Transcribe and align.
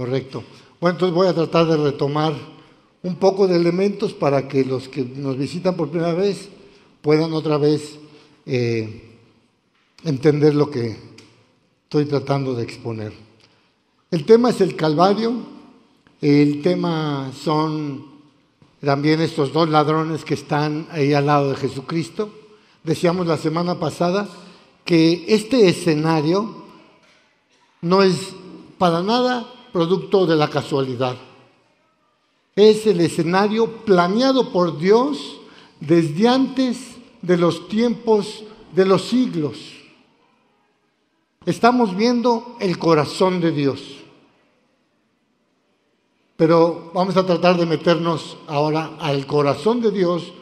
Correcto. 0.00 0.42
Bueno, 0.80 0.94
entonces 0.94 1.14
voy 1.14 1.28
a 1.28 1.34
tratar 1.34 1.66
de 1.66 1.76
retomar 1.76 2.32
un 3.02 3.16
poco 3.16 3.46
de 3.46 3.56
elementos 3.56 4.14
para 4.14 4.48
que 4.48 4.64
los 4.64 4.88
que 4.88 5.04
nos 5.04 5.36
visitan 5.36 5.76
por 5.76 5.90
primera 5.90 6.14
vez 6.14 6.48
puedan 7.02 7.34
otra 7.34 7.58
vez 7.58 7.98
eh, 8.46 9.18
entender 10.02 10.54
lo 10.54 10.70
que 10.70 10.96
estoy 11.82 12.06
tratando 12.06 12.54
de 12.54 12.62
exponer. 12.62 13.12
El 14.10 14.24
tema 14.24 14.48
es 14.48 14.62
el 14.62 14.74
Calvario, 14.74 15.34
el 16.22 16.62
tema 16.62 17.30
son 17.38 18.06
también 18.80 19.20
estos 19.20 19.52
dos 19.52 19.68
ladrones 19.68 20.24
que 20.24 20.32
están 20.32 20.88
ahí 20.92 21.12
al 21.12 21.26
lado 21.26 21.50
de 21.50 21.56
Jesucristo. 21.56 22.32
Decíamos 22.84 23.26
la 23.26 23.36
semana 23.36 23.78
pasada 23.78 24.30
que 24.82 25.26
este 25.28 25.68
escenario 25.68 26.64
no 27.82 28.02
es 28.02 28.16
para 28.78 29.02
nada 29.02 29.59
producto 29.72 30.26
de 30.26 30.36
la 30.36 30.48
casualidad. 30.48 31.16
Es 32.56 32.86
el 32.86 33.00
escenario 33.00 33.84
planeado 33.84 34.52
por 34.52 34.78
Dios 34.78 35.40
desde 35.80 36.28
antes 36.28 36.96
de 37.22 37.36
los 37.36 37.68
tiempos 37.68 38.44
de 38.74 38.86
los 38.86 39.08
siglos. 39.08 39.58
Estamos 41.46 41.96
viendo 41.96 42.56
el 42.60 42.78
corazón 42.78 43.40
de 43.40 43.50
Dios. 43.50 43.80
Pero 46.36 46.90
vamos 46.94 47.16
a 47.16 47.26
tratar 47.26 47.56
de 47.56 47.66
meternos 47.66 48.36
ahora 48.46 48.92
al 48.98 49.26
corazón 49.26 49.80
de 49.80 49.90
Dios 49.90 50.32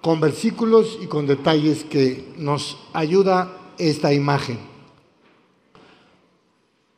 con 0.00 0.20
versículos 0.20 0.98
y 1.00 1.06
con 1.06 1.26
detalles 1.26 1.84
que 1.84 2.32
nos 2.38 2.78
ayuda 2.92 3.52
esta 3.76 4.12
imagen. 4.12 4.58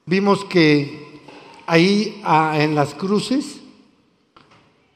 Vimos 0.06 0.44
que 0.44 1.07
ahí 1.68 2.20
en 2.54 2.74
las 2.74 2.94
cruces, 2.94 3.60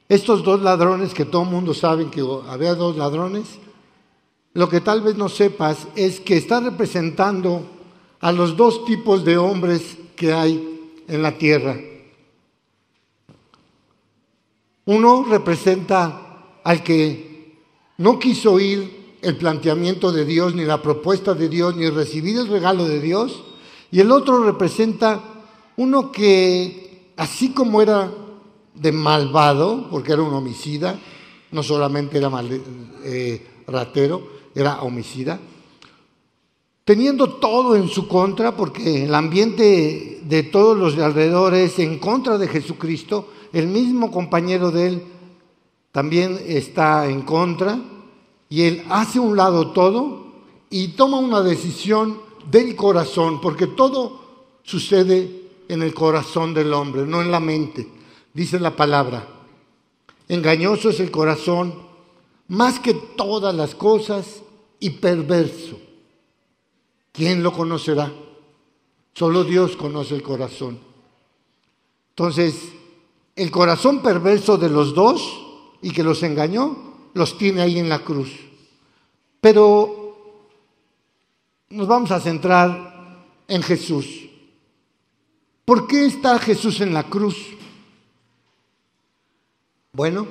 estos 0.09 0.43
dos 0.43 0.63
ladrones, 0.63 1.15
que 1.15 1.25
todo 1.25 1.43
el 1.43 1.51
mundo 1.51 1.75
sabe 1.75 2.11
que 2.11 2.27
había 2.49 2.75
dos 2.75 2.97
ladrones, 2.97 3.59
lo 4.55 4.69
que 4.69 4.81
tal 4.81 5.03
vez 5.03 5.17
no 5.17 5.29
sepas 5.29 5.87
es 5.95 6.19
que 6.19 6.37
está 6.37 6.61
representando 6.61 7.63
a 8.21 8.33
los 8.33 8.57
dos 8.57 8.85
tipos 8.85 9.25
de 9.25 9.37
hombres 9.37 9.97
que 10.17 10.33
hay 10.33 10.93
en 11.09 11.23
la 11.23 11.37
tierra. 11.39 11.79
Uno 14.85 15.25
representa 15.29 16.59
al 16.65 16.83
que 16.83 17.61
no 17.99 18.19
quiso 18.19 18.53
oír 18.53 19.19
el 19.23 19.37
planteamiento 19.37 20.11
de 20.11 20.25
Dios, 20.25 20.55
ni 20.55 20.65
la 20.65 20.83
propuesta 20.83 21.35
de 21.35 21.49
Dios, 21.49 21.77
ni 21.77 21.89
recibir 21.89 22.39
el 22.39 22.49
regalo 22.49 22.87
de 22.87 23.01
Dios. 23.01 23.45
Y 23.91 24.01
el 24.01 24.11
otro 24.11 24.43
representa 24.43 25.32
uno 25.77 26.13
que, 26.13 27.13
así 27.17 27.53
como 27.53 27.81
era 27.83 28.11
de 28.75 28.93
malvado, 28.93 29.89
porque 29.91 30.13
era 30.13 30.23
un 30.23 30.35
homicida, 30.35 30.99
no 31.51 31.63
solamente 31.63 32.19
era 32.19 32.31
eh, 33.05 33.47
ratero, 33.67 34.23
era 34.55 34.83
homicida, 34.83 35.39
teniendo 36.85 37.35
todo 37.35 37.77
en 37.77 37.89
su 37.89 38.09
contra, 38.09 38.57
porque 38.57 39.05
el 39.05 39.15
ambiente 39.15 40.21
de 40.25 40.43
todos 40.45 40.77
los 40.77 40.99
alrededores 40.99 41.79
en 41.79 41.99
contra 41.99 42.39
de 42.39 42.49
Jesucristo, 42.49 43.29
el 43.53 43.69
mismo 43.69 44.11
compañero 44.11 44.71
de 44.71 44.89
él 44.89 45.03
también 45.93 46.41
está 46.47 47.09
en 47.09 47.23
contra, 47.23 47.79
y 48.49 48.63
él 48.63 48.85
hace 48.91 49.19
un 49.19 49.37
lado 49.37 49.71
todo 49.71 50.33
y 50.69 50.89
toma 50.89 51.19
una 51.19 51.43
decisión 51.43 52.19
del 52.51 52.75
corazón, 52.75 53.41
porque 53.41 53.67
todo 53.67 54.21
sucede 54.63 55.42
en 55.73 55.83
el 55.83 55.95
corazón 55.95 56.53
del 56.53 56.75
hombre, 56.75 57.07
no 57.07 57.23
en 57.23 57.31
la 57.31 57.41
mente, 57.41 57.89
dice 58.35 58.61
la 58.61 58.77
palabra. 58.77 59.27
Engañoso 60.29 60.91
es 60.91 61.01
el 61.01 61.11
corazón 61.11 61.75
más 62.49 62.79
que 62.79 62.93
todas 62.93 63.55
las 63.55 63.75
cosas 63.75 64.43
y 64.81 64.91
perverso. 64.91 65.79
¿Quién 67.11 67.43
lo 67.43 67.53
conocerá? 67.53 68.13
Solo 69.15 69.45
Dios 69.45 69.77
conoce 69.77 70.15
el 70.15 70.23
corazón. 70.23 70.79
Entonces, 72.11 72.55
el 73.35 73.51
corazón 73.51 74.03
perverso 74.03 74.59
de 74.59 74.69
los 74.69 74.95
dos 74.95 75.41
y 75.81 75.91
que 75.91 76.03
los 76.03 76.23
engañó, 76.23 76.77
los 77.15 77.39
tiene 77.39 77.63
ahí 77.63 77.79
en 77.79 77.89
la 77.89 78.01
cruz. 78.01 78.31
Pero 79.41 80.17
nos 81.71 81.89
vamos 81.89 82.11
a 82.11 82.21
centrar 82.21 83.25
en 83.49 83.63
Jesús. 83.63 84.29
¿Por 85.65 85.87
qué 85.87 86.07
está 86.07 86.39
Jesús 86.39 86.81
en 86.81 86.93
la 86.93 87.05
cruz? 87.05 87.37
Bueno, 89.93 90.27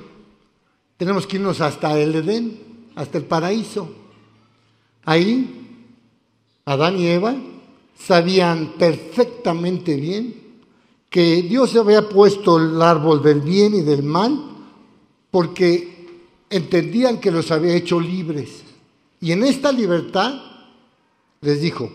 tenemos 0.98 1.26
que 1.26 1.38
irnos 1.38 1.62
hasta 1.62 1.98
el 1.98 2.16
Edén, 2.16 2.60
hasta 2.96 3.18
el 3.18 3.26
paraíso. 3.26 3.90
Ahí 5.06 5.62
Adán 6.66 6.98
y 6.98 7.08
Eva 7.08 7.36
sabían 7.98 8.74
perfectamente 8.78 9.96
bien 9.96 10.36
que 11.10 11.42
Dios 11.42 11.76
había 11.76 12.08
puesto 12.08 12.58
el 12.58 12.82
árbol 12.82 13.22
del 13.22 13.42
bien 13.42 13.76
y 13.76 13.82
del 13.82 14.04
mal 14.04 14.40
porque 15.30 16.08
entendían 16.50 17.20
que 17.20 17.32
los 17.32 17.52
había 17.52 17.76
hecho 17.76 18.00
libres. 18.00 18.64
Y 19.20 19.32
en 19.32 19.44
esta 19.44 19.72
libertad 19.72 20.42
les 21.42 21.62
dijo, 21.62 21.92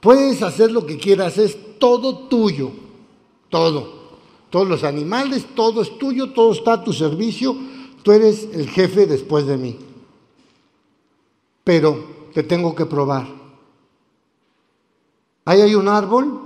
puedes 0.00 0.42
hacer 0.42 0.70
lo 0.70 0.86
que 0.86 0.98
quieras, 0.98 1.38
es 1.38 1.56
todo 1.78 2.28
tuyo, 2.28 2.70
todo. 3.48 3.96
Todos 4.50 4.68
los 4.68 4.84
animales, 4.84 5.46
todo 5.54 5.82
es 5.82 5.98
tuyo, 5.98 6.32
todo 6.32 6.52
está 6.52 6.74
a 6.74 6.84
tu 6.84 6.92
servicio, 6.92 7.56
tú 8.02 8.12
eres 8.12 8.48
el 8.52 8.68
jefe 8.68 9.06
después 9.06 9.46
de 9.46 9.56
mí. 9.56 9.76
Pero 11.64 12.30
te 12.32 12.42
tengo 12.42 12.74
que 12.74 12.86
probar. 12.86 13.26
Ahí 15.44 15.60
hay 15.60 15.74
un 15.74 15.88
árbol 15.88 16.40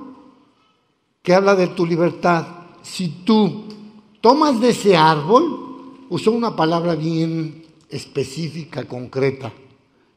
que 1.23 1.35
habla 1.35 1.55
de 1.55 1.69
tu 1.69 1.87
libertad. 1.87 2.47
Si 2.83 3.09
tú 3.25 3.65
tomas 4.21 4.61
de 4.61 4.71
ese 4.71 4.97
árbol, 4.97 6.07
usó 6.09 6.33
una 6.33 6.57
palabra 6.57 6.95
bien 6.95 7.65
específica, 7.89 8.87
concreta. 8.87 9.53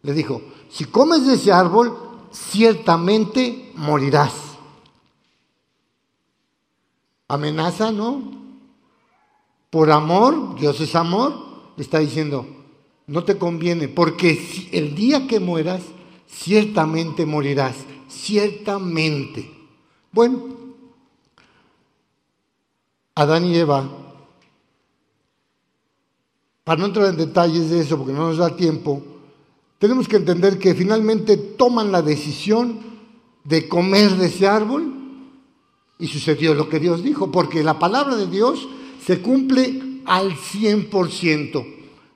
Le 0.02 0.13
dijo, 0.13 0.41
si 0.69 0.85
comes 0.85 1.25
de 1.28 1.35
ese 1.35 1.52
árbol, 1.52 1.97
ciertamente 2.31 3.72
morirás. 3.75 4.53
Amenaza, 7.33 7.91
¿no? 7.91 8.31
Por 9.69 9.91
amor, 9.91 10.59
Dios 10.59 10.79
es 10.81 10.95
amor, 10.95 11.33
le 11.75 11.83
está 11.83 11.99
diciendo, 11.99 12.45
no 13.07 13.23
te 13.23 13.38
conviene, 13.38 13.88
porque 13.88 14.69
el 14.71 14.95
día 14.95 15.27
que 15.27 15.39
mueras, 15.39 15.81
ciertamente 16.27 17.25
morirás 17.25 17.75
ciertamente. 18.13 19.51
Bueno, 20.11 20.41
Adán 23.16 23.45
y 23.45 23.55
Eva, 23.55 23.89
para 26.63 26.79
no 26.79 26.88
entrar 26.88 27.07
en 27.07 27.17
detalles 27.17 27.69
de 27.69 27.79
eso, 27.79 27.97
porque 27.97 28.13
no 28.13 28.27
nos 28.27 28.38
da 28.38 28.55
tiempo, 28.55 29.03
tenemos 29.79 30.07
que 30.07 30.16
entender 30.16 30.59
que 30.59 30.73
finalmente 30.73 31.35
toman 31.35 31.91
la 31.91 32.01
decisión 32.01 32.79
de 33.43 33.67
comer 33.67 34.11
de 34.11 34.27
ese 34.27 34.47
árbol 34.47 35.03
y 36.03 36.09
sucedió 36.09 36.53
lo 36.53 36.68
que 36.68 36.81
Dios 36.81 37.02
dijo, 37.02 37.31
porque 37.31 37.64
la 37.64 37.80
palabra 37.80 38.18
de 38.18 38.28
Dios 38.28 38.68
se 39.06 39.22
cumple 39.22 40.02
al 40.03 40.34
100%. 40.34 41.66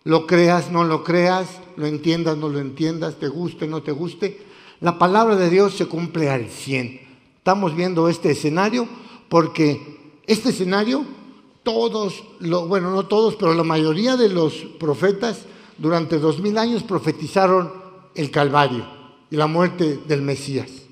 Lo 0.03 0.28
creas, 0.28 0.70
no 0.70 0.84
lo 0.84 1.06
creas, 1.06 1.48
lo 1.78 1.86
entiendas, 1.86 2.38
no 2.38 2.50
lo 2.50 2.59
entiendas, 2.59 3.18
te 3.18 3.30
guste, 3.30 3.66
no 3.66 3.81
te 3.81 3.94
guste, 3.94 4.42
la 4.81 5.00
palabra 5.00 5.38
de 5.38 5.50
Dios 5.50 5.74
se 5.75 5.86
cumple 5.86 6.30
al 6.30 6.50
100. 6.50 7.00
Estamos 7.38 7.78
viendo 7.78 8.09
este 8.09 8.31
escenario 8.31 8.90
porque 9.30 10.19
este 10.28 10.50
escenario, 10.50 11.06
todos, 11.63 12.25
bueno, 12.42 12.92
no 12.92 13.06
todos, 13.06 13.38
pero 13.38 13.54
la 13.54 13.63
mayoría 13.63 14.18
de 14.18 14.28
los 14.28 14.54
profetas 14.81 15.45
durante 15.78 16.19
dos 16.19 16.42
mil 16.42 16.57
años 16.57 16.83
profetizaron 16.83 17.72
el 18.16 18.31
Calvario 18.31 18.86
y 19.31 19.38
la 19.38 19.48
muerte 19.48 19.98
del 20.06 20.24
Mesías. 20.24 20.87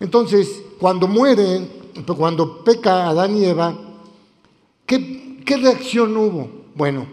Entonces, 0.00 0.62
cuando 0.78 1.06
mueren, 1.06 1.68
cuando 2.16 2.64
peca 2.64 3.08
Adán 3.08 3.36
y 3.36 3.44
Eva, 3.44 3.76
¿qué, 4.86 5.40
qué 5.44 5.56
reacción 5.56 6.16
hubo? 6.16 6.50
Bueno, 6.74 7.06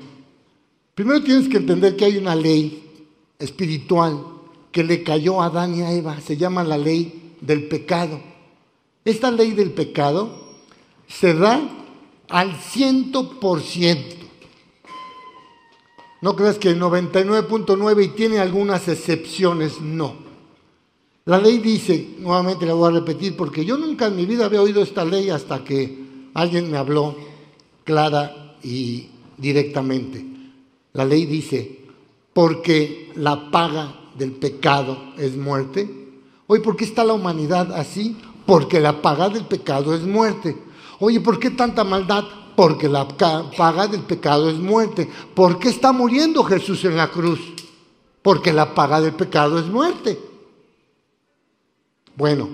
primero 0.96 1.24
tienes 1.24 1.48
que 1.48 1.58
entender 1.58 1.96
que 1.96 2.06
hay 2.06 2.18
una 2.18 2.36
ley 2.36 3.08
espiritual 3.40 4.26
que 4.72 4.84
le 4.84 5.04
cayó 5.04 5.42
a 5.42 5.46
Adán 5.46 5.76
y 5.76 5.82
a 5.82 5.92
Eva. 5.92 6.20
Se 6.22 6.38
llama 6.38 6.64
la 6.64 6.78
ley 6.78 7.36
del 7.42 7.68
pecado. 7.68 8.20
Esta 9.04 9.32
ley 9.32 9.52
del 9.52 9.72
pecado 9.72 10.42
se 11.08 11.34
da 11.34 11.62
al 12.30 12.56
ciento 12.60 13.40
por 13.40 13.62
ciento. 13.62 14.16
No 16.22 16.36
creas 16.36 16.58
que 16.58 16.70
el 16.70 16.80
99.9 16.80 18.06
y 18.06 18.08
tiene 18.10 18.40
algunas 18.40 18.88
excepciones, 18.88 19.82
no. 19.82 20.31
La 21.26 21.38
ley 21.38 21.60
dice, 21.60 22.16
nuevamente 22.18 22.66
la 22.66 22.74
voy 22.74 22.90
a 22.90 23.00
repetir, 23.00 23.38
porque 23.38 23.64
yo 23.64 23.78
nunca 23.78 24.08
en 24.08 24.16
mi 24.16 24.26
vida 24.26 24.46
había 24.46 24.62
oído 24.62 24.82
esta 24.82 25.06
ley 25.06 25.30
hasta 25.30 25.64
que 25.64 26.30
alguien 26.34 26.72
me 26.72 26.78
habló 26.78 27.16
clara 27.84 28.56
y 28.64 29.08
directamente. 29.38 30.26
La 30.94 31.06
ley 31.06 31.28
dice, 31.28 31.80
porque 32.34 33.12
la 33.16 33.52
paga 33.52 34.00
del 34.18 34.32
pecado 34.32 34.98
es 35.16 35.38
muerte. 35.38 35.88
Hoy, 36.48 36.60
¿por 36.60 36.76
qué 36.76 36.86
está 36.86 37.04
la 37.04 37.14
humanidad 37.14 37.72
así? 37.74 38.18
Porque 38.48 38.80
la 38.80 39.02
paga 39.02 39.30
del 39.30 39.46
pecado 39.46 39.94
es 39.94 40.02
muerte. 40.02 40.58
Oye, 41.00 41.20
¿por 41.20 41.40
qué 41.40 41.52
tanta 41.52 41.84
maldad? 41.84 42.24
Porque 42.56 42.90
la 42.90 43.08
paga 43.08 43.88
del 43.88 44.02
pecado 44.02 44.50
es 44.50 44.58
muerte. 44.58 45.08
¿Por 45.36 45.60
qué 45.60 45.70
está 45.70 45.92
muriendo 45.92 46.44
Jesús 46.44 46.84
en 46.84 46.98
la 46.98 47.10
cruz? 47.10 47.40
Porque 48.24 48.52
la 48.52 48.74
paga 48.74 49.00
del 49.00 49.14
pecado 49.14 49.60
es 49.60 49.68
muerte. 49.68 50.31
Bueno, 52.16 52.50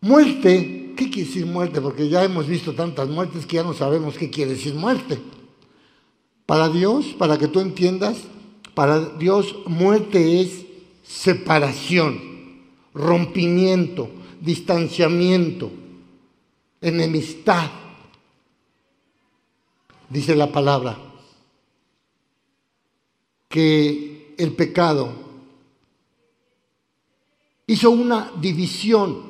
muerte, 0.00 0.94
¿qué 0.96 1.10
quiere 1.10 1.28
decir 1.28 1.46
muerte? 1.46 1.80
Porque 1.80 2.08
ya 2.08 2.24
hemos 2.24 2.46
visto 2.46 2.74
tantas 2.74 3.08
muertes 3.08 3.46
que 3.46 3.56
ya 3.56 3.62
no 3.62 3.74
sabemos 3.74 4.16
qué 4.16 4.30
quiere 4.30 4.52
decir 4.52 4.74
muerte. 4.74 5.18
Para 6.46 6.68
Dios, 6.68 7.06
para 7.18 7.38
que 7.38 7.48
tú 7.48 7.60
entiendas, 7.60 8.18
para 8.74 9.00
Dios 9.00 9.56
muerte 9.66 10.40
es 10.40 10.64
separación, 11.02 12.20
rompimiento, 12.94 14.10
distanciamiento, 14.40 15.70
enemistad. 16.80 17.70
Dice 20.08 20.34
la 20.34 20.50
palabra 20.50 20.98
que 23.48 24.34
el 24.38 24.52
pecado 24.52 25.27
hizo 27.68 27.90
una 27.90 28.32
división 28.40 29.22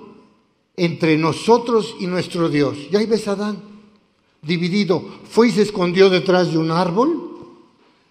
entre 0.77 1.19
nosotros 1.19 1.97
y 2.01 2.07
nuestro 2.07 2.49
Dios. 2.49 2.89
Ya 2.91 3.01
ahí 3.01 3.07
ves 3.07 3.29
Adán, 3.29 3.61
dividido. 4.41 5.05
Fue 5.25 5.49
y 5.49 5.51
se 5.51 5.63
escondió 5.63 6.09
detrás 6.09 6.53
de 6.53 6.57
un 6.57 6.71
árbol 6.71 7.29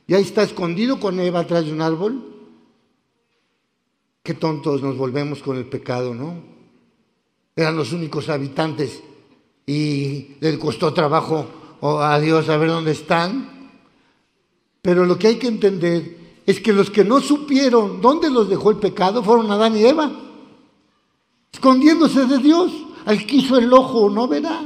y 0.05 0.13
ahí 0.13 0.21
está 0.21 0.43
escondido 0.43 0.99
con 0.99 1.19
Eva 1.19 1.39
atrás 1.39 1.65
de 1.65 1.71
un 1.71 1.81
árbol. 1.81 2.23
Qué 4.21 4.33
tontos 4.33 4.83
nos 4.83 4.97
volvemos 4.97 5.41
con 5.41 5.57
el 5.57 5.65
pecado, 5.65 6.13
¿no? 6.13 6.35
Eran 7.55 7.77
los 7.77 7.93
únicos 7.93 8.27
habitantes 8.27 9.01
y 9.65 10.35
les 10.41 10.57
costó 10.57 10.93
trabajo 10.93 11.47
oh, 11.79 11.99
a 11.99 12.19
Dios 12.19 12.47
saber 12.47 12.67
dónde 12.67 12.91
están. 12.91 13.71
Pero 14.81 15.05
lo 15.05 15.17
que 15.17 15.27
hay 15.27 15.35
que 15.37 15.47
entender 15.47 16.16
es 16.47 16.61
que 16.61 16.71
los 16.71 16.89
que 16.89 17.03
no 17.03 17.19
supieron 17.19 18.01
dónde 18.01 18.29
los 18.29 18.47
dejó 18.47 18.71
el 18.71 18.77
pecado 18.77 19.21
fueron 19.21 19.51
Adán 19.51 19.75
y 19.75 19.83
Eva, 19.83 20.09
escondiéndose 21.51 22.25
de 22.25 22.37
Dios. 22.39 22.71
Al 23.05 23.25
que 23.25 23.37
hizo 23.37 23.57
el 23.57 23.71
ojo 23.71 24.09
no 24.09 24.27
verá. 24.27 24.61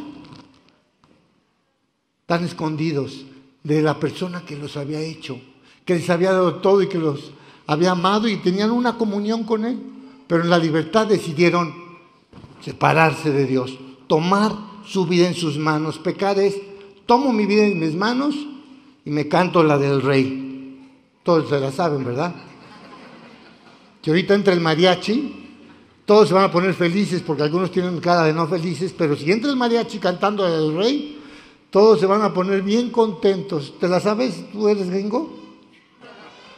Están 2.21 2.45
escondidos 2.45 3.25
de 3.63 3.81
la 3.81 3.99
persona 3.99 4.45
que 4.45 4.55
los 4.55 4.77
había 4.77 4.99
hecho, 4.99 5.39
que 5.83 5.95
les 5.95 6.09
había 6.09 6.31
dado 6.31 6.55
todo 6.55 6.83
y 6.83 6.87
que 6.87 6.99
los 6.99 7.31
había 7.65 7.91
amado 7.91 8.27
y 8.27 8.37
tenían 8.37 8.71
una 8.71 8.97
comunión 8.97 9.43
con 9.43 9.65
Él, 9.65 9.79
pero 10.27 10.43
en 10.43 10.49
la 10.51 10.59
libertad 10.59 11.07
decidieron 11.07 11.73
separarse 12.63 13.31
de 13.31 13.45
Dios, 13.47 13.77
tomar 14.07 14.55
su 14.85 15.07
vida 15.07 15.27
en 15.27 15.35
sus 15.35 15.57
manos. 15.57 15.97
Pecar 15.97 16.37
es, 16.37 16.61
tomo 17.07 17.33
mi 17.33 17.47
vida 17.47 17.63
en 17.63 17.79
mis 17.79 17.95
manos 17.95 18.35
y 19.03 19.09
me 19.09 19.27
canto 19.27 19.63
la 19.63 19.79
del 19.79 20.01
rey. 20.01 20.50
Todos 21.23 21.49
se 21.49 21.59
la 21.59 21.71
saben, 21.71 22.03
¿verdad? 22.03 22.33
Que 24.01 24.09
ahorita 24.09 24.33
entra 24.33 24.53
el 24.53 24.61
mariachi, 24.61 25.41
todos 26.05 26.27
se 26.27 26.33
van 26.33 26.45
a 26.45 26.51
poner 26.51 26.73
felices 26.73 27.21
porque 27.21 27.43
algunos 27.43 27.71
tienen 27.71 27.99
cara 27.99 28.23
de 28.23 28.33
no 28.33 28.47
felices, 28.47 28.93
pero 28.97 29.15
si 29.15 29.31
entra 29.31 29.49
el 29.49 29.57
mariachi 29.57 29.99
cantando 29.99 30.43
del 30.43 30.75
rey, 30.75 31.21
todos 31.69 31.99
se 31.99 32.05
van 32.05 32.21
a 32.21 32.33
poner 32.33 32.63
bien 32.63 32.89
contentos. 32.89 33.75
¿Te 33.79 33.87
la 33.87 33.99
sabes? 33.99 34.51
¿Tú 34.51 34.67
eres 34.67 34.89
gringo? 34.89 35.31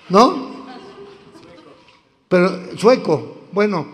¿No? 0.09 0.53
Pero 2.27 2.77
sueco. 2.77 3.43
Bueno, 3.51 3.85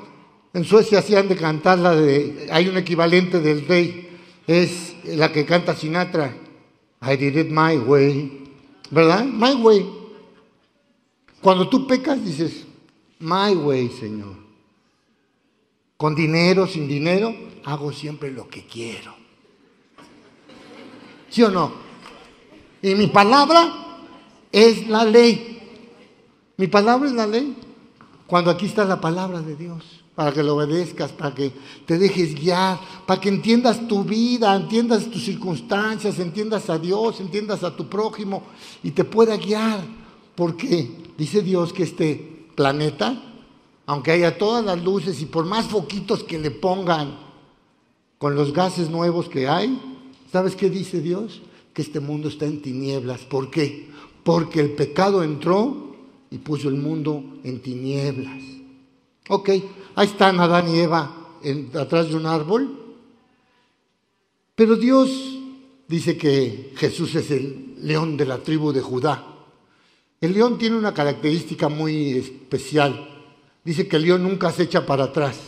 en 0.54 0.64
Suecia 0.64 1.00
hacían 1.00 1.28
de 1.28 1.36
cantar 1.36 1.80
la 1.80 1.94
de. 1.94 2.48
Hay 2.52 2.70
un 2.70 2.78
equivalente 2.78 3.42
del 3.42 3.68
rey. 3.68 4.18
Es 4.48 4.96
la 5.04 5.32
que 5.32 5.46
canta 5.46 5.76
Sinatra. 5.76 6.34
I 7.02 7.18
did 7.18 7.36
it 7.36 7.50
my 7.50 7.78
way. 7.78 8.48
¿Verdad? 8.90 9.26
My 9.26 9.56
way. 9.56 9.99
Cuando 11.42 11.70
tú 11.70 11.88
pecas, 11.88 12.24
dices, 12.24 12.66
my 13.20 13.56
way, 13.56 13.90
Señor. 13.90 14.36
Con 15.98 16.16
dinero, 16.16 16.68
sin 16.68 16.88
dinero, 16.88 17.36
hago 17.66 17.92
siempre 17.92 18.32
lo 18.32 18.48
que 18.48 18.66
quiero. 18.66 19.14
¿Sí 21.30 21.44
o 21.44 21.50
no? 21.50 21.72
Y 22.82 22.96
mi 22.96 23.08
palabra 23.08 23.98
es 24.52 24.88
la 24.88 25.04
ley. 25.04 25.60
Mi 26.58 26.68
palabra 26.68 27.08
es 27.08 27.16
la 27.16 27.28
ley. 27.28 27.56
Cuando 28.28 28.52
aquí 28.52 28.66
está 28.66 28.86
la 28.86 29.02
palabra 29.02 29.42
de 29.42 29.56
Dios, 29.56 30.04
para 30.16 30.32
que 30.32 30.44
lo 30.44 30.56
obedezcas, 30.56 31.12
para 31.12 31.34
que 31.34 31.52
te 31.86 31.98
dejes 31.98 32.36
guiar, 32.36 32.80
para 33.06 33.20
que 33.20 33.30
entiendas 33.30 33.88
tu 33.88 34.04
vida, 34.04 34.56
entiendas 34.56 35.10
tus 35.10 35.24
circunstancias, 35.24 36.20
entiendas 36.20 36.70
a 36.70 36.78
Dios, 36.78 37.20
entiendas 37.20 37.64
a 37.64 37.76
tu 37.76 37.88
prójimo 37.90 38.44
y 38.84 38.92
te 38.92 39.04
pueda 39.04 39.36
guiar. 39.38 39.99
Porque 40.40 40.90
dice 41.20 41.44
Dios 41.44 41.72
que 41.72 41.84
este 41.84 42.48
planeta, 42.56 43.22
aunque 43.86 44.12
haya 44.12 44.40
todas 44.40 44.66
las 44.66 44.84
luces 44.84 45.22
y 45.22 45.28
por 45.28 45.46
más 45.46 45.68
foquitos 45.68 46.24
que 46.24 46.40
le 46.40 46.50
pongan 46.50 47.20
con 48.18 48.34
los 48.34 48.54
gases 48.54 48.90
nuevos 48.90 49.30
que 49.30 49.48
hay, 49.48 49.80
¿Sabes 50.32 50.56
qué 50.56 50.70
dice 50.70 51.02
Dios? 51.02 51.42
Que 51.74 51.82
este 51.82 52.00
mundo 52.00 52.30
está 52.30 52.46
en 52.46 52.62
tinieblas. 52.62 53.22
¿Por 53.22 53.50
qué? 53.50 53.90
Porque 54.24 54.60
el 54.60 54.72
pecado 54.72 55.24
entró 55.24 55.96
y 56.30 56.38
puso 56.38 56.70
el 56.70 56.76
mundo 56.76 57.24
en 57.44 57.62
tinieblas. 57.62 58.44
Ok, 59.30 59.50
ahí 59.96 60.08
están 60.08 60.40
Adán 60.40 60.70
y 60.70 60.80
Eva 60.80 61.30
atrás 61.76 62.10
de 62.10 62.16
un 62.16 62.26
árbol. 62.26 62.96
Pero 64.56 64.76
Dios 64.76 65.40
dice 65.88 66.18
que 66.18 66.74
Jesús 66.76 67.16
es 67.16 67.32
el 67.32 67.76
león 67.82 68.18
de 68.18 68.26
la 68.26 68.38
tribu 68.40 68.72
de 68.72 68.82
Judá. 68.82 69.29
El 70.22 70.34
león 70.34 70.58
tiene 70.58 70.78
una 70.78 70.94
característica 70.94 71.70
muy 71.70 72.12
especial. 72.12 73.08
Dice 73.64 73.88
que 73.88 73.96
el 73.96 74.04
león 74.04 74.24
nunca 74.24 74.52
se 74.52 74.64
echa 74.64 74.86
para 74.86 75.06
atrás. 75.06 75.40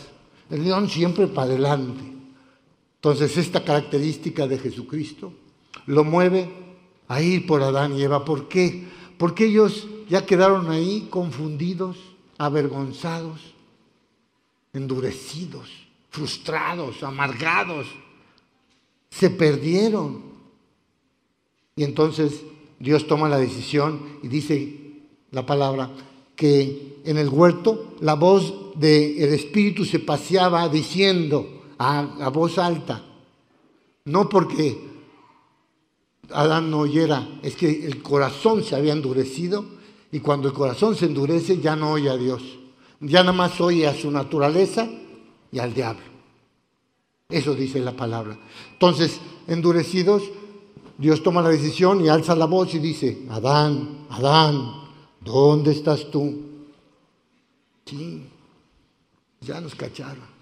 El 0.48 0.64
león 0.64 0.88
siempre 0.88 1.26
para 1.26 1.48
adelante. 1.48 2.02
Entonces 2.96 3.36
esta 3.36 3.64
característica 3.64 4.46
de 4.46 4.58
Jesucristo 4.58 5.32
lo 5.86 6.04
mueve 6.04 6.48
a 7.08 7.20
ir 7.20 7.46
por 7.46 7.62
Adán 7.62 7.96
y 7.96 8.02
Eva. 8.02 8.24
¿Por 8.24 8.48
qué? 8.48 8.86
Porque 9.18 9.46
ellos 9.46 9.86
ya 10.08 10.24
quedaron 10.24 10.70
ahí 10.70 11.08
confundidos, 11.10 11.96
avergonzados, 12.38 13.40
endurecidos, 14.72 15.68
frustrados, 16.10 17.02
amargados. 17.02 17.86
Se 19.10 19.30
perdieron. 19.30 20.32
Y 21.76 21.84
entonces 21.84 22.42
Dios 22.82 23.06
toma 23.06 23.28
la 23.28 23.38
decisión 23.38 24.18
y 24.24 24.28
dice 24.28 24.76
la 25.30 25.46
palabra 25.46 25.88
que 26.34 27.00
en 27.04 27.16
el 27.16 27.28
huerto 27.28 27.94
la 28.00 28.14
voz 28.14 28.74
del 28.74 29.32
Espíritu 29.32 29.84
se 29.84 30.00
paseaba 30.00 30.68
diciendo, 30.68 31.62
a, 31.78 32.28
voz 32.30 32.58
alta. 32.58 33.04
No 34.06 34.28
porque 34.28 34.76
Adán 36.30 36.72
no 36.72 36.80
oyera, 36.80 37.38
es 37.44 37.54
que 37.54 37.86
el 37.86 38.02
corazón 38.02 38.64
se 38.64 38.74
había 38.74 38.94
endurecido 38.94 39.64
y 40.10 40.18
cuando 40.18 40.48
el 40.48 40.54
corazón 40.54 40.96
se 40.96 41.06
endurece 41.06 41.60
ya 41.60 41.76
no 41.76 41.92
oye 41.92 42.10
a 42.10 42.16
Dios. 42.16 42.42
Ya 42.98 43.20
nada 43.20 43.32
más 43.32 43.60
oye 43.60 43.86
a 43.86 43.94
su 43.94 44.10
naturaleza 44.10 44.88
y 45.52 45.60
al 45.60 45.72
diablo. 45.72 46.02
Eso 47.28 47.54
dice 47.54 47.78
la 47.78 47.92
palabra. 47.92 48.36
Entonces, 48.72 49.20
endurecidos, 49.46 50.24
Dios 50.98 51.22
toma 51.22 51.42
la 51.42 51.48
decisión 51.48 52.04
y 52.04 52.08
alza 52.08 52.34
la 52.34 52.46
voz 52.46 52.74
y 52.74 52.78
dice, 52.78 53.26
Adán, 53.30 54.06
Adán, 54.10 54.84
¿dónde 55.20 55.72
estás 55.72 56.10
tú? 56.10 56.40
Sí, 57.84 58.22
ya 59.40 59.60
nos 59.60 59.74
cacharon. 59.74 60.32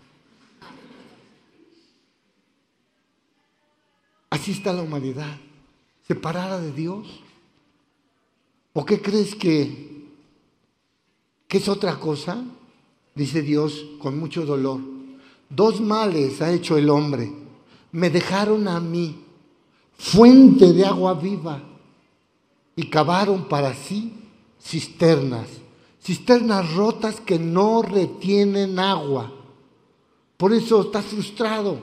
Así 4.31 4.53
está 4.53 4.73
la 4.73 4.83
humanidad, 4.83 5.37
separada 6.07 6.61
de 6.61 6.73
Dios. 6.73 7.09
¿O 8.73 8.85
qué 8.85 9.03
crees 9.03 9.35
que, 9.35 10.07
que 11.49 11.59
es 11.59 11.69
otra 11.69 11.99
cosa? 11.99 12.45
Dice 13.15 13.43
Dios 13.43 13.85
con 13.99 14.19
mucho 14.19 14.47
dolor. 14.47 14.81
Dos 15.49 15.81
males 15.81 16.41
ha 16.41 16.53
hecho 16.53 16.79
el 16.79 16.89
hombre. 16.89 17.33
Me 17.91 18.09
dejaron 18.09 18.69
a 18.69 18.79
mí, 18.79 19.25
fuente 20.01 20.73
de 20.73 20.85
agua 20.85 21.15
viva, 21.15 21.63
y 22.75 22.89
cavaron 22.89 23.45
para 23.45 23.75
sí 23.75 24.15
cisternas 24.59 25.47
cisternas 26.03 26.75
rotas 26.75 27.21
que 27.21 27.39
no 27.39 27.83
retienen 27.83 28.79
agua. 28.79 29.31
Por 30.37 30.53
eso 30.53 30.83
estás 30.83 31.05
frustrado, 31.05 31.79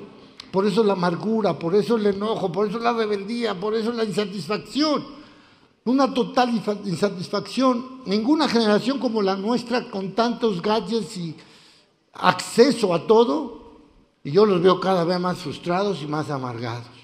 por 0.51 0.65
eso 0.65 0.83
la 0.83 0.93
amargura, 0.93 1.57
por 1.57 1.75
eso 1.75 1.97
el 1.97 2.07
enojo, 2.07 2.51
por 2.51 2.67
eso 2.67 2.79
la 2.79 2.93
rebeldía, 2.93 3.59
por 3.59 3.75
eso 3.75 3.91
la 3.91 4.03
insatisfacción. 4.03 5.17
Una 5.85 6.13
total 6.13 6.49
insatisfacción. 6.83 8.01
Ninguna 8.05 8.49
generación 8.49 8.99
como 8.99 9.21
la 9.21 9.37
nuestra, 9.37 9.89
con 9.89 10.11
tantos 10.13 10.61
gadgets 10.61 11.15
y 11.17 11.35
acceso 12.13 12.93
a 12.93 13.05
todo, 13.05 13.67
y 14.23 14.31
yo 14.31 14.45
los 14.45 14.61
veo 14.61 14.79
cada 14.79 15.03
vez 15.05 15.19
más 15.19 15.37
frustrados 15.37 16.01
y 16.01 16.07
más 16.07 16.29
amargados. 16.29 16.96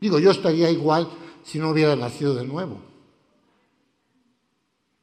Digo, 0.00 0.18
yo 0.18 0.30
estaría 0.30 0.70
igual 0.70 1.08
si 1.44 1.58
no 1.58 1.70
hubiera 1.70 1.94
nacido 1.96 2.34
de 2.34 2.46
nuevo. 2.46 2.78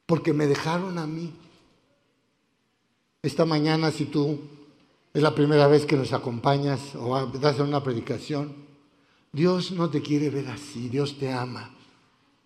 Porque 0.06 0.32
me 0.32 0.46
dejaron 0.46 0.98
a 0.98 1.06
mí. 1.06 1.32
Esta 3.22 3.44
mañana, 3.44 3.90
si 3.90 4.06
tú 4.06 4.38
es 5.12 5.22
la 5.22 5.34
primera 5.34 5.66
vez 5.66 5.84
que 5.86 5.96
nos 5.96 6.12
acompañas 6.12 6.94
o 6.94 7.26
das 7.26 7.58
una 7.60 7.82
predicación, 7.82 8.54
Dios 9.32 9.72
no 9.72 9.90
te 9.90 10.00
quiere 10.00 10.30
ver 10.30 10.48
así, 10.48 10.88
Dios 10.88 11.18
te 11.18 11.32
ama. 11.32 11.74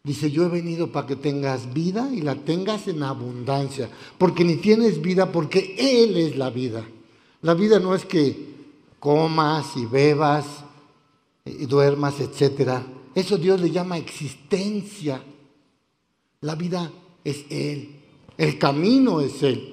Dice, 0.05 0.31
yo 0.31 0.45
he 0.45 0.49
venido 0.49 0.91
para 0.91 1.07
que 1.07 1.15
tengas 1.15 1.73
vida 1.73 2.11
y 2.13 2.23
la 2.23 2.35
tengas 2.35 2.89
en 2.89 3.03
abundancia, 3.05 3.89
porque 4.19 4.45
ni 4.45 4.57
tienes 4.57 5.01
vida 5.01 5.31
porque 5.31 5.77
Él 5.79 6.17
es 6.17 6.37
la 6.37 6.51
vida. 6.51 6.85
La 7.43 7.55
vida 7.55 7.79
no 7.79 7.95
es 7.95 8.05
que 8.05 8.53
comas 8.99 9.77
y 9.77 9.87
bebas 9.87 10.62
duermas, 11.45 12.21
etc. 12.21 12.83
Eso 13.15 13.37
Dios 13.39 13.61
le 13.61 13.71
llama 13.71 13.99
existencia. 13.99 15.23
La 16.41 16.55
vida 16.55 16.91
es 17.25 17.45
Él, 17.51 18.01
el 18.37 18.59
camino 18.59 19.21
es 19.21 19.43
Él. 19.43 19.69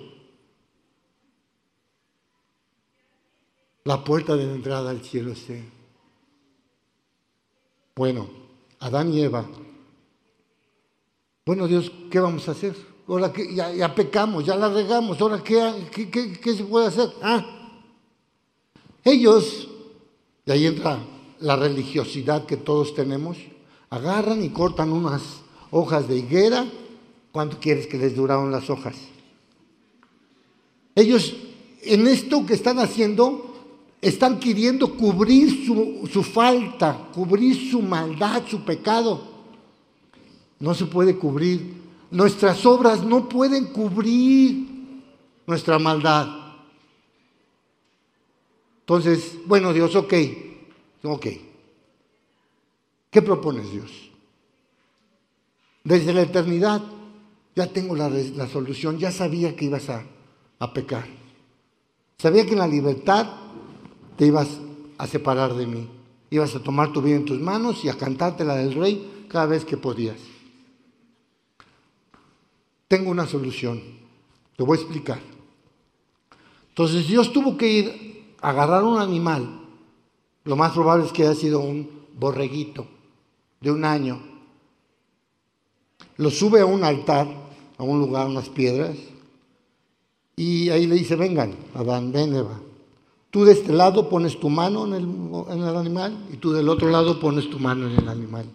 La 3.85 4.03
puerta 4.03 4.35
de 4.35 4.43
entrada 4.43 4.91
al 4.91 5.03
cielo 5.03 5.31
es 5.31 5.49
Él. 5.49 5.65
Bueno, 7.95 8.29
Adán 8.79 9.11
y 9.13 9.21
Eva 9.21 9.45
bueno, 11.49 11.67
Dios, 11.67 11.91
¿qué 12.11 12.19
vamos 12.19 12.47
a 12.47 12.51
hacer? 12.51 12.75
Ahora 13.07 13.33
que 13.33 13.55
ya, 13.55 13.95
pecamos, 13.95 14.45
ya 14.45 14.55
la 14.55 14.69
regamos, 14.69 15.19
ahora 15.19 15.43
¿qué, 15.43 15.89
qué, 15.91 16.53
se 16.53 16.63
puede 16.63 16.85
hacer? 16.85 17.09
Ah, 17.23 17.43
ellos, 19.03 19.67
y 20.45 20.51
ahí 20.51 20.67
entra 20.67 20.99
la 21.39 21.55
religiosidad 21.55 22.45
que 22.45 22.57
todos 22.57 22.93
tenemos, 22.93 23.37
agarran 23.89 24.43
y 24.43 24.49
cortan 24.49 24.91
unas 24.91 25.21
hojas 25.71 26.07
de 26.07 26.17
higuera. 26.17 26.65
¿Cuánto 27.31 27.59
quieres 27.59 27.87
que 27.87 27.97
les 27.97 28.15
duraron 28.15 28.51
las 28.51 28.69
hojas? 28.69 28.95
Ellos, 30.95 31.35
en 31.83 32.07
esto 32.07 32.45
que 32.45 32.53
están 32.53 32.79
haciendo, 32.79 33.55
están 34.01 34.39
queriendo 34.39 34.95
cubrir 34.95 35.65
su, 35.65 36.09
su 36.11 36.23
falta, 36.23 37.09
cubrir 37.13 37.69
su 37.69 37.81
maldad, 37.81 38.43
su 38.47 38.63
pecado 38.63 39.29
no 40.59 40.73
se 40.73 40.85
puede 40.85 41.17
cubrir. 41.17 41.79
Nuestras 42.11 42.65
obras 42.65 43.03
no 43.03 43.29
pueden 43.29 43.67
cubrir 43.67 44.67
nuestra 45.47 45.79
maldad. 45.79 46.27
Entonces, 48.81 49.37
bueno, 49.45 49.73
Dios, 49.73 49.95
ok, 49.95 50.13
ok. 51.03 51.27
¿Qué 53.09 53.21
propones 53.21 53.71
Dios? 53.71 54.11
Desde 55.83 56.13
la 56.13 56.21
eternidad 56.21 56.81
ya 57.55 57.67
tengo 57.67 57.95
la, 57.95 58.09
solución, 58.47 58.99
ya 58.99 59.11
sabía 59.11 59.55
que 59.55 59.65
ibas 59.65 59.89
a, 59.89 60.05
a 60.59 60.73
pecar. 60.73 61.05
Sabía 62.17 62.45
que 62.45 62.53
en 62.53 62.59
la 62.59 62.67
libertad 62.67 63.27
te 64.17 64.25
ibas 64.25 64.47
a 64.97 65.07
separar 65.07 65.53
de 65.55 65.65
mí. 65.65 65.89
Ibas 66.29 66.55
a 66.55 66.63
tomar 66.63 66.93
tu 66.93 67.01
vida 67.01 67.15
en 67.15 67.25
tus 67.25 67.39
manos 67.39 67.83
y 67.83 67.89
a 67.89 67.97
cantarte 67.97 68.43
la 68.43 68.55
del 68.55 68.75
rey 68.75 69.25
cada 69.29 69.47
vez 69.47 69.65
que 69.65 69.77
podías 69.77 70.17
tengo 72.89 73.11
una 73.11 73.27
solución. 73.27 73.81
Te 74.57 74.63
voy 74.63 74.77
a 74.77 74.81
explicar. 74.81 75.21
Entonces 76.69 77.07
Dios 77.07 77.31
tuvo 77.31 77.55
que 77.55 77.71
ir 77.71 78.35
a 78.41 78.49
agarrar 78.49 78.83
un 78.83 78.99
animal. 78.99 79.61
Lo 80.49 80.55
más 80.55 80.71
probable 80.71 81.05
es 81.05 81.11
que 81.11 81.21
haya 81.21 81.35
sido 81.35 81.59
un 81.59 81.87
borreguito 82.17 82.87
de 83.61 83.69
un 83.69 83.85
año. 83.85 84.19
Lo 86.17 86.31
sube 86.31 86.61
a 86.61 86.65
un 86.65 86.83
altar, 86.83 87.27
a 87.77 87.83
un 87.83 87.99
lugar, 87.99 88.25
unas 88.25 88.49
piedras. 88.49 88.97
Y 90.35 90.71
ahí 90.71 90.87
le 90.87 90.95
dice, 90.95 91.15
vengan, 91.15 91.55
Adán, 91.75 92.11
ven 92.11 92.33
Eva. 92.33 92.59
Tú 93.29 93.45
de 93.45 93.51
este 93.51 93.71
lado 93.73 94.09
pones 94.09 94.39
tu 94.39 94.49
mano 94.49 94.87
en 94.87 94.93
el, 94.95 95.77
animal 95.77 96.17
y 96.33 96.37
tú 96.37 96.51
del 96.51 96.67
otro 96.67 96.89
lado 96.89 97.19
pones 97.19 97.47
tu 97.47 97.59
mano 97.59 97.87
en 97.87 97.99
el 97.99 98.09
animal. 98.09 98.45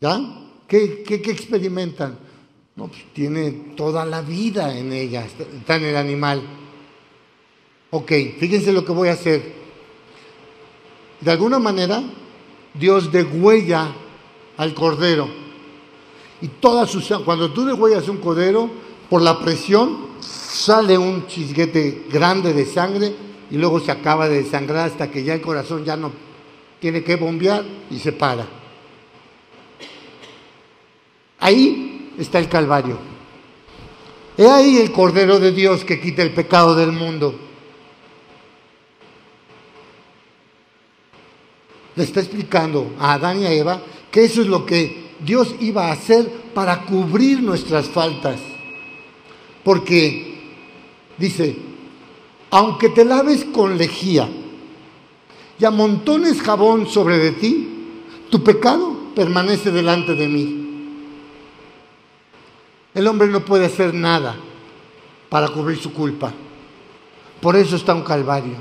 ¿Ya? 0.00 0.20
¿Qué, 0.66 1.04
experimentan? 1.06 2.18
No, 2.74 2.88
pues 2.88 3.04
tiene 3.12 3.52
toda 3.76 4.04
la 4.04 4.20
vida 4.20 4.76
en 4.76 4.92
ella, 4.92 5.24
está 5.24 5.76
en 5.76 5.84
el 5.84 5.96
animal. 5.96 6.42
Ok, 7.94 8.10
fíjense 8.38 8.72
lo 8.72 8.86
que 8.86 8.92
voy 8.92 9.10
a 9.10 9.12
hacer. 9.12 9.52
De 11.20 11.30
alguna 11.30 11.58
manera, 11.58 12.02
Dios 12.72 13.12
degüella 13.12 13.92
al 14.56 14.72
cordero. 14.72 15.28
Y 16.40 16.48
toda 16.48 16.86
su 16.86 17.02
cuando 17.22 17.52
tú 17.52 17.66
degüellas 17.66 18.08
un 18.08 18.16
cordero, 18.16 18.70
por 19.10 19.20
la 19.20 19.38
presión 19.38 20.06
sale 20.20 20.96
un 20.96 21.26
chisguete 21.26 22.06
grande 22.10 22.54
de 22.54 22.64
sangre 22.64 23.12
y 23.50 23.58
luego 23.58 23.78
se 23.78 23.92
acaba 23.92 24.26
de 24.26 24.42
desangrar 24.42 24.86
hasta 24.88 25.10
que 25.10 25.22
ya 25.22 25.34
el 25.34 25.42
corazón 25.42 25.84
ya 25.84 25.94
no 25.94 26.12
tiene 26.80 27.04
que 27.04 27.16
bombear 27.16 27.62
y 27.90 27.98
se 27.98 28.12
para. 28.12 28.46
Ahí 31.40 32.14
está 32.18 32.38
el 32.38 32.48
Calvario. 32.48 32.96
He 34.38 34.48
ahí 34.48 34.78
el 34.78 34.92
Cordero 34.92 35.38
de 35.38 35.52
Dios 35.52 35.84
que 35.84 36.00
quita 36.00 36.22
el 36.22 36.32
pecado 36.32 36.74
del 36.74 36.92
mundo. 36.92 37.51
Le 41.96 42.04
está 42.04 42.20
explicando 42.20 42.94
a 42.98 43.14
Adán 43.14 43.40
y 43.42 43.46
a 43.46 43.52
Eva 43.52 43.82
que 44.10 44.24
eso 44.24 44.42
es 44.42 44.46
lo 44.46 44.64
que 44.64 45.12
Dios 45.24 45.54
iba 45.60 45.88
a 45.88 45.92
hacer 45.92 46.28
para 46.54 46.84
cubrir 46.84 47.42
nuestras 47.42 47.88
faltas. 47.88 48.40
Porque 49.64 50.40
dice, 51.18 51.56
aunque 52.50 52.88
te 52.88 53.04
laves 53.04 53.44
con 53.44 53.78
lejía 53.78 54.28
y 55.58 55.64
amontones 55.64 56.42
jabón 56.42 56.86
sobre 56.86 57.18
de 57.18 57.32
ti, 57.32 57.68
tu 58.30 58.42
pecado 58.42 58.96
permanece 59.14 59.70
delante 59.70 60.14
de 60.14 60.28
mí. 60.28 60.58
El 62.94 63.06
hombre 63.06 63.28
no 63.28 63.44
puede 63.44 63.66
hacer 63.66 63.94
nada 63.94 64.36
para 65.28 65.48
cubrir 65.48 65.78
su 65.78 65.92
culpa. 65.92 66.32
Por 67.40 67.56
eso 67.56 67.76
está 67.76 67.94
un 67.94 68.02
calvario. 68.02 68.56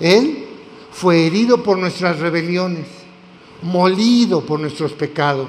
Él 0.00 0.45
fue 0.96 1.26
herido 1.26 1.62
por 1.62 1.76
nuestras 1.76 2.20
rebeliones, 2.20 2.86
molido 3.60 4.40
por 4.46 4.58
nuestros 4.58 4.92
pecados. 4.92 5.48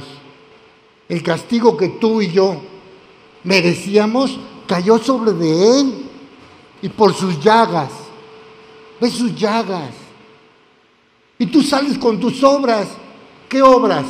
El 1.08 1.24
castigo 1.24 1.78
que 1.78 1.88
tú 1.88 2.22
y 2.22 2.30
yo 2.30 2.58
merecíamos 3.46 4.38
cayó 4.68 4.98
sobre 4.98 5.32
de 5.32 5.80
él 5.80 6.06
y 6.82 6.90
por 6.90 7.14
sus 7.14 7.42
llagas. 7.42 7.92
Ves 9.00 9.14
sus 9.14 9.34
llagas. 9.36 9.92
Y 11.40 11.46
tú 11.46 11.64
sales 11.64 11.98
con 11.98 12.20
tus 12.20 12.44
obras. 12.44 12.90
¿Qué 13.48 13.62
obras? 13.62 14.04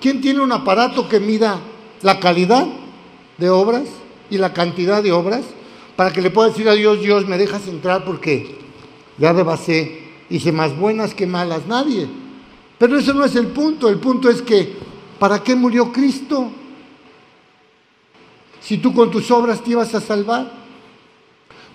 ¿Quién 0.00 0.22
tiene 0.22 0.40
un 0.40 0.52
aparato 0.52 1.10
que 1.10 1.20
mida 1.20 1.60
la 2.00 2.18
calidad 2.18 2.66
de 3.36 3.50
obras 3.50 3.84
y 4.30 4.38
la 4.38 4.54
cantidad 4.54 5.02
de 5.02 5.12
obras 5.12 5.42
para 5.94 6.10
que 6.10 6.22
le 6.22 6.30
pueda 6.30 6.48
decir 6.48 6.70
a 6.70 6.72
Dios, 6.72 7.02
Dios, 7.02 7.26
me 7.26 7.36
dejas 7.36 7.68
entrar 7.68 8.02
porque 8.02 8.56
ya 9.18 9.34
rebasé, 9.34 10.05
hice 10.30 10.52
más 10.52 10.76
buenas 10.76 11.14
que 11.14 11.26
malas, 11.26 11.66
nadie. 11.66 12.08
Pero 12.78 12.98
eso 12.98 13.14
no 13.14 13.24
es 13.24 13.34
el 13.36 13.48
punto, 13.48 13.88
el 13.88 13.98
punto 13.98 14.28
es 14.28 14.42
que, 14.42 14.76
¿para 15.18 15.42
qué 15.42 15.54
murió 15.54 15.92
Cristo? 15.92 16.50
Si 18.60 18.78
tú 18.78 18.92
con 18.92 19.10
tus 19.10 19.30
obras 19.30 19.62
te 19.62 19.70
ibas 19.70 19.94
a 19.94 20.00
salvar, 20.00 20.52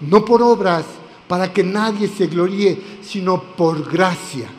no 0.02 0.26
por 0.26 0.42
obras, 0.42 0.86
para 1.28 1.54
que 1.54 1.64
nadie 1.64 2.08
se 2.08 2.28
gloríe, 2.28 2.78
sino 3.02 3.42
por 3.42 3.90
gracia. 3.90 4.50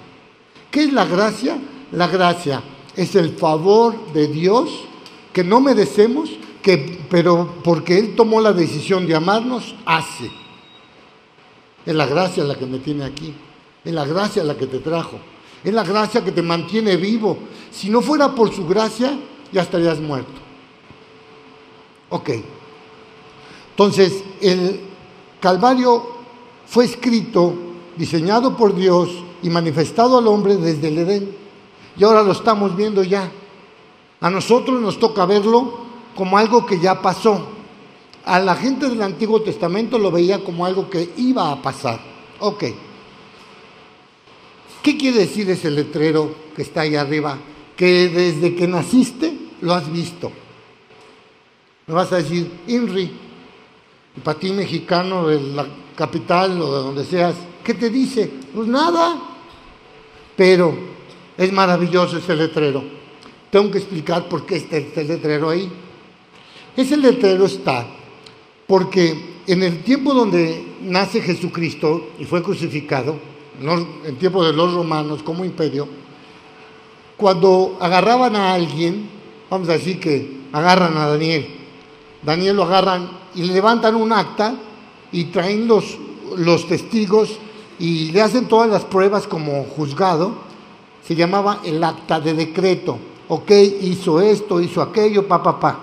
¿Qué 0.70 0.84
es 0.84 0.92
la 0.92 1.04
gracia? 1.04 1.58
La 1.92 2.06
gracia 2.06 2.62
es 2.96 3.14
el 3.14 3.36
favor 3.36 4.12
de 4.12 4.28
Dios 4.28 4.70
que 5.32 5.44
no 5.44 5.60
merecemos, 5.60 6.30
que, 6.62 6.98
pero 7.10 7.56
porque 7.62 7.98
Él 7.98 8.14
tomó 8.16 8.40
la 8.40 8.52
decisión 8.52 9.06
de 9.06 9.14
amarnos, 9.14 9.74
hace. 9.84 10.30
Es 11.84 11.94
la 11.94 12.06
gracia 12.06 12.44
la 12.44 12.54
que 12.54 12.66
me 12.66 12.78
tiene 12.78 13.04
aquí, 13.04 13.34
es 13.84 13.92
la 13.92 14.04
gracia 14.04 14.44
la 14.44 14.56
que 14.56 14.66
te 14.66 14.78
trajo, 14.78 15.18
es 15.64 15.72
la 15.72 15.84
gracia 15.84 16.24
que 16.24 16.32
te 16.32 16.42
mantiene 16.42 16.96
vivo. 16.96 17.38
Si 17.70 17.88
no 17.88 18.00
fuera 18.00 18.34
por 18.34 18.54
su 18.54 18.66
gracia, 18.66 19.18
ya 19.52 19.62
estarías 19.62 20.00
muerto. 20.00 20.40
Ok. 22.10 22.30
Entonces, 23.70 24.22
el 24.40 24.80
Calvario 25.40 26.06
fue 26.66 26.84
escrito, 26.84 27.54
diseñado 27.96 28.56
por 28.56 28.74
Dios 28.74 29.10
y 29.42 29.50
manifestado 29.50 30.18
al 30.18 30.26
hombre 30.26 30.56
desde 30.56 30.88
el 30.88 30.98
Edén. 30.98 31.36
Y 31.96 32.04
ahora 32.04 32.22
lo 32.22 32.32
estamos 32.32 32.76
viendo 32.76 33.02
ya. 33.02 33.30
A 34.20 34.30
nosotros 34.30 34.80
nos 34.80 34.98
toca 34.98 35.26
verlo 35.26 35.80
como 36.14 36.38
algo 36.38 36.64
que 36.64 36.78
ya 36.78 37.00
pasó. 37.02 37.46
A 38.24 38.38
la 38.38 38.54
gente 38.54 38.88
del 38.88 39.02
Antiguo 39.02 39.42
Testamento 39.42 39.98
lo 39.98 40.10
veía 40.10 40.44
como 40.44 40.64
algo 40.64 40.88
que 40.88 41.12
iba 41.16 41.50
a 41.50 41.60
pasar. 41.60 42.00
Ok. 42.38 42.64
¿Qué 44.82 44.96
quiere 44.96 45.20
decir 45.20 45.48
ese 45.48 45.70
letrero 45.70 46.34
que 46.56 46.62
está 46.62 46.80
ahí 46.80 46.96
arriba? 46.96 47.38
Que 47.76 48.08
desde 48.08 48.54
que 48.54 48.66
naciste 48.66 49.32
lo 49.60 49.72
has 49.72 49.90
visto. 49.92 50.32
Me 51.86 51.94
vas 51.94 52.12
a 52.12 52.16
decir, 52.16 52.50
INRI, 52.66 53.10
para 54.24 54.38
ti 54.38 54.50
mexicano 54.50 55.28
de 55.28 55.40
la 55.40 55.66
capital 55.96 56.60
o 56.60 56.76
de 56.76 56.82
donde 56.82 57.04
seas, 57.04 57.34
¿qué 57.62 57.74
te 57.74 57.90
dice? 57.90 58.30
Pues 58.54 58.66
nada. 58.66 59.20
Pero 60.36 60.76
es 61.36 61.52
maravilloso 61.52 62.18
ese 62.18 62.34
letrero. 62.34 62.82
Tengo 63.50 63.70
que 63.70 63.78
explicar 63.78 64.28
por 64.28 64.44
qué 64.44 64.56
está 64.56 64.78
este 64.78 65.04
letrero 65.04 65.50
ahí. 65.50 65.70
Ese 66.76 66.96
letrero 66.96 67.46
está 67.46 67.86
porque 68.66 69.40
en 69.46 69.62
el 69.62 69.82
tiempo 69.82 70.14
donde 70.14 70.64
nace 70.80 71.20
Jesucristo 71.20 72.10
y 72.18 72.24
fue 72.24 72.42
crucificado, 72.42 73.18
en 73.60 74.16
tiempo 74.16 74.44
de 74.44 74.52
los 74.52 74.72
romanos 74.72 75.22
como 75.22 75.44
imperio, 75.44 75.88
cuando 77.16 77.76
agarraban 77.80 78.34
a 78.36 78.54
alguien, 78.54 79.08
vamos 79.50 79.68
a 79.68 79.72
decir 79.72 80.00
que 80.00 80.42
agarran 80.52 80.96
a 80.96 81.06
Daniel, 81.06 81.46
Daniel 82.22 82.56
lo 82.56 82.64
agarran 82.64 83.10
y 83.34 83.42
le 83.42 83.54
levantan 83.54 83.94
un 83.94 84.12
acta 84.12 84.54
y 85.10 85.24
traen 85.24 85.66
los, 85.66 85.98
los 86.36 86.66
testigos 86.66 87.38
y 87.78 88.10
le 88.12 88.22
hacen 88.22 88.46
todas 88.46 88.70
las 88.70 88.84
pruebas 88.84 89.26
como 89.26 89.64
juzgado, 89.64 90.34
se 91.06 91.14
llamaba 91.14 91.60
el 91.64 91.82
acta 91.82 92.20
de 92.20 92.34
decreto. 92.34 92.98
Ok, 93.28 93.50
hizo 93.50 94.20
esto, 94.20 94.60
hizo 94.60 94.82
aquello, 94.82 95.26
pa, 95.26 95.42
pa, 95.42 95.58
pa. 95.58 95.78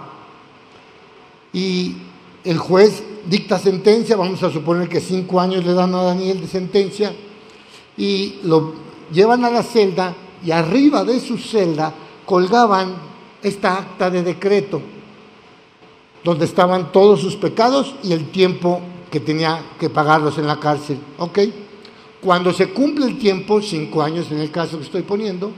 Y 1.51 1.95
el 2.43 2.57
juez 2.57 3.03
dicta 3.25 3.59
sentencia, 3.59 4.15
vamos 4.15 4.41
a 4.43 4.51
suponer 4.51 4.87
que 4.87 4.99
cinco 4.99 5.39
años 5.39 5.65
le 5.65 5.73
dan 5.73 5.93
a 5.95 6.03
Daniel 6.03 6.41
de 6.41 6.47
sentencia, 6.47 7.13
y 7.99 8.39
lo 8.43 8.73
llevan 9.11 9.43
a 9.43 9.51
la 9.51 9.61
celda 9.61 10.15
y 10.43 10.51
arriba 10.51 11.03
de 11.03 11.19
su 11.19 11.37
celda 11.37 11.93
colgaban 12.25 12.95
esta 13.43 13.77
acta 13.77 14.09
de 14.09 14.23
decreto, 14.23 14.81
donde 16.23 16.45
estaban 16.45 16.93
todos 16.93 17.19
sus 17.19 17.35
pecados 17.35 17.95
y 18.01 18.13
el 18.13 18.31
tiempo 18.31 18.79
que 19.11 19.19
tenía 19.19 19.61
que 19.77 19.89
pagarlos 19.89 20.37
en 20.37 20.47
la 20.47 20.59
cárcel. 20.59 20.97
¿Ok? 21.17 21.39
Cuando 22.21 22.53
se 22.53 22.69
cumple 22.69 23.05
el 23.05 23.19
tiempo, 23.19 23.61
cinco 23.61 24.01
años 24.01 24.31
en 24.31 24.39
el 24.39 24.49
caso 24.49 24.77
que 24.77 24.85
estoy 24.85 25.01
poniendo, 25.01 25.51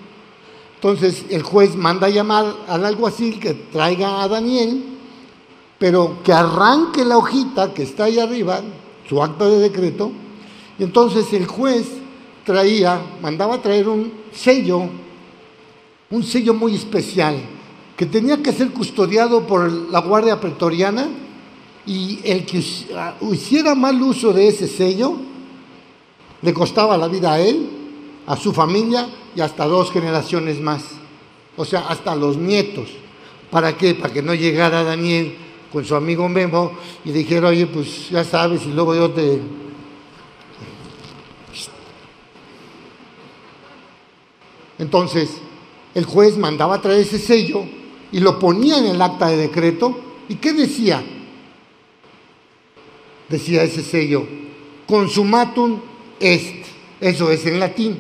entonces 0.76 1.26
el 1.30 1.44
juez 1.44 1.76
manda 1.76 2.08
a 2.08 2.10
llamar 2.10 2.56
al 2.68 2.86
alguacil 2.86 3.40
que 3.40 3.54
traiga 3.54 4.24
a 4.24 4.28
Daniel, 4.28 4.84
pero 5.78 6.18
que 6.24 6.34
arranque 6.34 7.06
la 7.06 7.18
hojita 7.18 7.72
que 7.74 7.84
está 7.84 8.06
ahí 8.06 8.18
arriba, 8.18 8.62
su 9.08 9.22
acta 9.22 9.48
de 9.48 9.60
decreto, 9.60 10.12
y 10.80 10.84
entonces 10.84 11.32
el 11.34 11.46
juez 11.46 12.01
traía, 12.46 13.02
mandaba 13.22 13.62
traer 13.62 13.88
un 13.88 14.12
sello, 14.32 14.84
un 16.10 16.24
sello 16.24 16.54
muy 16.54 16.76
especial, 16.76 17.38
que 17.96 18.06
tenía 18.06 18.42
que 18.42 18.52
ser 18.52 18.72
custodiado 18.72 19.46
por 19.46 19.72
la 19.72 20.00
Guardia 20.00 20.40
Pretoriana 20.40 21.08
y 21.86 22.20
el 22.24 22.46
que 22.46 22.64
hiciera 23.32 23.76
mal 23.76 24.02
uso 24.02 24.34
de 24.34 24.48
ese 24.48 24.68
sello 24.68 25.16
le 26.42 26.54
costaba 26.54 26.98
la 26.98 27.08
vida 27.08 27.34
a 27.34 27.40
él, 27.40 27.70
a 28.26 28.36
su 28.36 28.52
familia 28.54 29.08
y 29.36 29.42
hasta 29.42 29.66
dos 29.66 29.92
generaciones 29.92 30.60
más. 30.60 30.84
O 31.58 31.66
sea, 31.66 31.82
hasta 31.82 32.16
los 32.16 32.38
nietos. 32.38 32.90
¿Para 33.52 33.78
qué? 33.78 33.94
Para 33.94 34.14
que 34.14 34.22
no 34.22 34.34
llegara 34.34 34.84
Daniel 34.84 35.36
con 35.72 35.86
su 35.86 35.96
amigo 35.96 36.28
Memo 36.28 36.72
y 37.06 37.12
dijera, 37.12 37.50
oye, 37.50 37.68
pues 37.68 38.10
ya 38.10 38.24
sabes, 38.24 38.66
y 38.66 38.72
luego 38.72 38.96
yo 38.96 39.12
te, 39.12 39.40
Entonces, 44.82 45.30
el 45.94 46.06
juez 46.06 46.38
mandaba 46.38 46.82
traer 46.82 47.02
ese 47.02 47.20
sello 47.20 47.64
y 48.12 48.20
lo 48.20 48.40
ponía 48.40 48.80
en 48.80 48.88
el 48.88 49.00
acta 49.00 49.28
de 49.28 49.38
decreto. 49.38 49.96
¿Y 50.28 50.36
qué 50.36 50.54
decía? 50.54 51.04
Decía 53.30 53.62
ese 53.62 53.84
sello, 53.84 54.26
consumatum 54.88 55.80
est. 56.20 56.66
Eso 57.00 57.30
es 57.30 57.46
en 57.46 57.60
latín, 57.60 58.00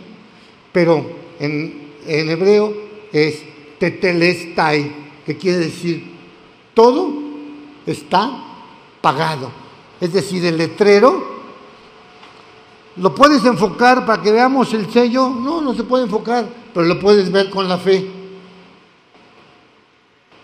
pero 0.73 1.05
en, 1.39 1.91
hebreo 2.07 2.73
es 3.13 3.43
tetelestai, 3.77 4.91
que 5.23 5.37
quiere 5.37 5.59
decir 5.59 6.03
todo 6.73 7.13
está 7.85 8.43
pagado. 9.01 9.51
Es 9.99 10.13
decir, 10.13 10.43
el 10.45 10.57
letrero 10.57 11.31
¿Lo 12.97 13.15
puedes 13.15 13.43
enfocar 13.45 14.05
para 14.05 14.21
que 14.21 14.31
veamos 14.31 14.73
el 14.73 14.91
sello? 14.91 15.29
No, 15.29 15.61
no 15.61 15.73
se 15.73 15.83
puede 15.83 16.03
enfocar, 16.03 16.45
pero 16.73 16.85
lo 16.85 16.99
puedes 16.99 17.31
ver 17.31 17.49
con 17.49 17.67
la 17.67 17.77
fe. 17.77 18.07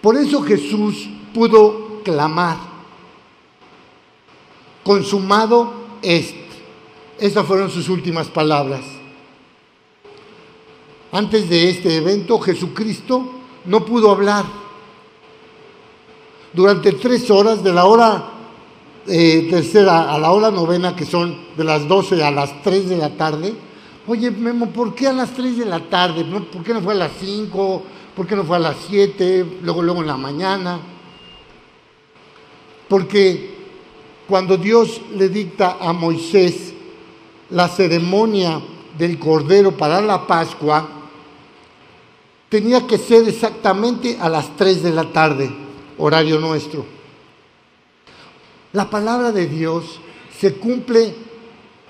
Por 0.02 0.16
eso 0.16 0.42
Jesús 0.42 1.10
pudo 1.34 2.02
clamar, 2.04 2.58
consumado 4.84 5.74
es. 6.02 6.34
Esas 7.20 7.46
fueron 7.46 7.70
sus 7.72 7.90
últimas 7.90 8.28
palabras. 8.28 8.82
Antes 11.12 11.50
de 11.50 11.70
este 11.70 11.98
evento, 11.98 12.40
Jesucristo 12.40 13.32
no 13.66 13.86
pudo 13.86 14.12
hablar. 14.12 14.46
Durante 16.54 16.94
tres 16.94 17.30
horas, 17.32 17.64
de 17.64 17.74
la 17.74 17.86
hora 17.86 18.32
eh, 19.08 19.48
tercera 19.50 20.14
a 20.14 20.18
la 20.20 20.32
hora 20.32 20.52
novena, 20.52 20.96
que 20.96 21.06
son 21.06 21.38
de 21.56 21.64
las 21.64 21.88
12 21.88 22.24
a 22.24 22.32
las 22.32 22.62
3 22.62 22.90
de 22.90 22.98
la 22.98 23.10
tarde. 23.16 23.54
Oye, 24.10 24.32
Memo, 24.32 24.68
¿por 24.68 24.96
qué 24.96 25.08
a 25.08 25.12
las 25.12 25.34
3 25.34 25.58
de 25.58 25.66
la 25.66 25.82
tarde? 25.82 26.24
¿Por 26.24 26.64
qué 26.64 26.74
no 26.74 26.82
fue 26.82 26.94
a 26.94 26.98
las 26.98 27.12
5? 27.20 27.84
¿Por 28.16 28.26
qué 28.26 28.38
no 28.38 28.46
fue 28.46 28.56
a 28.56 28.60
las 28.60 28.78
7? 28.88 29.60
Luego, 29.62 29.84
luego 29.84 30.00
en 30.00 30.08
la 30.08 30.16
mañana. 30.16 30.80
Porque 32.88 33.54
cuando 34.26 34.56
Dios 34.56 35.02
le 35.14 35.28
dicta 35.28 35.76
a 35.82 35.92
Moisés 35.92 36.74
la 37.50 37.68
ceremonia 37.68 38.62
del 38.98 39.20
Cordero 39.20 39.76
para 39.76 40.00
la 40.00 40.26
Pascua, 40.26 40.88
tenía 42.48 42.88
que 42.88 42.98
ser 42.98 43.28
exactamente 43.28 44.18
a 44.22 44.30
las 44.30 44.56
3 44.56 44.84
de 44.84 44.92
la 44.92 45.12
tarde, 45.12 45.52
horario 45.98 46.40
nuestro. 46.40 46.86
La 48.72 48.90
palabra 48.90 49.34
de 49.34 49.48
Dios 49.48 50.00
se 50.40 50.54
cumple, 50.56 51.14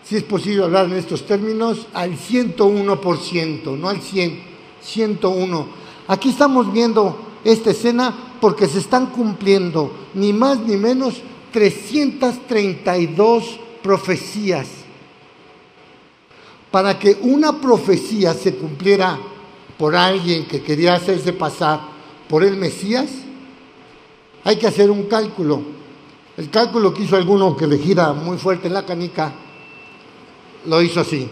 si 0.07 0.15
es 0.15 0.23
posible 0.23 0.63
hablar 0.63 0.85
en 0.85 0.93
estos 0.93 1.25
términos, 1.25 1.87
al 1.93 2.17
101%, 2.17 3.77
no 3.77 3.89
al 3.89 4.01
100, 4.01 4.41
101. 4.81 5.67
Aquí 6.07 6.29
estamos 6.29 6.71
viendo 6.71 7.17
esta 7.43 7.71
escena 7.71 8.13
porque 8.39 8.67
se 8.67 8.79
están 8.79 9.07
cumpliendo 9.07 9.91
ni 10.13 10.31
más 10.31 10.59
ni 10.59 10.77
menos 10.77 11.15
332 11.51 13.59
profecías. 13.83 14.69
Para 16.71 16.97
que 16.97 17.17
una 17.23 17.59
profecía 17.59 18.33
se 18.33 18.55
cumpliera 18.55 19.19
por 19.77 19.93
alguien 19.93 20.45
que 20.45 20.61
quería 20.61 20.93
hacerse 20.93 21.33
pasar 21.33 21.81
por 22.29 22.45
el 22.45 22.55
Mesías, 22.55 23.09
hay 24.45 24.55
que 24.55 24.67
hacer 24.67 24.89
un 24.89 25.03
cálculo. 25.03 25.61
El 26.37 26.49
cálculo 26.49 26.93
que 26.93 27.03
hizo 27.03 27.17
alguno 27.17 27.57
que 27.57 27.67
le 27.67 27.77
gira 27.77 28.13
muy 28.13 28.37
fuerte 28.37 28.67
en 28.67 28.73
la 28.73 28.85
canica, 28.85 29.33
lo 30.67 30.81
hizo 30.81 30.99
así. 30.99 31.27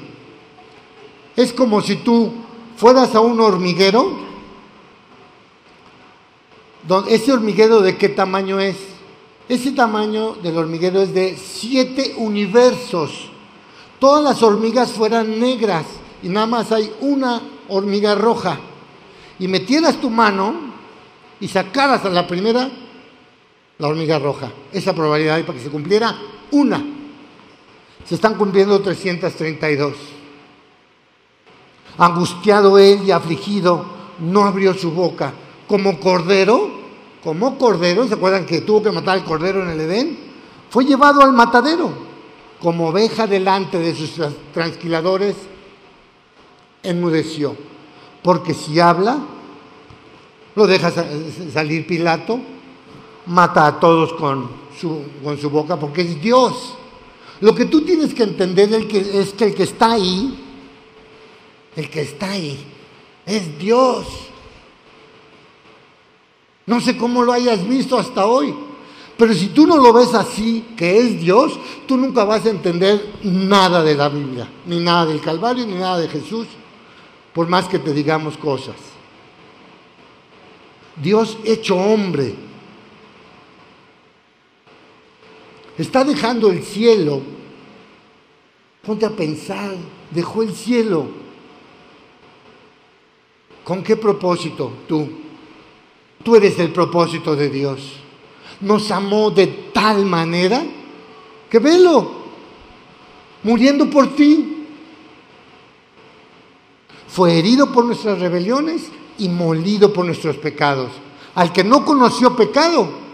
Es 1.35 1.53
como 1.53 1.81
si 1.81 1.97
tú 1.97 2.33
fueras 2.77 3.13
a 3.13 3.19
un 3.19 3.39
hormiguero, 3.39 4.25
ese 7.07 7.33
hormiguero 7.33 7.81
de 7.81 7.97
qué 7.97 8.09
tamaño 8.09 8.59
es? 8.59 8.77
Ese 9.47 9.71
tamaño 9.71 10.33
del 10.35 10.57
hormiguero 10.57 11.01
es 11.01 11.13
de 11.13 11.37
siete 11.37 12.15
universos. 12.17 13.29
Todas 13.99 14.23
las 14.23 14.41
hormigas 14.41 14.91
fueran 14.91 15.39
negras 15.39 15.85
y 16.23 16.29
nada 16.29 16.47
más 16.47 16.71
hay 16.71 16.91
una 17.01 17.41
hormiga 17.67 18.15
roja. 18.15 18.59
Y 19.37 19.47
metieras 19.47 19.99
tu 19.99 20.09
mano 20.09 20.53
y 21.39 21.47
sacaras 21.47 22.05
a 22.05 22.09
la 22.09 22.25
primera, 22.25 22.69
la 23.77 23.87
hormiga 23.87 24.17
roja. 24.17 24.51
Esa 24.71 24.93
probabilidad 24.93 25.43
para 25.45 25.57
que 25.57 25.63
se 25.63 25.69
cumpliera 25.69 26.15
una. 26.51 26.94
Se 28.07 28.15
están 28.15 28.35
cumpliendo 28.35 28.81
332. 28.81 29.93
Angustiado 31.97 32.77
él 32.77 33.01
y 33.05 33.11
afligido, 33.11 33.85
no 34.19 34.43
abrió 34.43 34.73
su 34.73 34.91
boca. 34.91 35.33
Como 35.67 35.99
cordero, 35.99 36.69
como 37.23 37.57
cordero, 37.57 38.07
¿se 38.07 38.13
acuerdan 38.13 38.45
que 38.45 38.61
tuvo 38.61 38.83
que 38.83 38.91
matar 38.91 39.17
al 39.17 39.25
cordero 39.25 39.63
en 39.63 39.69
el 39.69 39.81
Edén? 39.81 40.19
Fue 40.69 40.85
llevado 40.85 41.21
al 41.21 41.33
matadero, 41.33 41.91
como 42.61 42.89
oveja 42.89 43.25
delante 43.25 43.79
de 43.79 43.95
sus 43.95 44.11
transquiladores, 44.53 45.35
enmudeció. 46.83 47.55
Porque 48.21 48.53
si 48.53 48.79
habla, 48.79 49.19
lo 50.55 50.67
deja 50.67 50.91
salir 51.51 51.87
Pilato, 51.87 52.39
mata 53.25 53.65
a 53.65 53.79
todos 53.79 54.13
con 54.13 54.49
su, 54.79 55.01
con 55.23 55.39
su 55.39 55.49
boca, 55.49 55.77
porque 55.77 56.01
es 56.01 56.21
Dios. 56.21 56.75
Lo 57.45 57.53
que 57.53 57.65
tú 57.65 57.81
tienes 57.81 58.11
que 58.15 58.23
entender 58.23 58.73
es 58.73 59.33
que, 59.33 59.45
el 59.45 59.53
que 59.53 59.61
está 59.61 59.91
ahí, 59.91 60.35
el 61.75 61.91
que 61.91 62.01
está 62.01 62.31
ahí, 62.31 62.57
es 63.23 63.59
Dios. 63.59 64.07
No 66.65 66.81
sé 66.81 66.97
cómo 66.97 67.21
lo 67.21 67.31
hayas 67.31 67.67
visto 67.67 67.99
hasta 67.99 68.25
hoy, 68.25 68.51
pero 69.15 69.31
si 69.35 69.49
tú 69.49 69.67
no 69.67 69.77
lo 69.77 69.93
ves 69.93 70.15
así, 70.15 70.65
que 70.75 70.97
es 70.97 71.19
Dios, 71.21 71.59
tú 71.85 71.97
nunca 71.97 72.23
vas 72.23 72.47
a 72.47 72.49
entender 72.49 73.19
nada 73.21 73.83
de 73.83 73.93
la 73.93 74.09
Biblia, 74.09 74.49
ni 74.65 74.79
nada 74.79 75.05
del 75.05 75.21
Calvario, 75.21 75.67
ni 75.67 75.75
nada 75.75 75.99
de 75.99 76.07
Jesús, 76.07 76.47
por 77.31 77.47
más 77.47 77.67
que 77.67 77.77
te 77.77 77.93
digamos 77.93 78.37
cosas. 78.37 78.77
Dios 80.95 81.37
hecho 81.45 81.75
hombre 81.75 82.33
está 85.77 86.03
dejando 86.03 86.49
el 86.49 86.63
cielo. 86.63 87.21
Ponte 88.85 89.05
a 89.05 89.09
pensar, 89.09 89.75
dejó 90.11 90.43
el 90.43 90.53
cielo. 90.53 91.07
¿Con 93.63 93.83
qué 93.83 93.95
propósito 93.95 94.71
tú? 94.87 95.09
Tú 96.23 96.35
eres 96.35 96.57
el 96.59 96.71
propósito 96.71 97.35
de 97.35 97.49
Dios. 97.49 97.93
Nos 98.61 98.89
amó 98.91 99.31
de 99.31 99.47
tal 99.73 100.05
manera 100.05 100.63
que 101.49 101.59
velo, 101.59 102.11
muriendo 103.43 103.89
por 103.89 104.15
ti. 104.15 104.65
Fue 107.07 107.37
herido 107.37 107.71
por 107.71 107.85
nuestras 107.85 108.19
rebeliones 108.19 108.89
y 109.17 109.29
molido 109.29 109.91
por 109.93 110.05
nuestros 110.05 110.37
pecados. 110.37 110.91
Al 111.33 111.51
que 111.51 111.63
no 111.63 111.85
conoció 111.85 112.35
pecado, 112.35 113.04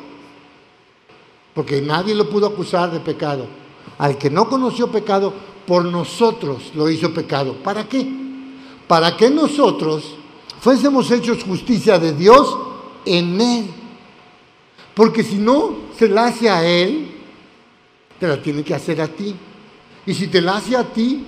porque 1.54 1.82
nadie 1.82 2.16
lo 2.16 2.30
pudo 2.30 2.48
acusar 2.48 2.92
de 2.92 3.00
pecado. 3.00 3.46
Al 3.98 4.18
que 4.18 4.30
no 4.30 4.48
conoció 4.48 4.92
pecado, 4.92 5.34
por 5.66 5.86
nosotros 5.86 6.72
lo 6.76 6.90
hizo 6.90 7.14
pecado. 7.14 7.54
¿Para 7.56 7.88
qué? 7.88 8.08
Para 8.88 9.16
que 9.16 9.30
nosotros 9.30 10.16
fuésemos 10.60 11.10
hechos 11.12 11.44
justicia 11.44 12.00
de 12.00 12.14
Dios 12.14 12.58
en 13.06 13.40
Él. 13.40 13.66
Porque 14.94 15.24
si 15.24 15.36
no 15.36 15.76
se 15.98 16.10
la 16.10 16.28
hace 16.28 16.50
a 16.50 16.66
Él, 16.66 17.12
te 18.20 18.28
la 18.28 18.42
tiene 18.42 18.64
que 18.64 18.74
hacer 18.74 19.02
a 19.02 19.08
ti. 19.08 19.36
Y 20.06 20.14
si 20.14 20.28
te 20.28 20.42
la 20.42 20.58
hace 20.58 20.76
a 20.76 20.84
ti, 20.84 21.26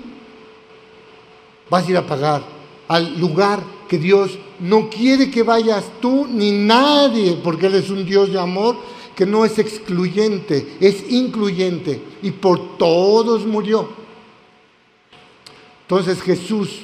vas 1.70 1.88
a 1.88 1.92
ir 1.92 1.98
a 1.98 2.06
pagar 2.06 2.44
al 2.88 3.20
lugar 3.20 3.64
que 3.88 3.98
Dios 3.98 4.38
no 4.60 4.90
quiere 4.90 5.30
que 5.30 5.44
vayas 5.44 5.86
tú 6.02 6.28
ni 6.30 6.52
nadie, 6.52 7.40
porque 7.44 7.68
Él 7.68 7.76
es 7.76 7.90
un 7.90 8.06
Dios 8.06 8.32
de 8.32 8.40
amor 8.40 8.76
que 9.15 9.26
no 9.26 9.45
es 9.45 9.60
excluyente, 9.60 10.78
es 10.80 11.12
incluyente 11.12 12.02
y 12.21 12.32
por 12.32 12.78
todos 12.78 13.45
murió. 13.45 13.89
Entonces 15.82 16.21
Jesús 16.21 16.82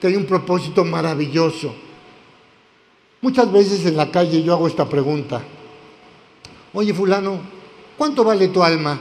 tiene 0.00 0.16
un 0.16 0.26
propósito 0.26 0.84
maravilloso. 0.84 1.74
Muchas 3.20 3.50
veces 3.50 3.86
en 3.86 3.96
la 3.96 4.10
calle 4.10 4.42
yo 4.42 4.52
hago 4.52 4.66
esta 4.66 4.86
pregunta. 4.86 5.42
Oye, 6.74 6.92
fulano, 6.92 7.40
¿cuánto 7.96 8.24
vale 8.24 8.48
tu 8.48 8.62
alma? 8.62 9.00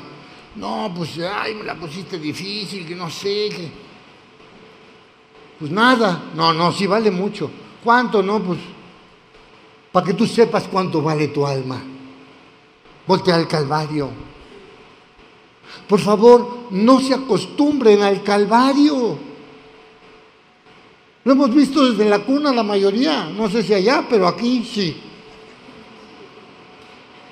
No, 0.55 0.93
pues, 0.95 1.19
ay, 1.19 1.55
me 1.55 1.63
la 1.63 1.75
pusiste 1.75 2.19
difícil, 2.19 2.85
que 2.85 2.95
no 2.95 3.09
sé, 3.09 3.49
que... 3.49 3.71
Pues 5.59 5.71
nada, 5.71 6.31
no, 6.35 6.53
no, 6.53 6.71
sí 6.71 6.85
vale 6.87 7.09
mucho. 7.09 7.49
¿Cuánto? 7.83 8.21
No, 8.21 8.41
pues, 8.41 8.59
para 9.91 10.05
que 10.05 10.13
tú 10.13 10.25
sepas 10.25 10.67
cuánto 10.67 11.01
vale 11.01 11.29
tu 11.29 11.45
alma. 11.45 11.81
Voltea 13.05 13.35
al 13.35 13.47
Calvario. 13.47 14.09
Por 15.87 15.99
favor, 15.99 16.67
no 16.71 16.99
se 16.99 17.13
acostumbren 17.13 18.01
al 18.01 18.23
Calvario. 18.23 19.17
Lo 21.23 21.31
hemos 21.31 21.53
visto 21.53 21.89
desde 21.89 22.09
la 22.09 22.19
cuna 22.19 22.53
la 22.53 22.63
mayoría, 22.63 23.25
no 23.25 23.49
sé 23.49 23.63
si 23.63 23.73
allá, 23.73 24.05
pero 24.09 24.27
aquí 24.27 24.63
sí. 24.63 24.97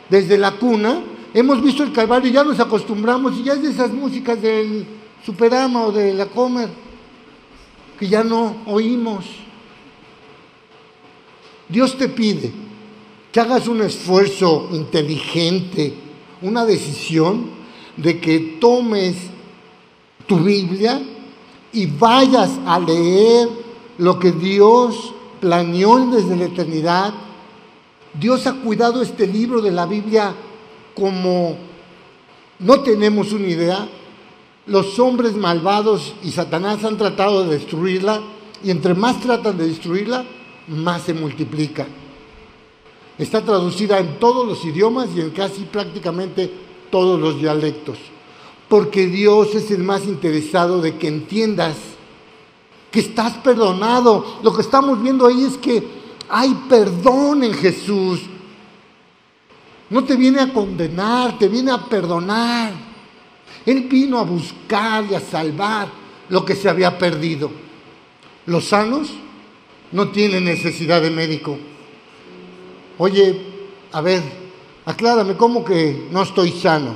Desde 0.09 0.37
la 0.37 0.51
cuna 0.51 1.01
hemos 1.33 1.61
visto 1.61 1.83
el 1.83 1.93
Calvario 1.93 2.29
y 2.29 2.33
ya 2.33 2.43
nos 2.43 2.59
acostumbramos 2.59 3.37
y 3.37 3.43
ya 3.43 3.53
es 3.53 3.61
de 3.61 3.69
esas 3.69 3.91
músicas 3.91 4.41
del 4.41 4.85
Superama 5.25 5.85
o 5.85 5.91
de 5.91 6.13
la 6.13 6.25
Comer 6.25 6.69
que 7.97 8.07
ya 8.07 8.23
no 8.23 8.63
oímos. 8.65 9.25
Dios 11.69 11.97
te 11.97 12.09
pide 12.09 12.51
que 13.31 13.39
hagas 13.39 13.67
un 13.67 13.81
esfuerzo 13.81 14.69
inteligente, 14.73 15.93
una 16.41 16.65
decisión 16.65 17.45
de 17.95 18.19
que 18.19 18.57
tomes 18.59 19.15
tu 20.27 20.37
Biblia 20.39 21.01
y 21.71 21.85
vayas 21.85 22.51
a 22.65 22.79
leer 22.79 23.47
lo 23.97 24.19
que 24.19 24.31
Dios 24.31 25.13
planeó 25.39 26.07
desde 26.07 26.35
la 26.35 26.45
eternidad. 26.45 27.13
Dios 28.19 28.45
ha 28.47 28.53
cuidado 28.53 29.01
este 29.01 29.27
libro 29.27 29.61
de 29.61 29.71
la 29.71 29.85
Biblia 29.85 30.35
como 30.93 31.55
no 32.59 32.81
tenemos 32.81 33.31
una 33.31 33.47
idea. 33.47 33.87
Los 34.65 34.99
hombres 34.99 35.35
malvados 35.35 36.13
y 36.23 36.31
Satanás 36.31 36.83
han 36.83 36.97
tratado 36.97 37.45
de 37.45 37.57
destruirla 37.57 38.21
y 38.63 38.71
entre 38.71 38.93
más 38.93 39.19
tratan 39.21 39.57
de 39.57 39.67
destruirla, 39.67 40.25
más 40.67 41.03
se 41.03 41.13
multiplica. 41.13 41.87
Está 43.21 43.45
traducida 43.45 43.99
en 43.99 44.17
todos 44.17 44.47
los 44.47 44.65
idiomas 44.65 45.09
y 45.15 45.21
en 45.21 45.29
casi 45.29 45.61
prácticamente 45.65 46.51
todos 46.89 47.19
los 47.19 47.39
dialectos. 47.39 47.99
Porque 48.67 49.05
Dios 49.05 49.53
es 49.53 49.69
el 49.69 49.83
más 49.83 50.05
interesado 50.05 50.81
de 50.81 50.97
que 50.97 51.07
entiendas 51.07 51.75
que 52.89 52.99
estás 52.99 53.37
perdonado. 53.37 54.39
Lo 54.41 54.51
que 54.55 54.63
estamos 54.63 55.03
viendo 55.03 55.27
ahí 55.27 55.43
es 55.43 55.55
que 55.59 55.87
hay 56.29 56.51
perdón 56.67 57.43
en 57.43 57.53
Jesús. 57.53 58.21
No 59.91 60.03
te 60.03 60.15
viene 60.15 60.39
a 60.39 60.51
condenar, 60.51 61.37
te 61.37 61.47
viene 61.47 61.69
a 61.69 61.85
perdonar. 61.85 62.73
Él 63.67 63.81
vino 63.81 64.17
a 64.17 64.23
buscar 64.23 65.05
y 65.11 65.13
a 65.13 65.19
salvar 65.19 65.89
lo 66.29 66.43
que 66.43 66.55
se 66.55 66.67
había 66.67 66.97
perdido. 66.97 67.51
Los 68.47 68.69
sanos 68.69 69.11
no 69.91 70.09
tienen 70.09 70.45
necesidad 70.45 71.03
de 71.03 71.11
médico. 71.11 71.59
Oye, 73.03 73.35
a 73.93 74.01
ver, 74.01 74.21
aclárame, 74.85 75.35
¿cómo 75.35 75.65
que 75.65 76.07
no 76.11 76.21
estoy 76.21 76.51
sano? 76.51 76.95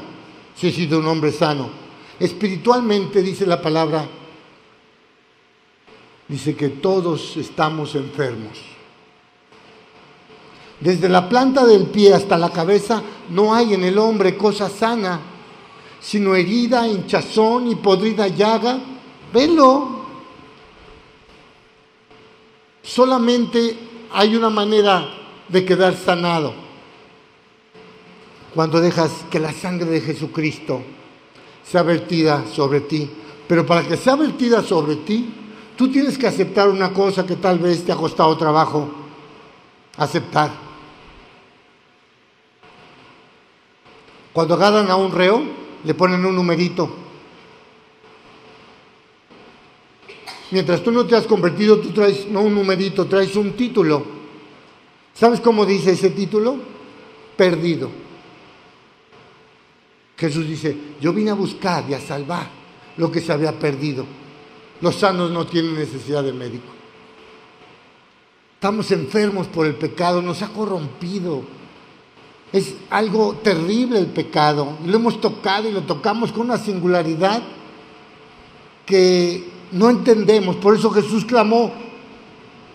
Si 0.56 0.68
he 0.68 0.72
sido 0.72 1.00
un 1.00 1.08
hombre 1.08 1.32
sano. 1.32 1.68
Espiritualmente 2.20 3.24
dice 3.24 3.48
la 3.48 3.60
palabra 3.60 4.08
dice 6.28 6.56
que 6.56 6.70
todos 6.70 7.36
estamos 7.38 7.96
enfermos. 7.96 8.56
Desde 10.80 11.10
la 11.10 11.28
planta 11.28 11.66
del 11.66 11.88
pie 11.88 12.14
hasta 12.14 12.38
la 12.38 12.52
cabeza 12.52 13.02
no 13.32 13.56
hay 13.56 13.74
en 13.74 13.84
el 13.84 13.98
hombre 13.98 14.38
cosa 14.38 14.70
sana, 14.70 15.20
sino 16.00 16.36
herida, 16.36 16.88
hinchazón 16.88 17.72
y 17.72 17.76
podrida 17.78 18.28
llaga. 18.28 18.78
Velo. 19.34 20.06
Solamente 22.84 23.76
hay 24.14 24.36
una 24.36 24.52
manera 24.52 25.24
de 25.50 25.66
quedar 25.66 25.96
sanado. 25.96 26.54
Cuando 28.54 28.80
dejas 28.80 29.12
que 29.30 29.40
la 29.40 29.52
sangre 29.52 29.90
de 29.90 30.02
Jesucristo 30.02 30.82
sea 31.64 31.84
vertida 31.84 32.46
sobre 32.54 32.82
ti. 32.82 33.10
Pero 33.48 33.66
para 33.66 33.88
que 33.88 33.98
sea 33.98 34.16
vertida 34.16 34.64
sobre 34.64 34.96
ti, 34.98 35.34
Tú 35.76 35.90
tienes 35.92 36.18
que 36.18 36.28
aceptar 36.28 36.70
una 36.70 36.94
cosa 36.94 37.26
que 37.26 37.36
tal 37.36 37.60
vez 37.60 37.84
te 37.84 37.92
ha 37.92 37.96
costado 37.96 38.38
trabajo 38.38 38.90
aceptar. 39.98 40.52
Cuando 44.32 44.54
agarran 44.54 44.90
a 44.90 44.96
un 44.96 45.12
reo, 45.12 45.44
le 45.84 45.94
ponen 45.94 46.26
un 46.26 46.36
numerito. 46.36 46.90
Mientras 50.52 50.82
tú 50.82 50.92
no 50.92 51.06
te 51.06 51.16
has 51.16 51.26
convertido, 51.26 51.80
tú 51.80 51.92
traes 51.92 52.28
no 52.28 52.42
un 52.42 52.56
numerito, 52.56 53.06
traes 53.06 53.36
un 53.36 53.54
título. 53.54 54.15
¿Sabes 55.16 55.40
cómo 55.40 55.66
dice 55.66 55.92
ese 55.92 56.10
título? 56.10 56.58
Perdido. 57.38 57.90
Jesús 60.18 60.48
dice, 60.48 60.78
yo 61.02 61.14
vine 61.14 61.32
a 61.32 61.36
buscar 61.36 61.86
y 61.90 61.94
a 61.94 62.00
salvar 62.00 62.48
lo 62.98 63.12
que 63.12 63.22
se 63.22 63.32
había 63.32 63.58
perdido. 63.58 64.06
Los 64.82 64.96
sanos 64.96 65.32
no 65.32 65.46
tienen 65.46 65.76
necesidad 65.76 66.24
de 66.24 66.34
médico. 66.34 66.68
Estamos 68.56 68.92
enfermos 68.92 69.48
por 69.48 69.66
el 69.66 69.76
pecado, 69.76 70.22
nos 70.22 70.42
ha 70.42 70.50
corrompido. 70.50 71.44
Es 72.52 72.76
algo 72.90 73.36
terrible 73.36 74.00
el 74.00 74.08
pecado. 74.08 74.78
Lo 74.86 74.96
hemos 74.98 75.22
tocado 75.22 75.70
y 75.70 75.72
lo 75.72 75.84
tocamos 75.84 76.32
con 76.32 76.48
una 76.48 76.58
singularidad 76.58 77.42
que 78.86 79.50
no 79.72 79.90
entendemos. 79.90 80.58
Por 80.58 80.76
eso 80.76 80.90
Jesús 80.90 81.26
clamó, 81.26 81.72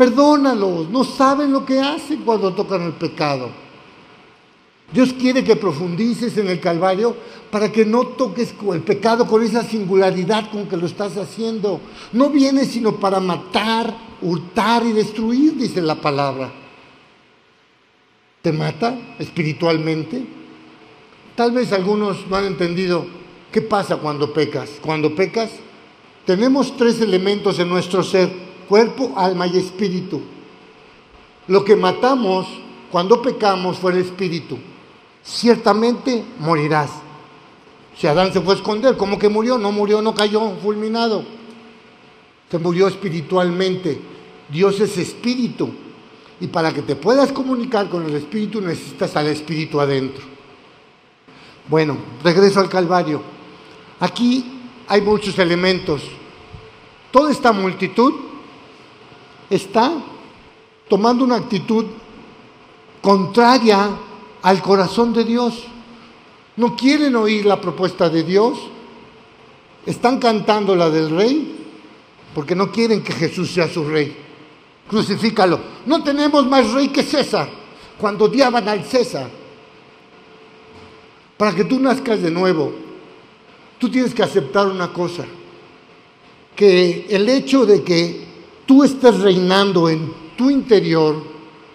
perdónalos, 0.00 0.88
no 0.88 1.04
saben 1.04 1.52
lo 1.52 1.66
que 1.66 1.78
hacen 1.78 2.22
cuando 2.22 2.54
tocan 2.54 2.80
el 2.80 2.94
pecado. 2.94 3.50
Dios 4.90 5.12
quiere 5.12 5.44
que 5.44 5.56
profundices 5.56 6.38
en 6.38 6.48
el 6.48 6.58
Calvario 6.58 7.14
para 7.50 7.70
que 7.70 7.84
no 7.84 8.06
toques 8.06 8.54
el 8.72 8.80
pecado 8.80 9.26
con 9.26 9.42
esa 9.42 9.62
singularidad 9.62 10.50
con 10.50 10.66
que 10.66 10.78
lo 10.78 10.86
estás 10.86 11.18
haciendo. 11.18 11.82
No 12.12 12.30
viene 12.30 12.64
sino 12.64 12.96
para 12.96 13.20
matar, 13.20 13.94
hurtar 14.22 14.86
y 14.86 14.92
destruir, 14.92 15.56
dice 15.56 15.82
la 15.82 15.96
palabra. 15.96 16.50
¿Te 18.40 18.52
mata 18.52 18.96
espiritualmente? 19.18 20.24
Tal 21.36 21.52
vez 21.52 21.74
algunos 21.74 22.26
no 22.26 22.36
han 22.36 22.46
entendido 22.46 23.04
qué 23.52 23.60
pasa 23.60 23.98
cuando 23.98 24.32
pecas. 24.32 24.70
Cuando 24.80 25.14
pecas, 25.14 25.50
tenemos 26.24 26.74
tres 26.78 27.02
elementos 27.02 27.58
en 27.58 27.68
nuestro 27.68 28.02
ser, 28.02 28.49
cuerpo, 28.70 29.12
alma 29.16 29.48
y 29.48 29.58
espíritu. 29.58 30.22
Lo 31.48 31.64
que 31.64 31.74
matamos 31.74 32.46
cuando 32.92 33.20
pecamos 33.20 33.76
fue 33.78 33.90
el 33.90 33.98
espíritu. 33.98 34.56
Ciertamente 35.24 36.24
morirás. 36.38 36.90
Si 37.98 38.06
Adán 38.06 38.32
se 38.32 38.40
fue 38.40 38.54
a 38.54 38.56
esconder, 38.58 38.96
¿cómo 38.96 39.18
que 39.18 39.28
murió? 39.28 39.58
No 39.58 39.72
murió, 39.72 40.00
no 40.00 40.14
cayó 40.14 40.52
fulminado. 40.62 41.24
Se 42.48 42.58
murió 42.60 42.86
espiritualmente. 42.86 44.00
Dios 44.48 44.78
es 44.78 44.96
espíritu. 44.96 45.70
Y 46.40 46.46
para 46.46 46.72
que 46.72 46.82
te 46.82 46.94
puedas 46.94 47.32
comunicar 47.32 47.88
con 47.88 48.06
el 48.06 48.14
espíritu 48.14 48.60
necesitas 48.60 49.16
al 49.16 49.26
espíritu 49.26 49.80
adentro. 49.80 50.22
Bueno, 51.68 51.98
regreso 52.22 52.60
al 52.60 52.68
Calvario. 52.68 53.20
Aquí 53.98 54.60
hay 54.86 55.00
muchos 55.00 55.36
elementos. 55.40 56.02
Toda 57.10 57.32
esta 57.32 57.50
multitud 57.50 58.29
está 59.50 59.92
tomando 60.88 61.24
una 61.24 61.36
actitud 61.36 61.84
contraria 63.02 63.90
al 64.42 64.62
corazón 64.62 65.12
de 65.12 65.24
Dios. 65.24 65.64
No 66.56 66.76
quieren 66.76 67.16
oír 67.16 67.44
la 67.44 67.60
propuesta 67.60 68.08
de 68.08 68.22
Dios. 68.22 68.58
Están 69.84 70.18
cantando 70.18 70.74
la 70.76 70.88
del 70.88 71.10
rey 71.10 71.56
porque 72.34 72.54
no 72.54 72.70
quieren 72.70 73.02
que 73.02 73.12
Jesús 73.12 73.50
sea 73.50 73.68
su 73.68 73.84
rey. 73.84 74.16
Crucifícalo. 74.88 75.60
No 75.86 76.02
tenemos 76.02 76.46
más 76.46 76.70
rey 76.72 76.88
que 76.88 77.02
César. 77.02 77.48
Cuando 77.98 78.26
odiaban 78.26 78.68
al 78.68 78.84
César. 78.84 79.30
Para 81.36 81.54
que 81.54 81.64
tú 81.64 81.80
nazcas 81.80 82.20
de 82.20 82.30
nuevo, 82.30 82.70
tú 83.78 83.88
tienes 83.88 84.14
que 84.14 84.22
aceptar 84.22 84.66
una 84.66 84.92
cosa, 84.92 85.24
que 86.54 87.06
el 87.08 87.26
hecho 87.30 87.64
de 87.64 87.82
que 87.82 88.29
tú 88.70 88.84
estés 88.84 89.18
reinando 89.18 89.88
en 89.88 90.14
tu 90.36 90.48
interior, 90.48 91.16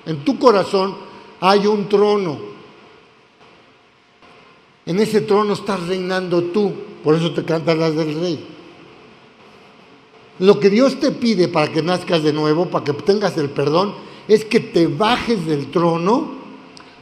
en 0.06 0.24
tu 0.24 0.40
corazón, 0.40 0.96
hay 1.42 1.68
un 1.68 1.90
trono. 1.90 2.38
En 4.86 5.02
ese 5.02 5.20
trono 5.20 5.56
estás 5.56 5.88
reinando 5.88 6.42
tú, 6.42 6.72
por 7.04 7.16
eso 7.16 7.34
te 7.34 7.44
cantan 7.44 7.82
las 7.82 7.98
del 7.98 8.18
rey. 8.18 8.48
Lo 10.40 10.58
que 10.58 10.70
Dios 10.70 10.98
te 10.98 11.12
pide 11.12 11.50
para 11.50 11.70
que 11.70 11.84
nazcas 11.84 12.24
de 12.24 12.32
nuevo, 12.32 12.68
para 12.68 12.86
que 12.86 12.94
tengas 12.94 13.38
el 13.38 13.50
perdón, 13.50 13.94
es 14.30 14.46
que 14.46 14.62
te 14.62 14.88
bajes 14.88 15.46
del 15.46 15.72
trono 15.72 16.30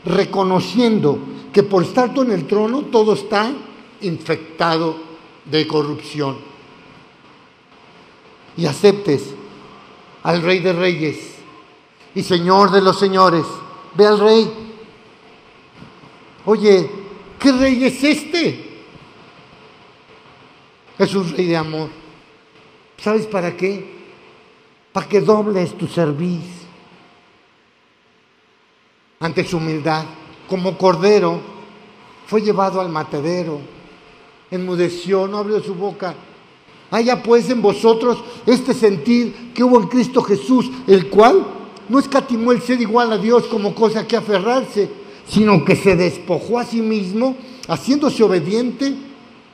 reconociendo 0.06 1.20
que 1.54 1.62
por 1.62 1.84
estar 1.84 2.16
tú 2.16 2.24
en 2.24 2.32
el 2.32 2.48
trono 2.48 2.86
todo 2.86 3.14
está 3.14 3.52
infectado 4.02 4.96
de 5.46 5.68
corrupción. 5.68 6.38
Y 8.58 8.66
aceptes 8.66 9.36
al 10.24 10.42
Rey 10.42 10.60
de 10.60 10.74
Reyes 10.74 11.36
y 12.16 12.24
Señor 12.24 12.72
de 12.72 12.82
los 12.82 13.00
Señores. 13.00 13.46
Ve 13.96 14.06
al 14.08 14.20
Rey. 14.20 14.52
Oye, 16.46 16.90
¿qué 17.40 17.52
rey 17.52 17.84
es 17.86 18.04
este? 18.04 18.84
Es 20.98 21.14
un 21.16 21.30
rey 21.36 21.48
de 21.48 21.58
amor. 21.58 21.90
¿Sabes 22.98 23.28
para 23.28 23.56
qué? 23.56 24.02
Para 24.92 25.08
que 25.08 25.22
dobles 25.22 25.78
tu 25.78 25.88
servicio 25.88 26.64
ante 29.20 29.46
su 29.46 29.58
humildad. 29.58 30.06
Como 30.48 30.78
cordero 30.78 31.40
fue 32.28 32.42
llevado 32.42 32.82
al 32.82 32.90
matadero 32.90 33.74
enmudeció, 34.56 35.28
no 35.28 35.40
abrió 35.40 35.60
su 35.62 35.76
boca. 35.76 36.14
Haya 36.94 37.24
pues 37.24 37.50
en 37.50 37.60
vosotros 37.60 38.20
este 38.46 38.72
sentir 38.72 39.52
que 39.56 39.64
hubo 39.64 39.82
en 39.82 39.88
Cristo 39.88 40.22
Jesús, 40.22 40.70
el 40.86 41.10
cual 41.10 41.44
no 41.90 41.98
escatimó 41.98 42.52
el 42.52 42.62
ser 42.62 42.80
igual 42.82 43.12
a 43.12 43.18
Dios 43.18 43.46
como 43.46 43.74
cosa 43.74 44.08
que 44.08 44.16
aferrarse, 44.16 44.92
sino 45.28 45.66
que 45.66 45.76
se 45.76 45.96
despojó 45.96 46.60
a 46.60 46.66
sí 46.66 46.84
mismo, 46.84 47.36
haciéndose 47.68 48.22
obediente 48.22 48.94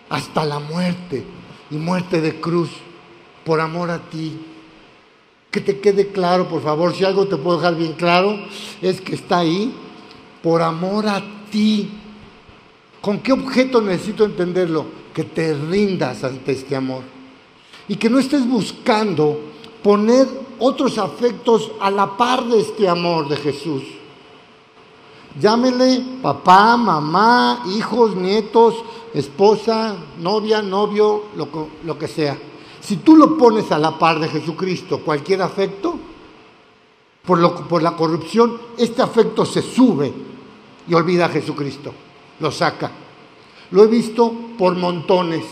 hasta 0.09 0.43
la 0.43 0.59
muerte 0.59 1.23
y 1.71 1.75
muerte 1.75 2.19
de 2.19 2.41
cruz, 2.41 2.71
por 3.45 3.61
amor 3.61 3.89
a 3.89 3.99
ti. 4.09 4.37
Que 5.49 5.61
te 5.61 5.79
quede 5.79 6.07
claro, 6.07 6.49
por 6.49 6.61
favor, 6.61 6.93
si 6.93 7.05
algo 7.05 7.25
te 7.29 7.37
puedo 7.37 7.55
dejar 7.55 7.77
bien 7.77 7.93
claro, 7.93 8.37
es 8.81 8.99
que 8.99 9.15
está 9.15 9.37
ahí, 9.37 9.73
por 10.43 10.61
amor 10.61 11.07
a 11.07 11.23
ti. 11.49 11.89
¿Con 12.99 13.19
qué 13.19 13.31
objeto 13.31 13.79
necesito 13.79 14.25
entenderlo? 14.25 14.87
Que 15.13 15.23
te 15.23 15.53
rindas 15.53 16.25
ante 16.25 16.51
este 16.51 16.75
amor. 16.75 17.18
Y 17.89 17.97
que 17.97 18.09
no 18.09 18.19
estés 18.19 18.47
buscando 18.47 19.37
poner 19.83 20.27
otros 20.59 20.97
afectos 20.97 21.71
a 21.81 21.91
la 21.91 22.15
par 22.15 22.45
de 22.45 22.61
este 22.61 22.87
amor 22.87 23.27
de 23.27 23.35
Jesús. 23.35 23.83
Llámele 25.37 26.01
papá, 26.21 26.77
mamá, 26.77 27.63
hijos, 27.75 28.15
nietos, 28.15 28.75
esposa, 29.13 29.97
novia, 30.19 30.61
novio, 30.61 31.23
lo, 31.35 31.49
lo, 31.83 31.99
que 31.99 32.07
sea. 32.07 32.37
Si 32.79 32.97
tú 32.97 33.17
lo 33.17 33.37
pones 33.37 33.69
a 33.73 33.77
la 33.77 33.99
par 33.99 34.19
de 34.19 34.29
Jesucristo, 34.29 35.01
cualquier 35.01 35.41
afecto, 35.41 35.99
por, 37.25 37.39
lo, 37.39 37.55
por 37.67 37.83
la 37.83 37.97
corrupción, 37.97 38.57
este 38.77 39.01
afecto 39.01 39.45
se 39.45 39.61
sube 39.61 40.13
y 40.87 40.93
olvida 40.93 41.25
a 41.25 41.29
Jesucristo 41.29 41.93
lo 42.39 42.51
saca. 42.51 42.91
Lo 43.71 43.83
he 43.83 43.87
visto 43.87 44.33
por 44.57 44.75
montones, 44.75 45.43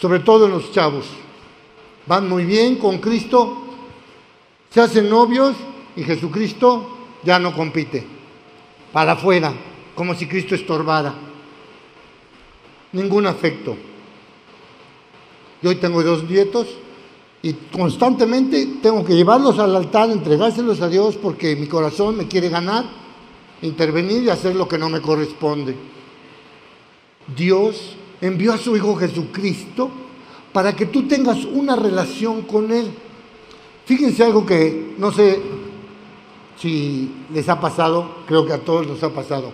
sobre 0.00 0.20
todo 0.20 0.46
en 0.46 0.52
los 0.52 0.72
chavos. 0.72 1.06
Van 2.06 2.28
muy 2.28 2.44
bien 2.44 2.76
con 2.76 2.98
Cristo, 2.98 3.64
se 4.70 4.80
hacen 4.80 5.08
novios 5.08 5.54
y 5.96 6.02
Jesucristo 6.02 6.88
ya 7.22 7.38
no 7.38 7.54
compite. 7.54 8.06
Para 8.92 9.12
afuera, 9.12 9.52
como 9.94 10.14
si 10.14 10.26
Cristo 10.26 10.54
estorbara. 10.54 11.14
Ningún 12.92 13.26
afecto. 13.26 13.76
Yo 15.62 15.70
hoy 15.70 15.76
tengo 15.76 16.02
dos 16.02 16.24
nietos 16.24 16.68
y 17.42 17.54
constantemente 17.72 18.78
tengo 18.82 19.04
que 19.04 19.14
llevarlos 19.14 19.58
al 19.58 19.74
altar, 19.74 20.10
entregárselos 20.10 20.80
a 20.80 20.88
Dios 20.88 21.16
porque 21.16 21.56
mi 21.56 21.66
corazón 21.66 22.16
me 22.16 22.28
quiere 22.28 22.48
ganar 22.48 23.04
intervenir 23.64 24.24
y 24.24 24.30
hacer 24.30 24.54
lo 24.54 24.68
que 24.68 24.78
no 24.78 24.88
me 24.88 25.00
corresponde. 25.00 25.74
Dios 27.34 27.96
envió 28.26 28.52
a 28.52 28.58
su 28.58 28.76
Hijo 28.76 28.96
Jesucristo 28.96 29.90
para 30.52 30.74
que 30.74 30.86
tú 30.86 31.06
tengas 31.08 31.44
una 31.44 31.76
relación 31.76 32.42
con 32.42 32.72
Él. 32.72 32.90
Fíjense 33.84 34.24
algo 34.24 34.46
que 34.46 34.94
no 34.98 35.12
sé 35.12 35.40
si 36.58 37.10
les 37.32 37.48
ha 37.48 37.60
pasado, 37.60 38.22
creo 38.26 38.46
que 38.46 38.52
a 38.52 38.64
todos 38.64 38.86
nos 38.86 39.02
ha 39.02 39.10
pasado. 39.10 39.52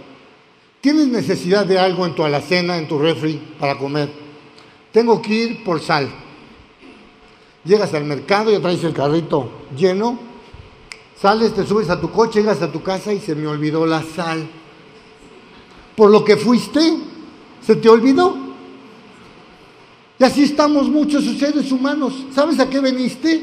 Tienes 0.81 1.09
necesidad 1.09 1.67
de 1.67 1.79
algo 1.79 2.07
en 2.07 2.15
tu 2.15 2.23
alacena, 2.23 2.77
en 2.79 2.87
tu 2.87 2.99
refri 2.99 3.41
para 3.59 3.77
comer. 3.77 4.11
Tengo 4.93 5.21
que 5.21 5.35
ir 5.35 5.65
por 5.65 5.81
sal. 5.81 6.09
Llegas 7.65 7.93
al 7.93 8.05
mercado 8.05 8.55
y 8.55 8.59
traes 8.59 8.83
el 8.85 8.95
carrito 8.95 9.51
lleno 9.77 10.31
Sales, 11.21 11.55
te 11.55 11.67
subes 11.67 11.91
a 11.91 12.01
tu 12.01 12.11
coche, 12.11 12.41
llegas 12.41 12.63
a 12.63 12.73
tu 12.73 12.83
casa 12.83 13.13
y 13.13 13.21
se 13.21 13.35
me 13.35 13.47
olvidó 13.47 13.85
la 13.85 14.03
sal. 14.03 14.49
Por 15.95 16.11
lo 16.11 16.25
que 16.25 16.39
fuiste, 16.39 16.81
se 17.61 17.77
te 17.77 17.91
olvidó. 17.91 18.50
Y 20.21 20.25
así 20.25 20.45
estamos 20.45 20.89
muchos 20.89 21.25
seres 21.25 21.73
humanos. 21.73 22.13
¿Sabes 22.33 22.61
a 22.61 22.69
qué 22.71 22.79
veniste? 22.79 23.43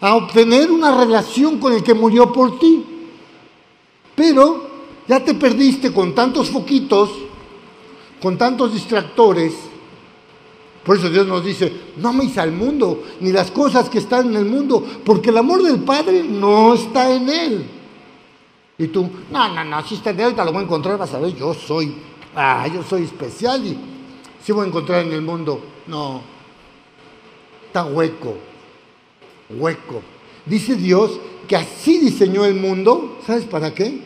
A 0.00 0.16
obtener 0.16 0.70
una 0.70 0.96
relación 0.96 1.58
con 1.58 1.74
el 1.74 1.84
que 1.84 1.94
murió 1.94 2.32
por 2.32 2.58
ti. 2.58 2.82
Pero 4.16 4.68
ya 5.06 5.22
te 5.22 5.34
perdiste 5.34 5.92
con 5.92 6.14
tantos 6.14 6.48
foquitos, 6.50 7.10
con 8.20 8.36
tantos 8.38 8.72
distractores 8.72 9.52
por 10.84 10.96
eso 10.96 11.10
Dios 11.10 11.26
nos 11.26 11.44
dice, 11.44 11.72
no 11.98 12.08
améis 12.08 12.38
al 12.38 12.52
mundo, 12.52 13.02
ni 13.20 13.32
las 13.32 13.50
cosas 13.50 13.88
que 13.88 13.98
están 13.98 14.28
en 14.28 14.36
el 14.36 14.46
mundo, 14.46 14.84
porque 15.04 15.30
el 15.30 15.36
amor 15.36 15.62
del 15.62 15.80
Padre 15.80 16.24
no 16.24 16.74
está 16.74 17.14
en 17.14 17.28
él. 17.28 17.66
Y 18.78 18.86
tú, 18.88 19.08
no, 19.30 19.54
no, 19.54 19.62
no, 19.62 19.86
si 19.86 19.96
está 19.96 20.12
de 20.12 20.24
ahorita 20.24 20.42
lo 20.42 20.52
voy 20.52 20.62
a 20.62 20.64
encontrar, 20.64 20.96
vas 20.96 21.12
a 21.12 21.18
ver, 21.18 21.36
yo 21.36 21.52
soy, 21.52 21.94
ah, 22.34 22.66
yo 22.66 22.82
soy 22.82 23.02
especial 23.02 23.64
y 23.66 23.76
sí 24.44 24.52
voy 24.52 24.64
a 24.64 24.68
encontrar 24.68 25.04
en 25.04 25.12
el 25.12 25.22
mundo. 25.22 25.62
No, 25.86 26.22
está 27.66 27.84
hueco, 27.84 28.36
hueco. 29.50 30.02
Dice 30.46 30.74
Dios 30.74 31.18
que 31.46 31.56
así 31.56 31.98
diseñó 31.98 32.44
el 32.44 32.54
mundo, 32.54 33.18
¿sabes 33.26 33.44
para 33.44 33.74
qué? 33.74 34.00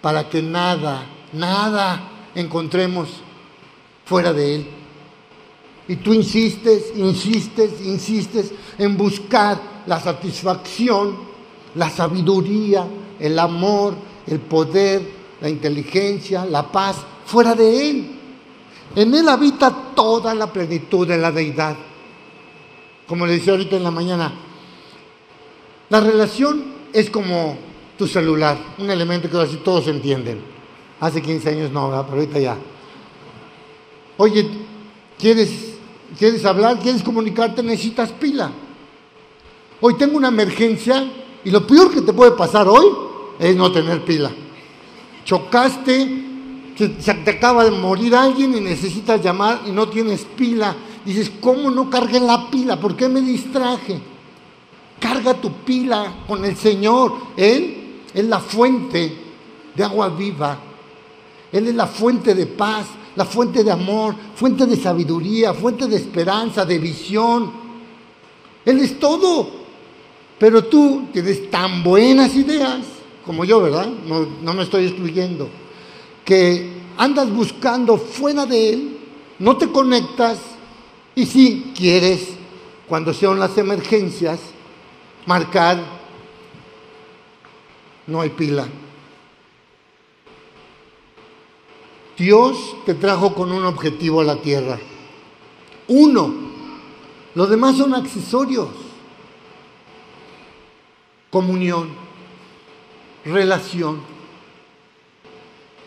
Para 0.00 0.28
que 0.28 0.42
nada, 0.42 1.06
nada 1.32 2.08
encontremos 2.34 3.08
fuera 4.04 4.32
de 4.32 4.56
Él. 4.56 4.66
Y 5.88 5.96
tú 5.96 6.12
insistes, 6.14 6.92
insistes, 6.96 7.80
insistes 7.84 8.52
en 8.78 8.96
buscar 8.96 9.60
la 9.86 10.00
satisfacción, 10.00 11.16
la 11.74 11.90
sabiduría, 11.90 12.86
el 13.18 13.38
amor, 13.38 13.94
el 14.26 14.40
poder, 14.40 15.02
la 15.40 15.48
inteligencia, 15.48 16.44
la 16.44 16.70
paz, 16.70 16.96
fuera 17.26 17.54
de 17.54 17.90
Él. 17.90 18.21
En 18.94 19.14
Él 19.14 19.28
habita 19.28 19.70
toda 19.94 20.34
la 20.34 20.52
plenitud 20.52 21.06
de 21.06 21.16
la 21.18 21.32
deidad. 21.32 21.76
Como 23.06 23.26
le 23.26 23.34
decía 23.34 23.52
ahorita 23.52 23.76
en 23.76 23.84
la 23.84 23.90
mañana, 23.90 24.32
la 25.88 26.00
relación 26.00 26.64
es 26.92 27.10
como 27.10 27.56
tu 27.98 28.06
celular, 28.06 28.56
un 28.78 28.90
elemento 28.90 29.30
que 29.30 29.38
así 29.38 29.56
todos 29.56 29.88
entienden. 29.88 30.40
Hace 31.00 31.20
15 31.20 31.48
años 31.50 31.70
no, 31.72 31.88
pero 31.88 32.20
ahorita 32.20 32.38
ya. 32.38 32.56
Oye, 34.16 34.48
¿quieres, 35.18 35.74
¿quieres 36.18 36.44
hablar? 36.44 36.78
¿Quieres 36.78 37.02
comunicarte? 37.02 37.62
Necesitas 37.62 38.10
pila. 38.12 38.52
Hoy 39.80 39.94
tengo 39.94 40.16
una 40.16 40.28
emergencia 40.28 41.10
y 41.44 41.50
lo 41.50 41.66
peor 41.66 41.92
que 41.92 42.02
te 42.02 42.12
puede 42.12 42.32
pasar 42.32 42.68
hoy 42.68 42.86
es 43.38 43.56
no 43.56 43.72
tener 43.72 44.04
pila. 44.04 44.30
Chocaste, 45.24 46.21
se, 46.76 46.88
te 46.88 47.30
acaba 47.30 47.64
de 47.64 47.70
morir 47.70 48.14
alguien 48.14 48.56
y 48.56 48.60
necesitas 48.60 49.22
llamar 49.22 49.62
y 49.66 49.70
no 49.70 49.88
tienes 49.88 50.24
pila. 50.36 50.74
Dices, 51.04 51.30
¿cómo 51.40 51.70
no 51.70 51.90
cargué 51.90 52.20
la 52.20 52.50
pila? 52.50 52.78
¿Por 52.80 52.96
qué 52.96 53.08
me 53.08 53.20
distraje? 53.20 54.00
Carga 54.98 55.34
tu 55.34 55.52
pila 55.64 56.24
con 56.26 56.44
el 56.44 56.56
Señor. 56.56 57.14
Él 57.36 58.02
es 58.14 58.24
la 58.24 58.40
fuente 58.40 59.12
de 59.74 59.84
agua 59.84 60.08
viva. 60.08 60.58
Él 61.50 61.68
es 61.68 61.74
la 61.74 61.86
fuente 61.86 62.34
de 62.34 62.46
paz, 62.46 62.86
la 63.14 63.24
fuente 63.24 63.62
de 63.62 63.70
amor, 63.70 64.14
fuente 64.34 64.64
de 64.64 64.76
sabiduría, 64.76 65.52
fuente 65.52 65.86
de 65.86 65.96
esperanza, 65.96 66.64
de 66.64 66.78
visión. 66.78 67.52
Él 68.64 68.78
es 68.78 68.98
todo. 68.98 69.62
Pero 70.38 70.64
tú 70.64 71.04
tienes 71.12 71.50
tan 71.50 71.84
buenas 71.84 72.34
ideas, 72.34 72.80
como 73.24 73.44
yo, 73.44 73.60
¿verdad? 73.60 73.88
No, 74.06 74.26
no 74.42 74.54
me 74.54 74.62
estoy 74.62 74.86
excluyendo. 74.86 75.48
Andas 76.96 77.30
buscando 77.30 77.96
fuera 77.96 78.46
de 78.46 78.70
Él, 78.70 78.98
no 79.38 79.56
te 79.56 79.70
conectas 79.70 80.38
y 81.14 81.26
si 81.26 81.72
quieres, 81.76 82.28
cuando 82.88 83.12
sean 83.12 83.38
las 83.38 83.56
emergencias, 83.58 84.40
marcar, 85.26 85.82
no 88.06 88.20
hay 88.20 88.30
pila. 88.30 88.68
Dios 92.16 92.76
te 92.86 92.94
trajo 92.94 93.34
con 93.34 93.50
un 93.50 93.64
objetivo 93.64 94.20
a 94.20 94.24
la 94.24 94.36
tierra. 94.36 94.78
Uno. 95.88 96.52
Los 97.34 97.48
demás 97.48 97.78
son 97.78 97.94
accesorios. 97.94 98.68
Comunión, 101.30 101.88
relación. 103.24 104.11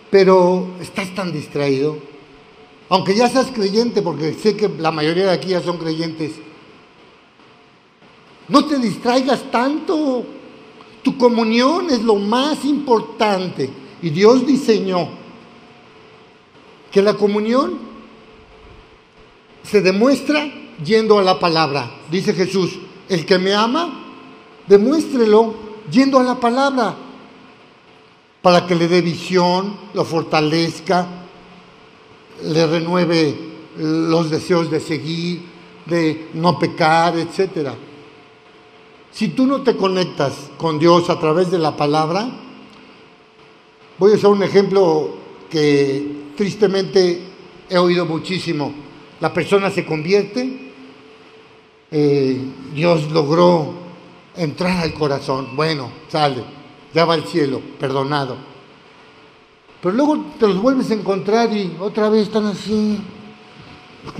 Pero 0.09 0.67
estás 0.81 1.13
tan 1.13 1.31
distraído. 1.31 1.97
Aunque 2.89 3.15
ya 3.15 3.27
seas 3.29 3.47
creyente, 3.47 4.01
porque 4.01 4.33
sé 4.33 4.55
que 4.55 4.69
la 4.69 4.91
mayoría 4.91 5.25
de 5.25 5.31
aquí 5.31 5.49
ya 5.49 5.61
son 5.61 5.77
creyentes, 5.77 6.33
no 8.47 8.65
te 8.65 8.77
distraigas 8.77 9.51
tanto. 9.51 10.23
Tu 11.01 11.17
comunión 11.17 11.89
es 11.89 12.01
lo 12.03 12.15
más 12.15 12.63
importante. 12.65 13.69
Y 14.01 14.09
Dios 14.09 14.45
diseñó 14.45 15.09
que 16.91 17.01
la 17.01 17.15
comunión 17.15 17.79
se 19.63 19.81
demuestra 19.81 20.51
yendo 20.83 21.17
a 21.17 21.23
la 21.23 21.39
palabra. 21.39 21.91
Dice 22.11 22.33
Jesús, 22.33 22.77
el 23.09 23.25
que 23.25 23.39
me 23.39 23.53
ama, 23.53 24.05
demuéstrelo 24.67 25.55
yendo 25.91 26.19
a 26.19 26.23
la 26.23 26.39
palabra 26.39 26.95
para 28.45 28.67
que 28.67 28.75
le 28.75 28.87
dé 28.87 29.01
visión, 29.01 29.75
lo 29.95 30.05
fortalezca, 30.05 31.07
le 32.43 32.67
renueve 32.67 33.35
los 33.79 34.29
deseos 34.29 34.69
de 34.69 34.79
seguir, 34.79 35.41
de 35.87 36.29
no 36.35 36.59
pecar, 36.59 37.17
etcétera. 37.17 37.73
Si 39.11 39.29
tú 39.29 39.47
no 39.47 39.63
te 39.63 39.75
conectas 39.75 40.51
con 40.57 40.77
Dios 40.77 41.09
a 41.09 41.19
través 41.19 41.49
de 41.49 41.57
la 41.57 41.75
palabra, 41.75 42.29
voy 43.97 44.11
a 44.11 44.15
usar 44.15 44.29
un 44.29 44.43
ejemplo 44.43 45.15
que 45.49 46.33
tristemente 46.37 47.23
he 47.67 47.79
oído 47.79 48.05
muchísimo. 48.05 48.75
La 49.21 49.33
persona 49.33 49.71
se 49.71 49.87
convierte, 49.87 50.71
eh, 51.89 52.41
Dios 52.75 53.09
logró 53.09 53.73
entrar 54.37 54.83
al 54.83 54.93
corazón, 54.93 55.55
bueno, 55.55 55.89
sale, 56.09 56.43
ya 56.95 57.03
al 57.03 57.25
cielo, 57.25 57.61
perdonado. 57.77 58.37
Pero 59.81 59.93
luego 59.93 60.25
te 60.39 60.47
los 60.47 60.59
vuelves 60.61 60.89
a 60.89 60.93
encontrar 60.93 61.51
y 61.55 61.75
otra 61.79 62.09
vez 62.09 62.23
están 62.23 62.45
así. 62.45 62.97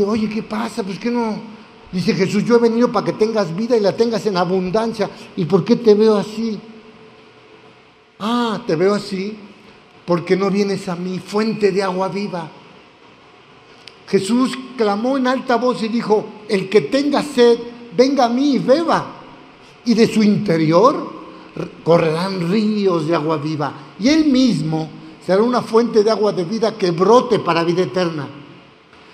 oye, 0.06 0.30
¿qué 0.30 0.44
pasa? 0.44 0.84
Pues 0.84 1.00
que 1.00 1.10
no, 1.10 1.56
Dice 1.92 2.14
Jesús, 2.14 2.44
yo 2.44 2.58
he 2.58 2.60
venido 2.60 2.92
para 2.92 3.06
que 3.06 3.14
tengas 3.14 3.56
vida 3.56 3.78
y 3.78 3.80
la 3.80 3.96
tengas 3.96 4.26
en 4.26 4.36
abundancia. 4.36 5.10
¿Y 5.38 5.46
por 5.46 5.64
qué 5.64 5.78
te 5.78 5.94
veo 5.94 6.18
así? 6.18 6.60
Ah, 8.20 8.62
te 8.68 8.76
veo 8.76 8.94
así 8.94 9.38
porque 10.06 10.36
no 10.36 10.52
vienes 10.52 10.90
a 10.90 10.96
mí, 10.96 11.20
fuente 11.20 11.72
de 11.72 11.82
agua 11.82 12.10
viva. 12.10 12.50
Jesús 14.08 14.52
clamó 14.78 15.18
en 15.18 15.28
alta 15.28 15.56
voz 15.56 15.82
y 15.84 15.88
dijo, 15.88 16.26
el 16.50 16.70
que 16.70 16.82
tenga 16.82 17.24
sed, 17.24 17.58
venga 17.96 18.26
a 18.26 18.30
mí 18.30 18.56
y 18.56 18.60
beba. 18.60 19.22
Y 19.86 19.94
de 19.94 20.08
su 20.08 20.22
interior 20.22 21.25
correrán 21.84 22.50
ríos 22.52 23.08
de 23.08 23.15
agua 23.15 23.38
viva. 23.38 23.74
Y 24.00 24.10
él 24.10 24.26
mismo 24.26 24.89
será 25.26 25.41
una 25.41 25.62
fuente 25.62 26.04
de 26.04 26.12
agua 26.12 26.32
de 26.32 26.44
vida 26.44 26.78
que 26.78 26.91
brote 26.91 27.39
para 27.39 27.63
vida 27.63 27.84
eterna. 27.84 28.28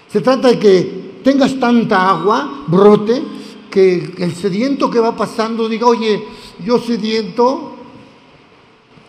Se 0.07 0.21
trata 0.21 0.49
de 0.49 0.59
que 0.59 1.19
tengas 1.23 1.59
tanta 1.59 2.09
agua, 2.09 2.65
brote, 2.67 3.21
que 3.69 4.13
el 4.17 4.35
sediento 4.35 4.89
que 4.89 4.99
va 4.99 5.15
pasando 5.15 5.69
diga, 5.69 5.87
oye, 5.87 6.27
yo 6.65 6.79
sediento, 6.79 7.75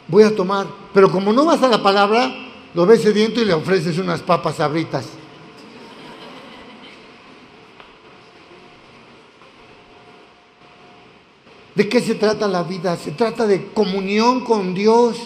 voy 0.08 0.22
a 0.22 0.34
tomar. 0.34 0.66
Pero 0.94 1.10
como 1.10 1.32
no 1.32 1.44
vas 1.44 1.62
a 1.62 1.68
la 1.68 1.82
palabra, 1.82 2.32
lo 2.74 2.86
ves 2.86 3.02
sediento 3.02 3.40
y 3.40 3.44
le 3.44 3.54
ofreces 3.54 3.98
unas 3.98 4.20
papas 4.20 4.60
abritas. 4.60 5.21
¿De 11.74 11.88
qué 11.88 12.00
se 12.00 12.14
trata 12.14 12.46
la 12.48 12.62
vida? 12.62 12.96
Se 12.96 13.12
trata 13.12 13.46
de 13.46 13.66
comunión 13.72 14.44
con 14.44 14.74
Dios, 14.74 15.16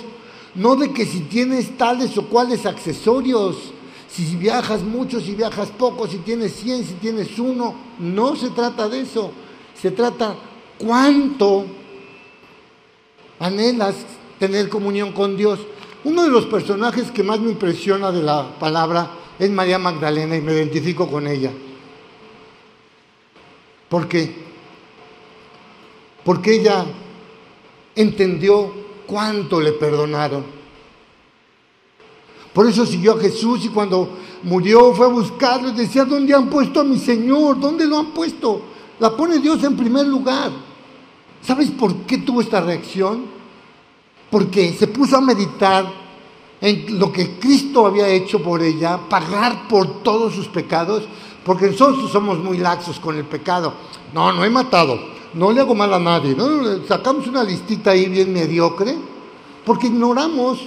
no 0.55 0.77
de 0.77 0.93
que 0.93 1.05
si 1.05 1.21
tienes 1.21 1.77
tales 1.77 2.17
o 2.17 2.27
cuales 2.27 2.67
accesorios, 2.67 3.73
si 4.09 4.37
viajas 4.37 4.83
mucho, 4.83 5.21
si 5.21 5.35
viajas 5.35 5.71
poco, 5.71 6.07
si 6.07 6.19
tienes 6.19 6.55
100, 6.55 6.85
si 6.85 6.95
tienes 6.95 7.39
uno. 7.39 7.75
No 7.99 8.37
se 8.37 8.51
trata 8.51 8.89
de 8.89 9.01
eso. 9.01 9.33
Se 9.81 9.91
trata 9.91 10.37
cuánto 10.79 11.67
anhelas 13.39 13.95
tener 14.39 14.69
comunión 14.69 15.13
con 15.13 15.37
Dios. 15.37 15.59
Uno 16.05 16.23
de 16.23 16.31
los 16.31 16.47
personajes 16.47 17.11
que 17.11 17.23
más 17.23 17.40
me 17.40 17.51
impresiona 17.51 18.13
de 18.13 18.23
la 18.23 18.59
palabra 18.59 19.11
es 19.38 19.51
María 19.51 19.79
Magdalena 19.79 20.37
y 20.37 20.40
me 20.40 20.53
identifico 20.53 21.11
con 21.11 21.27
ella. 21.27 21.53
¿Por 23.88 24.09
qué? 24.09 24.47
Porque 26.27 26.56
ella 26.56 26.85
entendió 27.94 28.70
cuánto 29.06 29.60
le 29.60 29.72
perdonaron. 29.72 30.44
Por 32.52 32.66
eso 32.68 32.85
siguió 32.85 33.14
a 33.14 33.20
Jesús 33.20 33.64
y 33.64 33.68
cuando 33.68 34.10
murió 34.42 34.92
fue 34.92 35.06
a 35.06 35.10
buscarlo 35.10 35.68
y 35.68 35.72
decía, 35.72 36.04
¿dónde 36.04 36.35
han 36.35 36.50
puesto 36.50 36.81
a 36.81 36.85
mi 36.85 36.98
Señor? 36.98 37.60
¿Dónde 37.60 37.87
lo 37.87 37.98
han 37.98 38.06
puesto? 38.06 38.60
La 38.98 39.16
pone 39.16 39.38
Dios 39.38 39.62
en 39.62 39.77
primer 39.77 40.06
lugar. 40.06 40.50
¿Sabes 41.42 41.70
por 41.70 41.94
qué 41.98 42.18
tuvo 42.18 42.40
esta 42.40 42.60
reacción? 42.60 43.27
Porque 44.29 44.72
se 44.72 44.88
puso 44.88 45.16
a 45.16 45.20
meditar 45.20 45.87
en 46.60 46.98
lo 46.98 47.12
que 47.12 47.38
Cristo 47.38 47.87
había 47.87 48.08
hecho 48.08 48.42
por 48.42 48.62
ella, 48.62 48.98
pagar 49.08 49.68
por 49.68 50.02
todos 50.02 50.35
sus 50.35 50.48
pecados, 50.48 51.04
porque 51.44 51.66
nosotros 51.66 52.10
somos 52.10 52.38
muy 52.38 52.58
laxos 52.58 52.98
con 52.98 53.16
el 53.16 53.27
pecado. 53.27 53.74
No, 54.12 54.33
no 54.33 54.44
he 54.44 54.50
matado, 54.50 54.98
no 55.35 55.52
le 55.52 55.60
hago 55.60 55.74
mal 55.74 55.92
a 55.92 55.98
nadie, 55.98 56.37
sacamos 56.88 57.27
una 57.27 57.44
listita 57.44 57.90
ahí 57.90 58.06
bien 58.06 58.33
mediocre 58.33 58.96
porque 59.64 59.88
ignoramos 59.88 60.60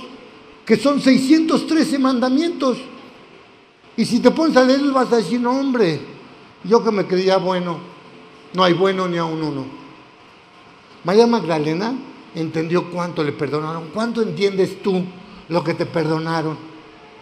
que 0.66 0.78
son 0.78 1.02
613 1.02 1.98
mandamientos. 1.98 2.78
Y 3.98 4.06
si 4.06 4.20
te 4.20 4.30
pones 4.30 4.56
a 4.56 4.64
leer, 4.64 4.82
vas 4.92 5.12
a 5.12 5.18
decir, 5.18 5.40
no, 5.42 5.52
hombre, 5.52 6.00
yo 6.64 6.84
que 6.84 6.92
me 6.92 7.08
creía 7.08 7.38
bueno, 7.38 7.80
no 8.54 8.64
hay 8.64 8.74
bueno 8.74 9.08
ni 9.08 9.18
a 9.18 9.26
un 9.26 9.42
uno. 9.42 9.66
María 11.04 11.26
Magdalena 11.26 11.94
entendió 12.36 12.92
cuánto 12.92 13.24
le 13.24 13.32
perdonaron. 13.32 13.90
¿Cuánto 13.94 14.22
entiendes 14.22 14.82
tú 14.84 15.04
lo 15.48 15.64
que 15.64 15.74
te 15.74 15.86
perdonaron? 15.86 16.58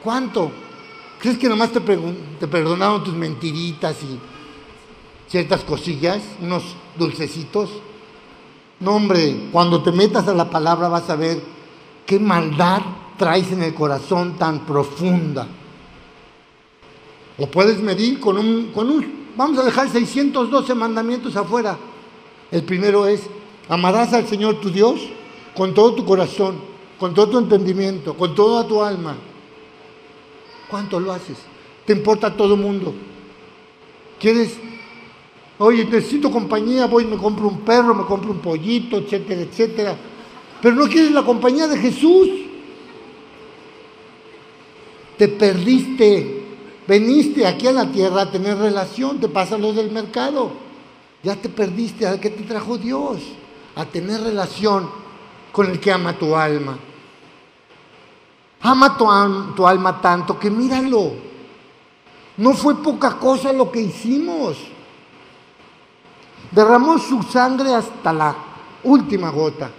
¿Cuánto? 0.04 0.52
¿Crees 1.20 1.38
que 1.38 1.48
nomás 1.48 1.72
te, 1.72 1.80
te 1.80 2.48
perdonaron 2.48 3.04
tus 3.04 3.14
mentiritas 3.14 3.96
y 4.04 4.20
ciertas 5.28 5.64
cosillas, 5.64 6.22
unos 6.42 6.64
dulcecitos? 6.98 7.70
No, 8.80 8.96
hombre, 8.96 9.50
cuando 9.52 9.82
te 9.82 9.92
metas 9.92 10.28
a 10.28 10.34
la 10.34 10.50
palabra 10.50 10.88
vas 10.88 11.10
a 11.10 11.16
ver 11.16 11.42
qué 12.06 12.20
maldad 12.20 12.82
traes 13.18 13.52
en 13.52 13.64
el 13.64 13.74
corazón 13.74 14.38
tan 14.38 14.66
profunda. 14.66 15.48
O 17.38 17.48
puedes 17.48 17.80
medir 17.82 18.20
con 18.20 18.38
un, 18.38 18.72
con 18.74 18.90
un, 18.90 19.28
vamos 19.36 19.60
a 19.60 19.64
dejar 19.64 19.90
612 19.90 20.74
mandamientos 20.76 21.36
afuera. 21.36 21.78
El 22.52 22.64
primero 22.64 23.08
es, 23.08 23.24
amarás 23.68 24.14
al 24.14 24.28
Señor 24.28 24.60
tu 24.62 24.70
Dios 24.70 25.02
con 25.56 25.74
todo 25.74 25.96
tu 25.96 26.06
corazón, 26.06 26.56
con 27.00 27.14
todo 27.14 27.30
tu 27.30 27.38
entendimiento, 27.40 28.16
con 28.16 28.34
toda 28.36 28.68
tu 28.68 28.82
alma. 28.82 29.16
¿Cuánto 30.70 31.00
lo 31.00 31.12
haces? 31.12 31.38
¿Te 31.86 31.94
importa 31.94 32.36
todo 32.36 32.56
el 32.56 32.62
mundo? 32.62 32.94
¿Quieres 34.20 34.58
Oye, 35.60 35.86
necesito 35.86 36.30
compañía, 36.32 36.86
voy 36.86 37.06
me 37.06 37.18
compro 37.18 37.48
un 37.48 37.62
perro, 37.62 37.96
me 37.96 38.06
compro 38.06 38.32
un 38.32 38.40
pollito, 38.40 38.98
etcétera, 38.98 39.42
etcétera. 39.42 39.98
Pero 40.62 40.76
no 40.76 40.88
quieres 40.88 41.12
la 41.12 41.24
compañía 41.24 41.68
de 41.68 41.78
Jesús. 41.78 42.30
Te 45.18 45.28
perdiste. 45.28 46.46
Veniste 46.88 47.46
aquí 47.46 47.68
a 47.68 47.72
la 47.72 47.92
tierra 47.92 48.22
a 48.22 48.32
tener 48.32 48.58
relación, 48.58 49.20
te 49.20 49.28
pasa 49.28 49.58
lo 49.58 49.74
del 49.74 49.92
mercado. 49.92 50.52
Ya 51.24 51.36
te 51.36 51.50
perdiste. 51.50 52.08
¿A 52.08 52.20
qué 52.22 52.30
te 52.30 52.44
trajo 52.44 52.78
Dios? 52.78 53.20
A 53.76 53.86
tener 53.86 54.22
relación 54.22 54.90
con 55.52 55.70
el 55.72 55.80
que 55.80 55.92
ama 55.92 56.18
tu 56.18 56.36
alma. 56.36 56.78
Ama 58.62 58.98
tu 59.56 59.68
alma 59.68 60.02
tanto 60.02 60.40
que 60.40 60.50
míralo. 60.50 61.14
No 62.38 62.54
fue 62.54 62.76
poca 62.82 63.18
cosa 63.18 63.52
lo 63.52 63.72
que 63.72 63.82
hicimos. 63.82 64.58
Derramó 66.52 66.98
su 66.98 67.24
sangre 67.24 67.74
hasta 67.74 68.14
la 68.14 68.36
última 68.84 69.30
gota. 69.30 69.70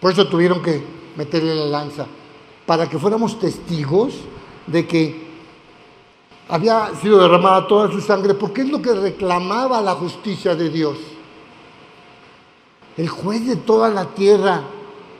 Por 0.00 0.12
eso 0.12 0.26
tuvieron 0.28 0.62
que 0.62 0.82
meterle 1.16 1.54
la 1.54 1.66
lanza, 1.66 2.06
para 2.66 2.88
que 2.88 2.98
fuéramos 2.98 3.38
testigos 3.38 4.14
de 4.66 4.86
que 4.86 5.30
había 6.48 6.90
sido 7.00 7.18
derramada 7.20 7.66
toda 7.66 7.90
su 7.90 8.00
sangre, 8.00 8.34
porque 8.34 8.62
es 8.62 8.70
lo 8.70 8.80
que 8.80 8.94
reclamaba 8.94 9.80
la 9.80 9.94
justicia 9.94 10.54
de 10.54 10.70
Dios. 10.70 10.96
El 12.96 13.08
juez 13.08 13.46
de 13.46 13.56
toda 13.56 13.88
la 13.88 14.06
tierra 14.06 14.62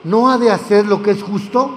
no 0.04 0.30
ha 0.30 0.38
de 0.38 0.50
hacer 0.50 0.86
lo 0.86 1.02
que 1.02 1.12
es 1.12 1.22
justo. 1.22 1.70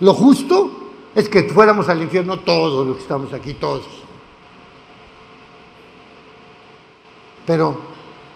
Lo 0.00 0.14
justo 0.14 0.70
es 1.14 1.28
que 1.28 1.44
fuéramos 1.44 1.88
al 1.88 2.02
infierno 2.02 2.38
todos 2.38 2.86
los 2.86 2.96
que 2.96 3.02
estamos 3.02 3.32
aquí, 3.32 3.54
todos. 3.54 4.03
Pero 7.46 7.78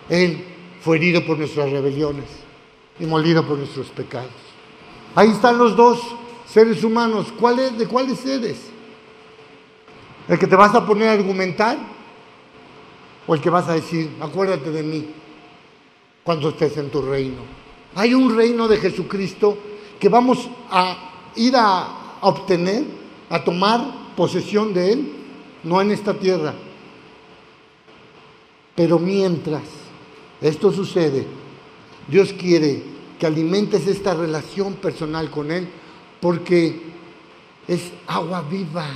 Él 0.08 0.44
fue 0.82 0.96
herido 0.96 1.24
por 1.24 1.38
nuestras 1.38 1.70
rebeliones 1.70 2.26
y 3.00 3.06
molido 3.06 3.46
por 3.46 3.58
nuestros 3.58 3.88
pecados. 3.88 4.30
Ahí 5.14 5.30
están 5.30 5.58
los 5.58 5.76
dos 5.76 6.00
seres 6.46 6.82
humanos. 6.84 7.32
¿Cuál 7.38 7.76
¿De 7.76 7.86
cuáles 7.86 8.24
eres? 8.26 8.58
¿El 10.28 10.38
que 10.38 10.46
te 10.46 10.56
vas 10.56 10.74
a 10.74 10.86
poner 10.86 11.08
a 11.08 11.12
argumentar? 11.12 11.78
¿O 13.26 13.34
el 13.34 13.40
que 13.40 13.50
vas 13.50 13.68
a 13.68 13.74
decir, 13.74 14.10
acuérdate 14.20 14.70
de 14.70 14.82
mí 14.82 15.06
cuando 16.24 16.50
estés 16.50 16.76
en 16.76 16.90
tu 16.90 17.02
reino? 17.02 17.42
Hay 17.94 18.14
un 18.14 18.36
reino 18.36 18.68
de 18.68 18.78
Jesucristo 18.78 19.58
que 19.98 20.08
vamos 20.08 20.48
a 20.70 21.30
ir 21.36 21.54
a 21.56 22.18
obtener, 22.20 22.84
a 23.30 23.42
tomar 23.42 24.14
posesión 24.16 24.72
de 24.72 24.92
Él, 24.92 25.12
no 25.64 25.80
en 25.80 25.90
esta 25.90 26.14
tierra, 26.14 26.54
pero 28.78 29.00
mientras 29.00 29.64
esto 30.40 30.70
sucede, 30.70 31.26
Dios 32.06 32.32
quiere 32.32 32.80
que 33.18 33.26
alimentes 33.26 33.88
esta 33.88 34.14
relación 34.14 34.74
personal 34.74 35.32
con 35.32 35.50
Él 35.50 35.68
porque 36.20 36.80
es 37.66 37.90
agua 38.06 38.40
viva. 38.42 38.86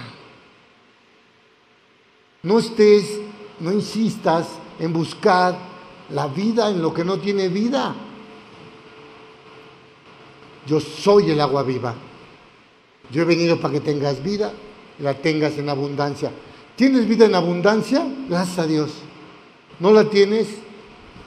No 2.45 2.61
estés, 2.61 3.23
no 3.59 3.73
insistas 3.73 4.51
en 4.79 4.93
buscar 4.93 5.59
la 6.11 6.29
vida 6.29 6.71
en 6.71 6.81
lo 6.81 6.95
que 6.95 7.05
no 7.05 7.19
tiene 7.19 7.49
vida. 7.49 7.93
Yo 10.65 10.79
soy 10.79 11.33
el 11.33 11.41
agua 11.41 11.65
viva. 11.65 11.93
Yo 13.11 13.23
he 13.23 13.25
venido 13.25 13.61
para 13.61 13.75
que 13.75 13.81
tengas 13.81 14.23
vida, 14.23 14.53
la 15.01 15.15
tengas 15.15 15.59
en 15.59 15.69
abundancia. 15.69 16.31
¿Tienes 16.77 17.09
vida 17.09 17.27
en 17.27 17.35
abundancia? 17.35 18.07
Gracias 18.29 18.59
a 18.61 18.67
Dios. 18.69 18.93
¿No 19.83 19.91
la 19.91 20.05
tienes? 20.05 20.47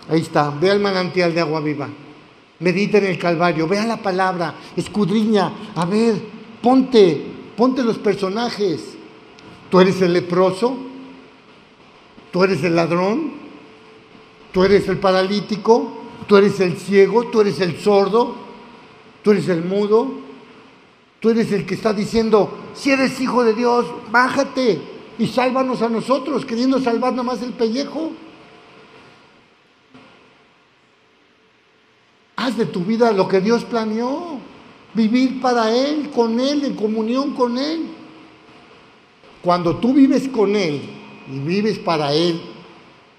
Ahí 0.08 0.22
está, 0.22 0.50
ve 0.50 0.72
al 0.72 0.80
manantial 0.80 1.36
de 1.36 1.42
agua 1.42 1.60
viva. 1.60 1.90
Medita 2.60 3.00
en 3.00 3.08
el 3.08 3.20
Calvario, 3.20 3.68
vea 3.68 3.86
la 3.86 3.98
palabra, 3.98 4.56
escudriña, 4.78 5.52
a 5.76 5.84
ver, 5.84 6.16
ponte, 6.62 7.22
ponte 7.58 7.84
los 7.84 7.98
personajes. 7.98 8.96
Tú 9.70 9.82
eres 9.82 10.02
el 10.02 10.14
leproso, 10.14 10.74
tú 12.32 12.46
eres 12.46 12.64
el 12.64 12.78
ladrón, 12.78 13.34
tú 14.54 14.64
eres 14.64 14.88
el 14.88 15.00
paralítico, 15.00 15.92
tú 16.26 16.38
eres 16.38 16.58
el 16.62 16.78
ciego, 16.78 17.26
tú 17.26 17.42
eres 17.42 17.60
el 17.60 17.78
sordo, 17.78 18.36
tú 19.22 19.32
eres 19.32 19.50
el 19.50 19.66
mudo, 19.66 20.14
tú 21.20 21.30
eres 21.30 21.52
el 21.52 21.66
que 21.66 21.76
está 21.76 21.92
diciendo, 21.92 22.58
si 22.74 22.92
eres 22.92 23.20
hijo 23.20 23.44
de 23.44 23.54
Dios, 23.54 23.86
bájate 24.12 24.80
y 25.20 25.28
sálvanos 25.28 25.82
a 25.82 25.90
nosotros, 25.90 26.46
queriendo 26.46 26.80
salvar 26.80 27.12
nada 27.12 27.24
más 27.24 27.42
el 27.42 27.52
pellejo. 27.52 28.12
Haz 32.46 32.58
de 32.58 32.68
tu 32.68 32.82
vida 32.82 33.12
lo 33.12 33.28
que 33.28 33.42
Dios 33.42 33.64
planeó. 33.64 34.38
Vivir 34.94 35.42
para 35.42 35.76
Él, 35.76 36.12
con 36.12 36.40
Él, 36.40 36.64
en 36.64 36.76
comunión 36.76 37.34
con 37.34 37.58
Él. 37.58 37.88
Cuando 39.42 39.78
tú 39.78 39.96
vives 39.96 40.30
con 40.30 40.56
Él 40.56 40.80
y 41.28 41.40
vives 41.40 41.80
para 41.80 42.14
Él, 42.14 42.40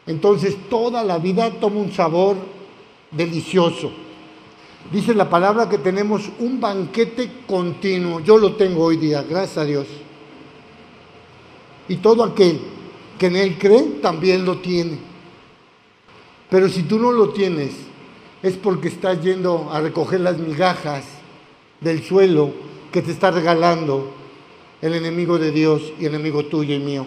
entonces 0.06 0.56
toda 0.70 1.02
la 1.02 1.18
vida 1.18 1.50
toma 1.58 1.80
un 1.80 1.90
sabor 1.92 2.36
delicioso. 3.10 3.90
Dice 4.92 5.12
la 5.12 5.28
palabra 5.28 5.68
que 5.68 5.78
tenemos 5.78 6.30
un 6.38 6.60
banquete 6.60 7.28
continuo. 7.48 8.20
Yo 8.20 8.38
lo 8.38 8.54
tengo 8.54 8.84
hoy 8.84 8.96
día, 8.96 9.24
gracias 9.28 9.58
a 9.58 9.64
Dios. 9.64 9.88
Y 11.88 11.96
todo 11.96 12.22
aquel 12.22 12.60
que 13.18 13.26
en 13.26 13.34
Él 13.34 13.58
cree 13.58 13.82
también 14.00 14.44
lo 14.44 14.58
tiene. 14.58 14.98
Pero 16.48 16.68
si 16.68 16.84
tú 16.84 17.00
no 17.00 17.10
lo 17.10 17.30
tienes, 17.30 17.85
es 18.46 18.56
porque 18.56 18.86
estás 18.86 19.20
yendo 19.22 19.70
a 19.72 19.80
recoger 19.80 20.20
las 20.20 20.38
migajas 20.38 21.04
del 21.80 22.04
suelo 22.04 22.52
que 22.92 23.02
te 23.02 23.10
está 23.10 23.32
regalando 23.32 24.12
el 24.80 24.94
enemigo 24.94 25.36
de 25.36 25.50
Dios 25.50 25.92
y 25.98 26.06
enemigo 26.06 26.44
tuyo 26.44 26.72
y 26.72 26.78
mío, 26.78 27.06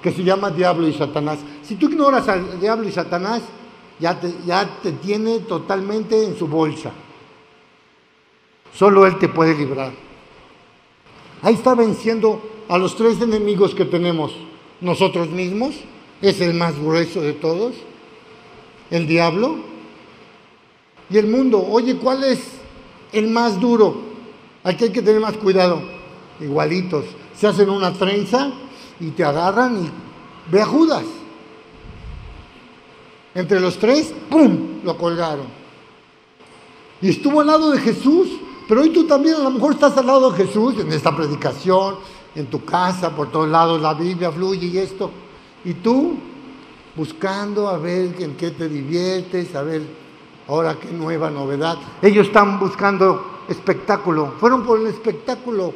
que 0.00 0.12
se 0.12 0.22
llama 0.22 0.50
diablo 0.50 0.86
y 0.86 0.92
Satanás. 0.92 1.40
Si 1.64 1.74
tú 1.74 1.88
ignoras 1.88 2.28
al 2.28 2.60
diablo 2.60 2.88
y 2.88 2.92
Satanás, 2.92 3.42
ya 3.98 4.20
te, 4.20 4.32
ya 4.46 4.78
te 4.80 4.92
tiene 4.92 5.40
totalmente 5.40 6.24
en 6.24 6.38
su 6.38 6.46
bolsa. 6.46 6.92
Solo 8.72 9.04
Él 9.04 9.18
te 9.18 9.28
puede 9.28 9.56
librar. 9.56 9.90
Ahí 11.42 11.54
está 11.54 11.74
venciendo 11.74 12.40
a 12.68 12.78
los 12.78 12.94
tres 12.94 13.20
enemigos 13.20 13.74
que 13.74 13.84
tenemos 13.84 14.32
nosotros 14.80 15.28
mismos. 15.28 15.74
Es 16.22 16.40
el 16.40 16.54
más 16.54 16.78
grueso 16.78 17.20
de 17.20 17.32
todos. 17.32 17.74
El 18.92 19.08
diablo, 19.08 19.56
y 21.10 21.18
el 21.18 21.26
mundo. 21.26 21.64
Oye, 21.68 21.96
¿cuál 21.96 22.24
es 22.24 22.40
el 23.12 23.28
más 23.28 23.58
duro? 23.60 24.02
Aquí 24.64 24.84
hay 24.84 24.90
que 24.90 25.02
tener 25.02 25.20
más 25.20 25.36
cuidado. 25.36 25.80
Igualitos. 26.40 27.04
Se 27.36 27.46
hacen 27.46 27.70
una 27.70 27.92
trenza 27.92 28.50
y 29.00 29.10
te 29.10 29.24
agarran 29.24 29.84
y 29.84 29.90
ve 30.50 30.60
a 30.60 30.66
Judas. 30.66 31.04
Entre 33.34 33.60
los 33.60 33.78
tres, 33.78 34.12
¡pum! 34.28 34.80
Lo 34.84 34.96
colgaron. 34.96 35.46
Y 37.00 37.10
estuvo 37.10 37.40
al 37.40 37.46
lado 37.46 37.70
de 37.70 37.80
Jesús. 37.80 38.28
Pero 38.66 38.82
hoy 38.82 38.90
tú 38.90 39.06
también 39.06 39.36
a 39.36 39.44
lo 39.44 39.50
mejor 39.50 39.72
estás 39.72 39.96
al 39.96 40.06
lado 40.06 40.30
de 40.30 40.44
Jesús 40.44 40.74
en 40.78 40.92
esta 40.92 41.16
predicación, 41.16 41.96
en 42.34 42.46
tu 42.48 42.64
casa, 42.66 43.16
por 43.16 43.32
todos 43.32 43.48
lados 43.48 43.80
la 43.80 43.94
Biblia 43.94 44.30
fluye 44.30 44.66
y 44.66 44.76
esto. 44.76 45.10
Y 45.64 45.72
tú 45.74 46.16
buscando 46.94 47.68
a 47.68 47.78
ver 47.78 48.14
en 48.18 48.36
qué 48.36 48.50
te 48.50 48.68
diviertes, 48.68 49.54
a 49.54 49.62
ver 49.62 49.82
Ahora 50.48 50.78
qué 50.80 50.90
nueva 50.90 51.30
novedad. 51.30 51.76
Ellos 52.00 52.28
están 52.28 52.58
buscando 52.58 53.42
espectáculo. 53.48 54.32
Fueron 54.40 54.64
por 54.64 54.80
el 54.80 54.86
espectáculo. 54.86 55.74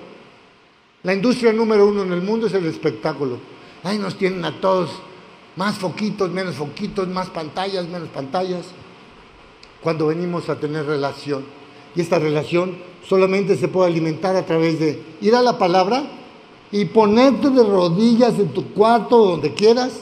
La 1.02 1.12
industria 1.12 1.52
número 1.52 1.86
uno 1.86 2.02
en 2.02 2.12
el 2.12 2.22
mundo 2.22 2.46
es 2.46 2.54
el 2.54 2.64
espectáculo. 2.64 3.36
Ahí 3.84 3.98
nos 3.98 4.16
tienen 4.16 4.42
a 4.46 4.60
todos 4.60 4.90
más 5.56 5.76
foquitos, 5.76 6.30
menos 6.30 6.56
foquitos, 6.56 7.06
más 7.08 7.28
pantallas, 7.28 7.86
menos 7.86 8.08
pantallas. 8.08 8.64
Cuando 9.82 10.06
venimos 10.06 10.48
a 10.48 10.56
tener 10.58 10.86
relación. 10.86 11.44
Y 11.94 12.00
esta 12.00 12.18
relación 12.18 12.78
solamente 13.06 13.56
se 13.56 13.68
puede 13.68 13.90
alimentar 13.90 14.36
a 14.36 14.46
través 14.46 14.80
de 14.80 15.02
ir 15.20 15.34
a 15.34 15.42
la 15.42 15.58
palabra 15.58 16.04
y 16.70 16.86
ponerte 16.86 17.50
de 17.50 17.62
rodillas 17.62 18.38
en 18.38 18.48
tu 18.48 18.72
cuarto, 18.72 19.18
donde 19.18 19.52
quieras, 19.52 20.00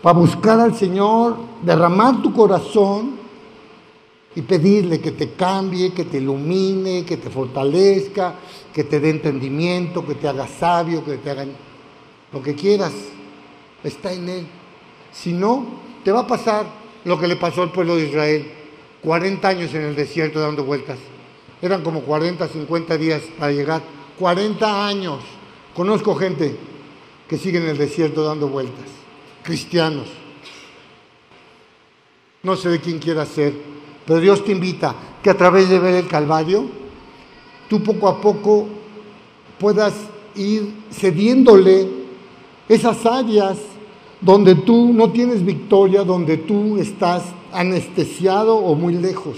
para 0.00 0.18
buscar 0.18 0.58
al 0.58 0.74
Señor, 0.74 1.36
derramar 1.62 2.22
tu 2.22 2.32
corazón 2.32 3.20
y 4.34 4.42
pedirle 4.42 5.00
que 5.00 5.10
te 5.12 5.32
cambie, 5.32 5.92
que 5.92 6.04
te 6.04 6.18
ilumine, 6.18 7.04
que 7.04 7.16
te 7.16 7.30
fortalezca, 7.30 8.34
que 8.72 8.84
te 8.84 9.00
dé 9.00 9.10
entendimiento, 9.10 10.06
que 10.06 10.14
te 10.14 10.28
haga 10.28 10.46
sabio, 10.46 11.04
que 11.04 11.16
te 11.16 11.30
haga 11.30 11.46
lo 12.32 12.42
que 12.42 12.54
quieras. 12.54 12.92
Está 13.82 14.12
en 14.12 14.28
Él. 14.28 14.46
Si 15.12 15.32
no, 15.32 15.66
te 16.04 16.12
va 16.12 16.20
a 16.20 16.26
pasar 16.26 16.66
lo 17.04 17.18
que 17.18 17.26
le 17.26 17.36
pasó 17.36 17.62
al 17.62 17.72
pueblo 17.72 17.96
de 17.96 18.06
Israel. 18.06 18.52
40 19.02 19.48
años 19.48 19.74
en 19.74 19.82
el 19.82 19.96
desierto 19.96 20.38
dando 20.38 20.64
vueltas. 20.64 20.98
Eran 21.60 21.82
como 21.82 22.02
40, 22.02 22.46
50 22.46 22.96
días 22.96 23.22
para 23.38 23.52
llegar. 23.52 23.82
40 24.18 24.86
años. 24.86 25.20
Conozco 25.74 26.14
gente 26.14 26.56
que 27.28 27.36
sigue 27.36 27.58
en 27.58 27.68
el 27.68 27.78
desierto 27.78 28.22
dando 28.22 28.48
vueltas. 28.48 28.86
Cristianos. 29.42 30.06
No 32.42 32.56
sé 32.56 32.68
de 32.70 32.80
quién 32.80 32.98
quiera 32.98 33.26
ser, 33.26 33.52
pero 34.10 34.18
Dios 34.18 34.44
te 34.44 34.50
invita 34.50 34.92
que 35.22 35.30
a 35.30 35.36
través 35.36 35.68
de 35.68 35.78
ver 35.78 35.94
el 35.94 36.08
Calvario, 36.08 36.64
tú 37.68 37.80
poco 37.80 38.08
a 38.08 38.20
poco 38.20 38.66
puedas 39.56 39.94
ir 40.34 40.68
cediéndole 40.90 41.88
esas 42.68 43.06
áreas 43.06 43.56
donde 44.20 44.56
tú 44.56 44.92
no 44.92 45.12
tienes 45.12 45.44
victoria, 45.44 46.02
donde 46.02 46.38
tú 46.38 46.76
estás 46.78 47.22
anestesiado 47.52 48.56
o 48.56 48.74
muy 48.74 48.94
lejos. 48.94 49.36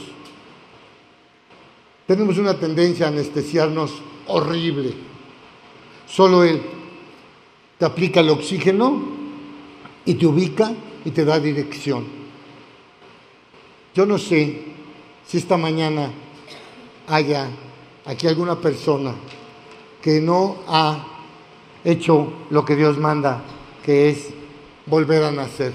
Tenemos 2.07 2.39
una 2.39 2.59
tendencia 2.59 3.05
a 3.05 3.09
anestesiarnos 3.11 3.93
horrible. 4.27 4.95
Solo 6.07 6.45
Él 6.45 6.63
te 7.77 7.85
aplica 7.85 8.21
el 8.21 8.31
oxígeno 8.31 9.03
y 10.07 10.15
te 10.15 10.27
ubica 10.27 10.73
y 11.05 11.11
te 11.11 11.27
da 11.27 11.39
dirección. 11.39 12.22
Yo 13.95 14.07
no 14.07 14.19
sé 14.19 14.63
si 15.27 15.39
esta 15.39 15.57
mañana 15.57 16.11
haya 17.09 17.49
aquí 18.07 18.27
alguna 18.27 18.59
persona 18.59 19.15
que 20.01 20.21
no 20.21 20.57
ha 20.67 21.07
hecho 21.85 22.33
lo 22.51 22.65
que 22.65 22.77
Dios 22.77 22.97
manda, 22.99 23.43
que 23.85 24.09
es 24.09 24.31
volver 24.87 25.23
a 25.25 25.31
nacer. 25.31 25.73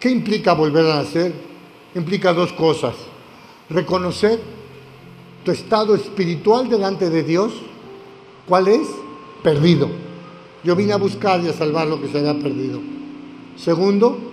¿Qué 0.00 0.10
implica 0.10 0.54
volver 0.54 0.86
a 0.86 0.96
nacer? 0.96 1.32
Implica 1.94 2.32
dos 2.32 2.52
cosas. 2.52 2.94
Reconocer 3.68 4.40
tu 5.44 5.50
estado 5.50 5.94
espiritual 5.94 6.68
delante 6.68 7.10
de 7.10 7.22
Dios. 7.22 7.52
¿Cuál 8.46 8.68
es? 8.68 8.88
Perdido. 9.42 9.90
Yo 10.64 10.74
vine 10.74 10.92
a 10.92 10.96
buscar 10.96 11.40
y 11.40 11.48
a 11.48 11.52
salvar 11.52 11.86
lo 11.86 12.00
que 12.00 12.08
se 12.08 12.18
había 12.18 12.40
perdido. 12.40 12.80
Segundo, 13.56 14.27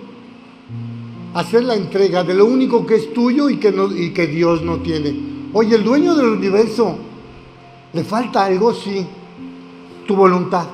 hacer 1.35 1.65
la 1.65 1.75
entrega 1.75 2.23
de 2.23 2.33
lo 2.33 2.45
único 2.45 2.85
que 2.85 2.95
es 2.95 3.13
tuyo 3.13 3.49
y 3.49 3.57
que, 3.57 3.75
y 3.97 4.11
que 4.11 4.25
Dios 4.25 4.61
no 4.61 4.77
tiene. 4.77 5.13
Oye, 5.51 5.75
el 5.75 5.83
dueño 5.83 6.15
del 6.15 6.29
universo, 6.29 6.97
¿le 7.91 8.05
falta 8.05 8.45
algo? 8.45 8.73
Sí, 8.73 9.05
tu 10.07 10.15
voluntad. 10.15 10.65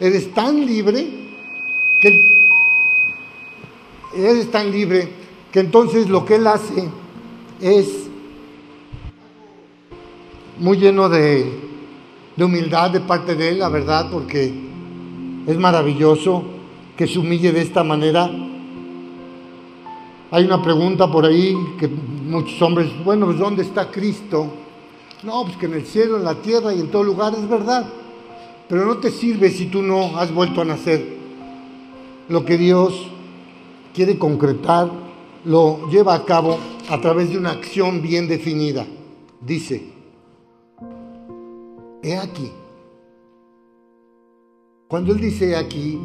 Eres 0.00 0.34
tan 0.34 0.66
libre 0.66 1.06
que 2.00 2.20
eres 4.16 4.50
tan 4.50 4.72
libre 4.72 5.08
que 5.52 5.60
entonces 5.60 6.08
lo 6.08 6.24
que 6.24 6.34
Él 6.34 6.48
hace 6.48 6.88
es 7.60 8.08
muy 10.58 10.78
lleno 10.78 11.08
de, 11.08 11.60
de 12.34 12.44
humildad 12.44 12.90
de 12.90 13.00
parte 13.00 13.36
de 13.36 13.50
Él, 13.50 13.60
la 13.60 13.68
verdad, 13.68 14.10
porque 14.10 14.52
es 15.46 15.58
maravilloso 15.58 16.42
que 16.96 17.06
se 17.06 17.20
humille 17.20 17.52
de 17.52 17.62
esta 17.62 17.84
manera. 17.84 18.45
Hay 20.30 20.44
una 20.44 20.60
pregunta 20.60 21.10
por 21.10 21.24
ahí 21.24 21.56
que 21.78 21.86
muchos 21.86 22.60
hombres, 22.60 22.88
bueno, 23.04 23.26
pues 23.26 23.38
¿dónde 23.38 23.62
está 23.62 23.90
Cristo? 23.90 24.46
No, 25.22 25.44
pues 25.44 25.56
que 25.56 25.66
en 25.66 25.74
el 25.74 25.86
cielo, 25.86 26.16
en 26.16 26.24
la 26.24 26.34
tierra 26.34 26.74
y 26.74 26.80
en 26.80 26.90
todo 26.90 27.04
lugar, 27.04 27.32
es 27.34 27.48
verdad. 27.48 27.86
Pero 28.68 28.84
no 28.86 28.98
te 28.98 29.10
sirve 29.10 29.50
si 29.50 29.66
tú 29.66 29.82
no 29.82 30.18
has 30.18 30.34
vuelto 30.34 30.62
a 30.62 30.64
nacer. 30.64 31.16
Lo 32.28 32.44
que 32.44 32.58
Dios 32.58 33.08
quiere 33.94 34.18
concretar 34.18 34.90
lo 35.44 35.88
lleva 35.88 36.14
a 36.14 36.24
cabo 36.24 36.58
a 36.90 37.00
través 37.00 37.30
de 37.30 37.38
una 37.38 37.52
acción 37.52 38.02
bien 38.02 38.26
definida. 38.26 38.84
Dice, 39.40 39.92
he 42.02 42.16
aquí. 42.16 42.50
Cuando 44.88 45.12
Él 45.12 45.20
dice 45.20 45.56
aquí, 45.56 46.00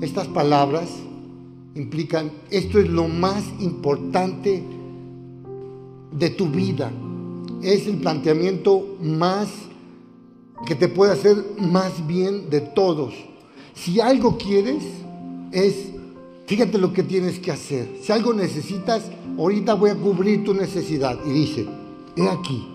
estas 0.00 0.28
palabras 0.28 0.90
implican, 1.74 2.30
esto 2.50 2.78
es 2.78 2.88
lo 2.88 3.08
más 3.08 3.44
importante 3.60 4.62
de 6.12 6.30
tu 6.30 6.46
vida. 6.46 6.90
Es 7.62 7.86
el 7.86 7.98
planteamiento 7.98 8.96
más 9.02 9.48
que 10.66 10.74
te 10.74 10.88
puede 10.88 11.12
hacer 11.12 11.36
más 11.58 12.06
bien 12.06 12.50
de 12.50 12.60
todos. 12.60 13.14
Si 13.74 14.00
algo 14.00 14.36
quieres, 14.36 14.82
es, 15.52 15.90
fíjate 16.46 16.78
lo 16.78 16.92
que 16.92 17.02
tienes 17.02 17.38
que 17.38 17.52
hacer. 17.52 17.98
Si 18.02 18.12
algo 18.12 18.32
necesitas, 18.34 19.10
ahorita 19.38 19.74
voy 19.74 19.90
a 19.90 19.94
cubrir 19.94 20.44
tu 20.44 20.54
necesidad. 20.54 21.18
Y 21.24 21.30
dice, 21.30 21.66
he 22.16 22.28
aquí, 22.28 22.66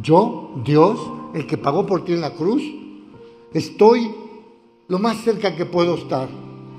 yo, 0.00 0.60
Dios, 0.64 0.98
el 1.34 1.46
que 1.46 1.58
pagó 1.58 1.84
por 1.86 2.04
ti 2.04 2.12
en 2.12 2.20
la 2.20 2.34
cruz, 2.34 2.62
estoy 3.52 4.10
lo 4.86 4.98
más 4.98 5.18
cerca 5.18 5.54
que 5.54 5.66
puedo 5.66 5.96
estar 5.96 6.28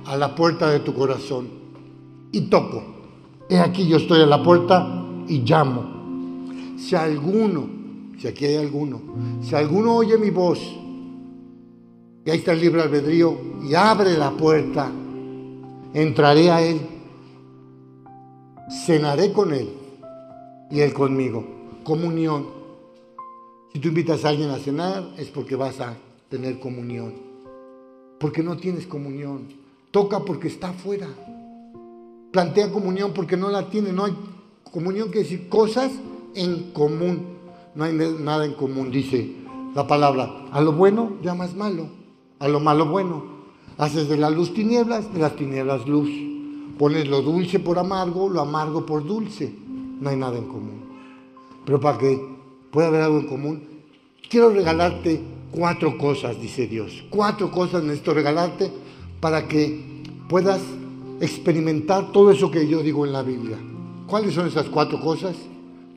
a 0.09 0.17
la 0.17 0.35
puerta 0.35 0.69
de 0.69 0.81
tu 0.81 0.93
corazón 0.93 1.47
y 2.31 2.41
toco. 2.41 2.83
He 3.49 3.57
aquí 3.59 3.87
yo 3.87 3.97
estoy 3.97 4.21
a 4.21 4.25
la 4.25 4.43
puerta 4.43 5.05
y 5.27 5.39
llamo. 5.39 6.47
Si 6.77 6.95
alguno 6.95 7.79
si 8.19 8.27
aquí 8.27 8.45
hay 8.45 8.57
alguno, 8.57 9.01
si 9.41 9.55
alguno 9.55 9.95
oye 9.95 10.17
mi 10.17 10.29
voz, 10.29 10.59
y 12.25 12.29
ahí 12.29 12.37
está 12.37 12.51
el 12.51 12.59
libre 12.59 12.81
albedrío, 12.81 13.37
y 13.63 13.73
abre 13.75 14.17
la 14.17 14.31
puerta, 14.31 14.91
entraré 15.93 16.51
a 16.51 16.61
él, 16.61 16.81
cenaré 18.85 19.31
con 19.31 19.53
él 19.53 19.69
y 20.69 20.81
él 20.81 20.93
conmigo. 20.93 21.45
Comunión. 21.85 22.59
Si 23.71 23.79
tú 23.79 23.87
invitas 23.87 24.25
a 24.25 24.29
alguien 24.29 24.49
a 24.49 24.57
cenar 24.57 25.13
es 25.17 25.29
porque 25.29 25.55
vas 25.55 25.79
a 25.79 25.95
tener 26.27 26.59
comunión. 26.59 27.13
Porque 28.19 28.43
no 28.43 28.57
tienes 28.57 28.85
comunión. 28.85 29.47
Toca 29.91 30.19
porque 30.19 30.47
está 30.47 30.69
afuera. 30.69 31.07
Plantea 32.31 32.71
comunión 32.71 33.13
porque 33.13 33.37
no 33.37 33.49
la 33.49 33.69
tiene. 33.69 33.91
No 33.91 34.05
hay 34.05 34.15
comunión 34.71 35.11
que 35.11 35.19
decir 35.19 35.49
cosas 35.49 35.91
en 36.35 36.71
común 36.71 37.39
no 37.75 37.85
hay 37.85 37.93
nada 37.93 38.45
en 38.45 38.53
común, 38.53 38.91
dice 38.91 39.35
la 39.75 39.87
palabra. 39.87 40.47
A 40.51 40.61
lo 40.61 40.73
bueno 40.73 41.13
llamas 41.21 41.55
malo, 41.55 41.87
a 42.39 42.47
lo 42.47 42.59
malo 42.59 42.87
bueno. 42.87 43.39
Haces 43.77 44.09
de 44.09 44.17
la 44.17 44.29
luz 44.29 44.53
tinieblas, 44.53 45.13
de 45.13 45.19
las 45.19 45.35
tinieblas 45.35 45.87
luz. 45.87 46.09
Pones 46.77 47.07
lo 47.07 47.21
dulce 47.21 47.59
por 47.59 47.79
amargo, 47.79 48.29
lo 48.29 48.41
amargo 48.41 48.85
por 48.85 49.05
dulce. 49.05 49.53
No 50.01 50.09
hay 50.09 50.17
nada 50.17 50.37
en 50.37 50.47
común. 50.47 50.83
Pero 51.65 51.79
para 51.79 51.97
que 51.97 52.21
pueda 52.71 52.87
haber 52.87 53.01
algo 53.01 53.19
en 53.19 53.27
común, 53.27 53.63
quiero 54.29 54.49
regalarte 54.49 55.21
cuatro 55.51 55.97
cosas, 55.97 56.41
dice 56.41 56.67
Dios. 56.67 57.05
Cuatro 57.09 57.51
cosas 57.51 57.83
necesito 57.83 58.13
regalarte 58.13 58.71
para 59.19 59.47
que 59.47 60.03
puedas 60.27 60.61
experimentar 61.21 62.11
todo 62.11 62.31
eso 62.31 62.49
que 62.51 62.67
yo 62.67 62.81
digo 62.81 63.05
en 63.05 63.13
la 63.13 63.23
Biblia. 63.23 63.57
¿Cuáles 64.07 64.33
son 64.33 64.47
esas 64.47 64.67
cuatro 64.67 64.99
cosas? 64.99 65.35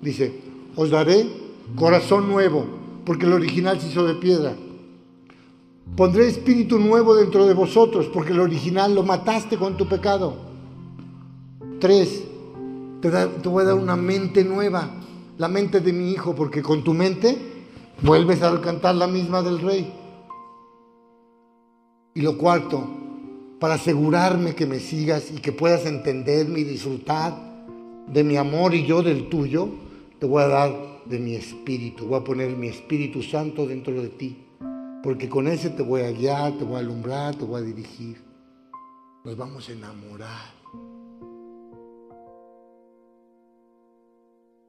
Dice, 0.01 0.41
os 0.77 0.91
daré 0.91 1.27
corazón 1.77 2.29
nuevo, 2.29 2.65
porque 3.05 3.27
el 3.27 3.33
original 3.33 3.81
se 3.81 3.89
hizo 3.89 4.07
de 4.07 4.15
piedra. 4.15 4.55
Pondré 5.97 6.27
espíritu 6.29 6.79
nuevo 6.79 7.15
dentro 7.15 7.47
de 7.47 7.55
vosotros, 7.55 8.09
porque 8.13 8.33
el 8.33 8.41
original 8.41 8.95
lo 8.95 9.03
mataste 9.03 9.57
con 9.57 9.77
tu 9.77 9.87
pecado. 9.87 10.37
Tres, 11.81 12.25
te, 13.01 13.49
voy 13.49 13.63
a 13.63 13.67
dar 13.67 13.75
una 13.75 13.97
mente 13.97 14.45
nueva, 14.45 14.89
la 15.39 15.49
mente 15.49 15.81
de 15.81 15.93
mi 15.93 16.11
hijo, 16.11 16.35
porque 16.35 16.63
con 16.63 16.83
tu 16.83 16.95
mente 16.95 17.37
vuelves 18.03 18.43
a 18.43 18.61
cantar 18.61 18.95
la 18.95 19.07
misma 19.07 19.43
del 19.43 19.61
rey. 19.61 19.93
Y 22.15 22.21
lo 22.23 22.39
cuarto, 22.39 22.85
para 23.63 23.75
asegurarme 23.75 24.57
que 24.57 24.67
me 24.67 24.81
sigas 24.81 25.31
y 25.31 25.37
que 25.37 25.53
puedas 25.53 25.87
entenderme 25.87 26.59
y 26.59 26.65
disfrutar 26.65 27.33
de 28.09 28.25
mi 28.25 28.37
amor 28.37 28.75
y 28.75 28.85
yo 28.85 29.05
del 29.05 29.29
tuyo, 29.29 29.69
te 30.19 30.27
voy 30.27 30.43
a 30.43 30.49
dar 30.49 31.03
de 31.05 31.21
mi 31.21 31.37
espíritu. 31.37 32.09
Voy 32.09 32.19
a 32.19 32.25
poner 32.25 32.57
mi 32.57 32.67
Espíritu 32.67 33.23
Santo 33.23 33.65
dentro 33.65 33.95
de 34.03 34.09
ti. 34.09 34.47
Porque 35.05 35.29
con 35.29 35.47
ese 35.47 35.71
te 35.71 35.85
voy 35.85 36.01
a 36.01 36.11
guiar, 36.11 36.59
te 36.59 36.65
voy 36.65 36.75
a 36.75 36.79
alumbrar, 36.81 37.37
te 37.37 37.45
voy 37.45 37.63
a 37.63 37.65
dirigir. 37.65 38.21
Nos 39.25 39.37
vamos 39.37 39.69
a 39.69 39.73
enamorar. 39.73 40.51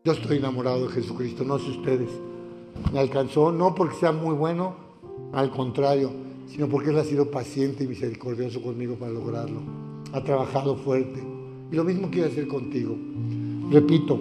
Yo 0.04 0.14
estoy 0.14 0.38
enamorado 0.38 0.86
de 0.86 0.94
Jesucristo, 0.94 1.44
no 1.44 1.58
sé 1.58 1.72
ustedes. 1.72 2.12
Me 2.92 3.00
alcanzó, 3.00 3.52
no 3.52 3.74
porque 3.74 3.96
sea 3.96 4.12
muy 4.12 4.36
bueno, 4.36 4.76
al 5.34 5.50
contrario, 5.50 6.12
sino 6.48 6.68
porque 6.68 6.90
Él 6.90 7.00
ha 7.00 7.04
sido 7.04 7.32
paciente 7.32 7.84
y 7.84 7.88
misericordioso 7.88 8.62
conmigo 8.62 8.96
para 8.96 9.12
lograrlo. 9.12 9.60
Ha 10.12 10.24
trabajado 10.24 10.76
fuerte. 10.76 11.22
Y 11.72 11.76
lo 11.76 11.84
mismo 11.84 12.10
quiere 12.12 12.30
hacer 12.30 12.48
contigo. 12.48 12.96
Repito, 13.72 14.20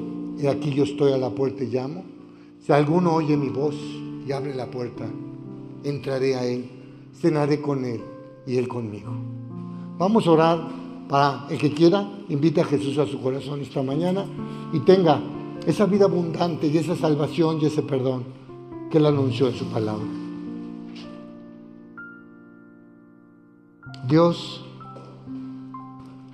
aquí 0.49 0.73
yo 0.73 0.85
estoy 0.85 1.13
a 1.13 1.19
la 1.19 1.31
puerta 1.31 1.65
y 1.65 1.69
llamo. 1.69 2.05
Si 2.65 2.73
alguno 2.73 3.15
oye 3.15 3.37
mi 3.37 3.49
voz 3.49 3.75
y 4.27 4.33
abre 4.33 4.55
la 4.55 4.71
puerta, 4.71 5.05
entraré 5.85 6.37
a 6.37 6.47
Él, 6.47 6.65
cenaré 7.21 7.61
con 7.61 7.85
Él 7.85 8.01
y 8.47 8.57
Él 8.57 8.69
conmigo. 8.69 9.13
Vamos 9.99 10.27
a 10.27 10.31
orar 10.31 10.69
para 11.09 11.47
el 11.51 11.59
que 11.59 11.73
quiera, 11.73 12.09
invite 12.29 12.63
a 12.63 12.65
Jesús 12.65 12.97
a 12.99 13.07
su 13.07 13.21
corazón 13.21 13.61
esta 13.61 13.83
mañana 13.83 14.25
y 14.73 14.81
tenga 14.81 15.21
esa 15.67 15.87
vida 15.87 16.07
abundante 16.07 16.69
y 16.69 16.79
esa 16.79 16.97
salvación 16.97 17.59
y 17.61 17.67
ese 17.67 17.83
perdón 17.83 18.25
que 18.91 18.99
Él 18.99 19.07
anunció 19.07 19.49
en 19.49 19.55
su 19.55 19.67
palabra. 19.67 20.22
Dios, 24.09 24.65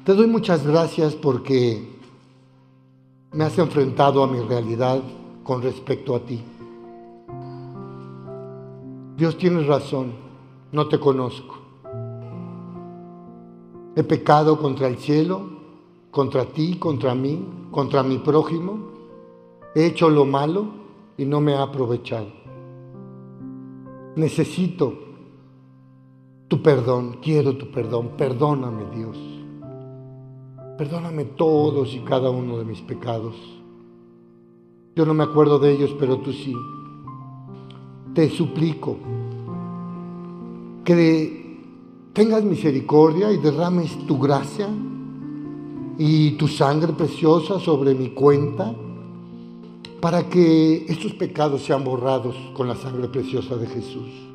te 0.05 0.15
doy 0.15 0.27
muchas 0.27 0.67
gracias 0.67 1.15
porque 1.15 1.87
me 3.33 3.45
has 3.45 3.59
enfrentado 3.59 4.23
a 4.23 4.27
mi 4.27 4.41
realidad 4.41 5.03
con 5.45 5.61
respecto 5.61 6.17
a 6.17 6.21
ti. 6.21 6.43
Dios 9.19 9.37
tienes 9.37 9.67
razón, 9.67 10.13
no 10.73 10.89
te 10.89 10.99
conozco. 10.99 11.57
He 13.97 14.03
pecado 14.03 14.59
contra 14.59 14.89
el 14.89 14.97
cielo, 14.97 15.43
contra 16.11 16.47
ti, 16.47 16.77
contra 16.77 17.15
mí, 17.15 17.45
contra 17.71 18.03
mi 18.03 18.17
prójimo. 18.17 18.79
He 19.75 19.85
hecho 19.85 20.09
lo 20.09 20.25
malo 20.25 20.69
y 21.19 21.27
no 21.27 21.43
me 21.43 21.55
ha 21.55 21.65
aprovechado. 21.65 22.29
Necesito 24.17 25.08
tu 26.49 26.63
perdón, 26.63 27.19
quiero 27.23 27.57
tu 27.57 27.71
perdón. 27.71 28.13
Perdóname 28.17 28.85
Dios. 28.97 29.17
Perdóname 30.79 31.25
todos 31.25 31.95
y 31.95 32.01
cada 32.01 32.31
uno 32.31 32.59
de 32.59 32.65
mis 32.65 32.81
pecados. 32.81 33.35
Yo 34.97 35.05
no 35.05 35.15
me 35.15 35.25
acuerdo 35.25 35.59
de 35.59 35.73
ellos, 35.73 35.95
pero 35.99 36.19
tú 36.19 36.33
sí. 36.33 36.55
Te 38.15 38.31
suplico 38.31 38.97
que 40.85 41.59
tengas 42.15 42.43
misericordia 42.43 43.31
y 43.31 43.37
derrames 43.37 44.07
tu 44.07 44.19
gracia 44.19 44.69
y 45.99 46.33
tu 46.33 46.49
sangre 46.49 46.95
preciosa 46.95 47.61
sobre 47.61 47.95
mi 47.95 48.11
cuenta 48.11 48.75
para 50.01 50.29
que 50.29 50.87
estos 50.89 51.13
pecados 51.13 51.63
sean 51.63 51.85
borrados 51.85 52.35
con 52.55 52.69
la 52.69 52.77
sangre 52.77 53.09
preciosa 53.09 53.57
de 53.57 53.67
Jesús. 53.67 54.28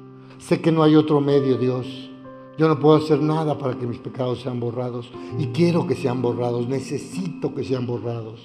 Sé 0.48 0.62
que 0.62 0.72
no 0.72 0.84
hay 0.84 0.96
otro 0.96 1.22
medio, 1.22 1.58
Dios 1.58 2.10
yo 2.58 2.68
no 2.68 2.80
puedo 2.80 2.98
hacer 2.98 3.20
nada 3.20 3.58
para 3.58 3.78
que 3.78 3.88
mis 3.88 3.98
pecados 3.98 4.42
sean 4.42 4.60
borrados. 4.60 5.12
Y 5.40 5.48
quiero 5.48 5.88
que 5.88 5.96
sean 5.96 6.22
borrados. 6.22 6.68
Necesito 6.68 7.54
que 7.56 7.64
sean 7.64 7.88
borrados. 7.88 8.42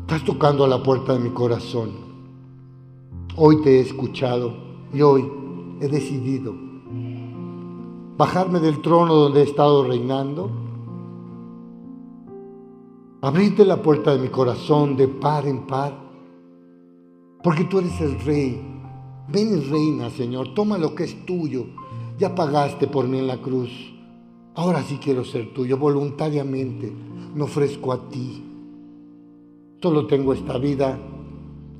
Estás 0.00 0.24
tocando 0.24 0.64
a 0.64 0.68
la 0.68 0.82
puerta 0.82 1.12
de 1.12 1.20
mi 1.20 1.30
corazón. 1.30 1.92
Hoy 3.36 3.62
te 3.62 3.78
he 3.78 3.80
escuchado 3.80 4.52
y 4.92 5.00
hoy 5.00 5.30
he 5.80 5.86
decidido 5.86 6.54
bajarme 8.16 8.58
del 8.58 8.82
trono 8.82 9.14
donde 9.14 9.40
he 9.40 9.44
estado 9.44 9.84
reinando, 9.84 10.50
abrirte 13.20 13.64
la 13.64 13.80
puerta 13.80 14.12
de 14.12 14.18
mi 14.18 14.28
corazón 14.28 14.96
de 14.96 15.06
par 15.06 15.46
en 15.46 15.68
par, 15.68 16.07
porque 17.42 17.64
tú 17.64 17.78
eres 17.78 18.00
el 18.00 18.18
rey 18.20 18.60
Ven 19.30 19.58
y 19.58 19.60
reina, 19.60 20.08
Señor, 20.08 20.54
toma 20.54 20.78
lo 20.78 20.94
que 20.94 21.04
es 21.04 21.26
tuyo. 21.26 21.66
Ya 22.18 22.34
pagaste 22.34 22.86
por 22.86 23.06
mí 23.06 23.18
en 23.18 23.26
la 23.26 23.36
cruz. 23.36 23.70
Ahora 24.54 24.82
sí 24.82 24.98
quiero 25.02 25.24
ser 25.24 25.52
tuyo, 25.52 25.76
voluntariamente 25.76 26.90
me 27.34 27.42
ofrezco 27.44 27.92
a 27.92 28.08
ti. 28.08 28.42
Solo 29.80 30.06
tengo 30.06 30.32
esta 30.32 30.58
vida 30.58 30.98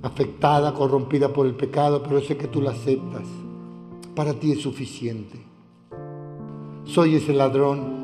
afectada, 0.03 0.75
corrompida 0.75 1.33
por 1.33 1.47
el 1.47 1.57
pecado, 1.57 2.03
pero 2.03 2.21
sé 2.21 2.37
que 2.37 2.47
tú 2.47 2.61
la 2.61 2.71
aceptas. 2.71 3.27
Para 4.15 4.35
ti 4.35 4.53
es 4.53 4.61
suficiente. 4.61 5.39
Soy 6.85 7.17
ese 7.17 7.33
ladrón 7.33 7.97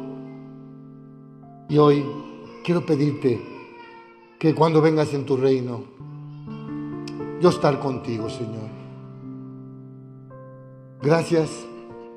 y 1.69 1.77
hoy 1.77 2.05
quiero 2.65 2.85
pedirte 2.85 3.41
que 4.39 4.55
cuando 4.55 4.81
vengas 4.81 5.13
en 5.15 5.25
tu 5.25 5.37
reino, 5.37 5.85
yo 7.45 7.51
estar 7.51 7.79
contigo, 7.79 8.31
Señor. 8.31 8.71
Gracias 11.03 11.51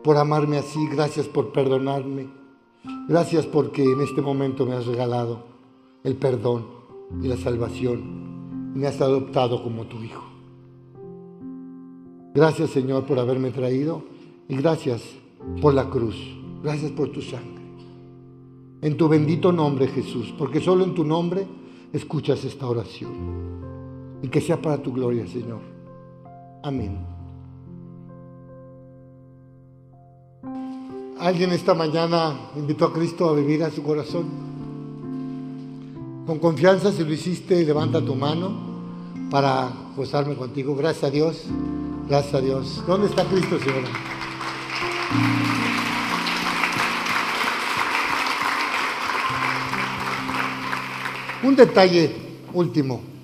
por 0.02 0.16
amarme 0.16 0.58
así, 0.58 0.80
gracias 0.88 1.28
por 1.28 1.52
perdonarme, 1.52 2.30
gracias 3.10 3.46
porque 3.46 3.84
en 3.84 4.00
este 4.00 4.22
momento 4.22 4.66
me 4.66 4.76
has 4.76 4.86
regalado 4.86 5.44
el 6.06 6.16
perdón 6.16 6.68
y 7.22 7.28
la 7.28 7.36
salvación 7.36 8.72
y 8.74 8.80
me 8.80 8.88
has 8.88 9.02
adoptado 9.02 9.62
como 9.62 9.84
tu 9.88 10.02
hijo. 10.02 10.24
Gracias 12.34 12.70
Señor 12.70 13.06
por 13.06 13.20
haberme 13.20 13.52
traído 13.52 14.04
y 14.48 14.56
gracias 14.56 15.04
por 15.62 15.74
la 15.74 15.90
cruz, 15.90 16.16
gracias 16.64 16.94
por 16.94 17.10
tu 17.10 17.22
sangre. 17.22 17.66
En 18.82 18.96
tu 18.96 19.10
bendito 19.10 19.52
nombre 19.52 19.88
Jesús, 19.88 20.34
porque 20.38 20.62
solo 20.62 20.86
en 20.86 20.96
tu 20.96 21.04
nombre 21.04 21.46
escuchas 21.92 22.46
esta 22.46 22.66
oración. 22.66 23.67
Y 24.22 24.28
que 24.30 24.42
sea 24.42 24.62
para 24.62 24.82
tu 24.82 24.92
gloria 24.94 25.28
Señor. 25.28 25.62
Amén. 26.64 26.98
Alguien 31.20 31.52
esta 31.52 31.74
mañana 31.74 32.52
invitó 32.56 32.86
a 32.86 32.94
Cristo 32.94 33.30
a 33.30 33.34
vivir 33.34 33.64
a 33.64 33.72
su 33.72 33.82
corazón. 33.82 34.26
Con 36.28 36.40
confianza, 36.40 36.92
si 36.92 37.04
lo 37.04 37.12
hiciste, 37.12 37.64
levanta 37.64 38.04
tu 38.04 38.14
mano 38.14 38.52
para 39.32 39.72
gozarme 39.96 40.36
contigo. 40.36 40.76
Gracias 40.76 41.06
a 41.06 41.10
Dios. 41.10 41.46
Gracias 42.08 42.34
a 42.36 42.42
Dios. 42.42 42.84
¿Dónde 42.86 43.08
está 43.08 43.24
Cristo, 43.26 43.58
Señor? 43.60 43.84
Un 51.44 51.56
detalle 51.56 52.12
último. 52.54 53.17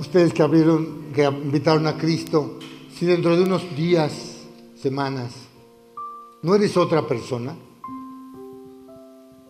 Ustedes 0.00 0.32
que 0.32 0.42
abrieron, 0.42 1.12
que 1.14 1.24
invitaron 1.24 1.86
a 1.86 1.96
Cristo, 1.96 2.58
si 2.92 3.06
dentro 3.06 3.36
de 3.36 3.44
unos 3.44 3.76
días, 3.76 4.46
semanas, 4.74 5.50
¿No 6.42 6.54
eres 6.54 6.78
otra 6.78 7.06
persona? 7.06 7.54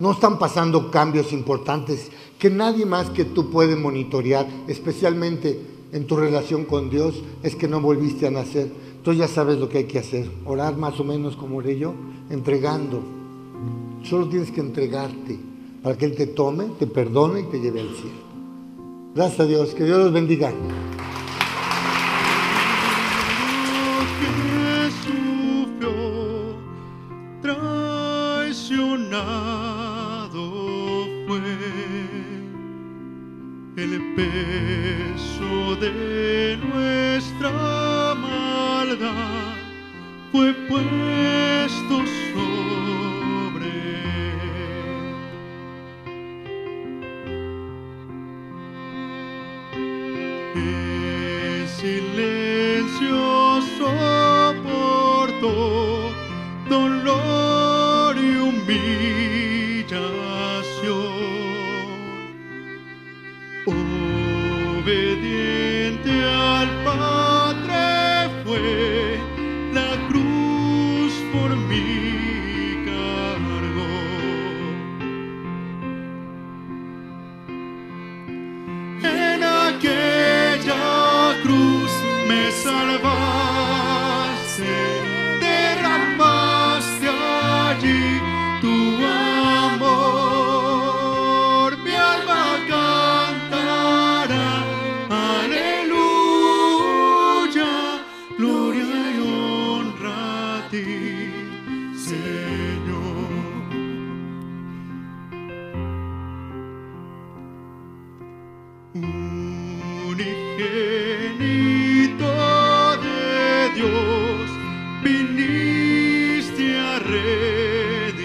No 0.01 0.11
están 0.11 0.41
pasando 0.41 0.91
cambios 0.91 1.33
importantes 1.33 2.11
que 2.37 2.51
nadie 2.51 2.85
más 2.85 3.11
que 3.11 3.25
tú 3.25 3.49
puede 3.49 3.77
monitorear, 3.77 4.49
especialmente 4.67 5.61
en 5.93 6.07
tu 6.09 6.17
relación 6.17 6.65
con 6.65 6.91
Dios, 6.91 7.23
es 7.45 7.55
que 7.55 7.69
no 7.69 7.81
volviste 7.81 8.27
a 8.27 8.33
nacer. 8.33 8.73
Tú 9.05 9.13
ya 9.13 9.29
sabes 9.29 9.59
lo 9.59 9.69
que 9.69 9.79
hay 9.79 9.85
que 9.85 10.01
hacer. 10.01 10.29
Orar 10.45 10.77
más 10.77 10.99
o 10.99 11.05
menos 11.05 11.37
como 11.37 11.59
oré 11.59 11.79
yo, 11.79 11.95
entregando. 12.29 13.01
Solo 14.03 14.29
tienes 14.29 14.51
que 14.51 14.61
entregarte 14.61 15.39
para 15.81 15.97
que 15.97 16.07
Él 16.07 16.17
te 16.17 16.27
tome, 16.27 16.71
te 16.77 16.89
perdone 16.89 17.43
y 17.43 17.45
te 17.45 17.61
lleve 17.61 17.83
al 17.83 17.95
cielo. 17.95 18.30
Gracias 19.15 19.41
a 19.41 19.45
Dios. 19.45 19.75
Que 19.75 19.85
Dios 19.85 19.99
los 19.99 20.13
bendiga. 20.13 20.53
Unigénito 108.93 110.27
de 113.05 113.71
Dios, 113.77 114.51
viniste 115.05 116.77
a 116.77 116.99
redimir 116.99 118.17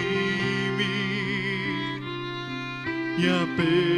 y 3.19 3.27
a 3.27 3.45
pedir. 3.55 3.94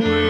después. 0.00 0.29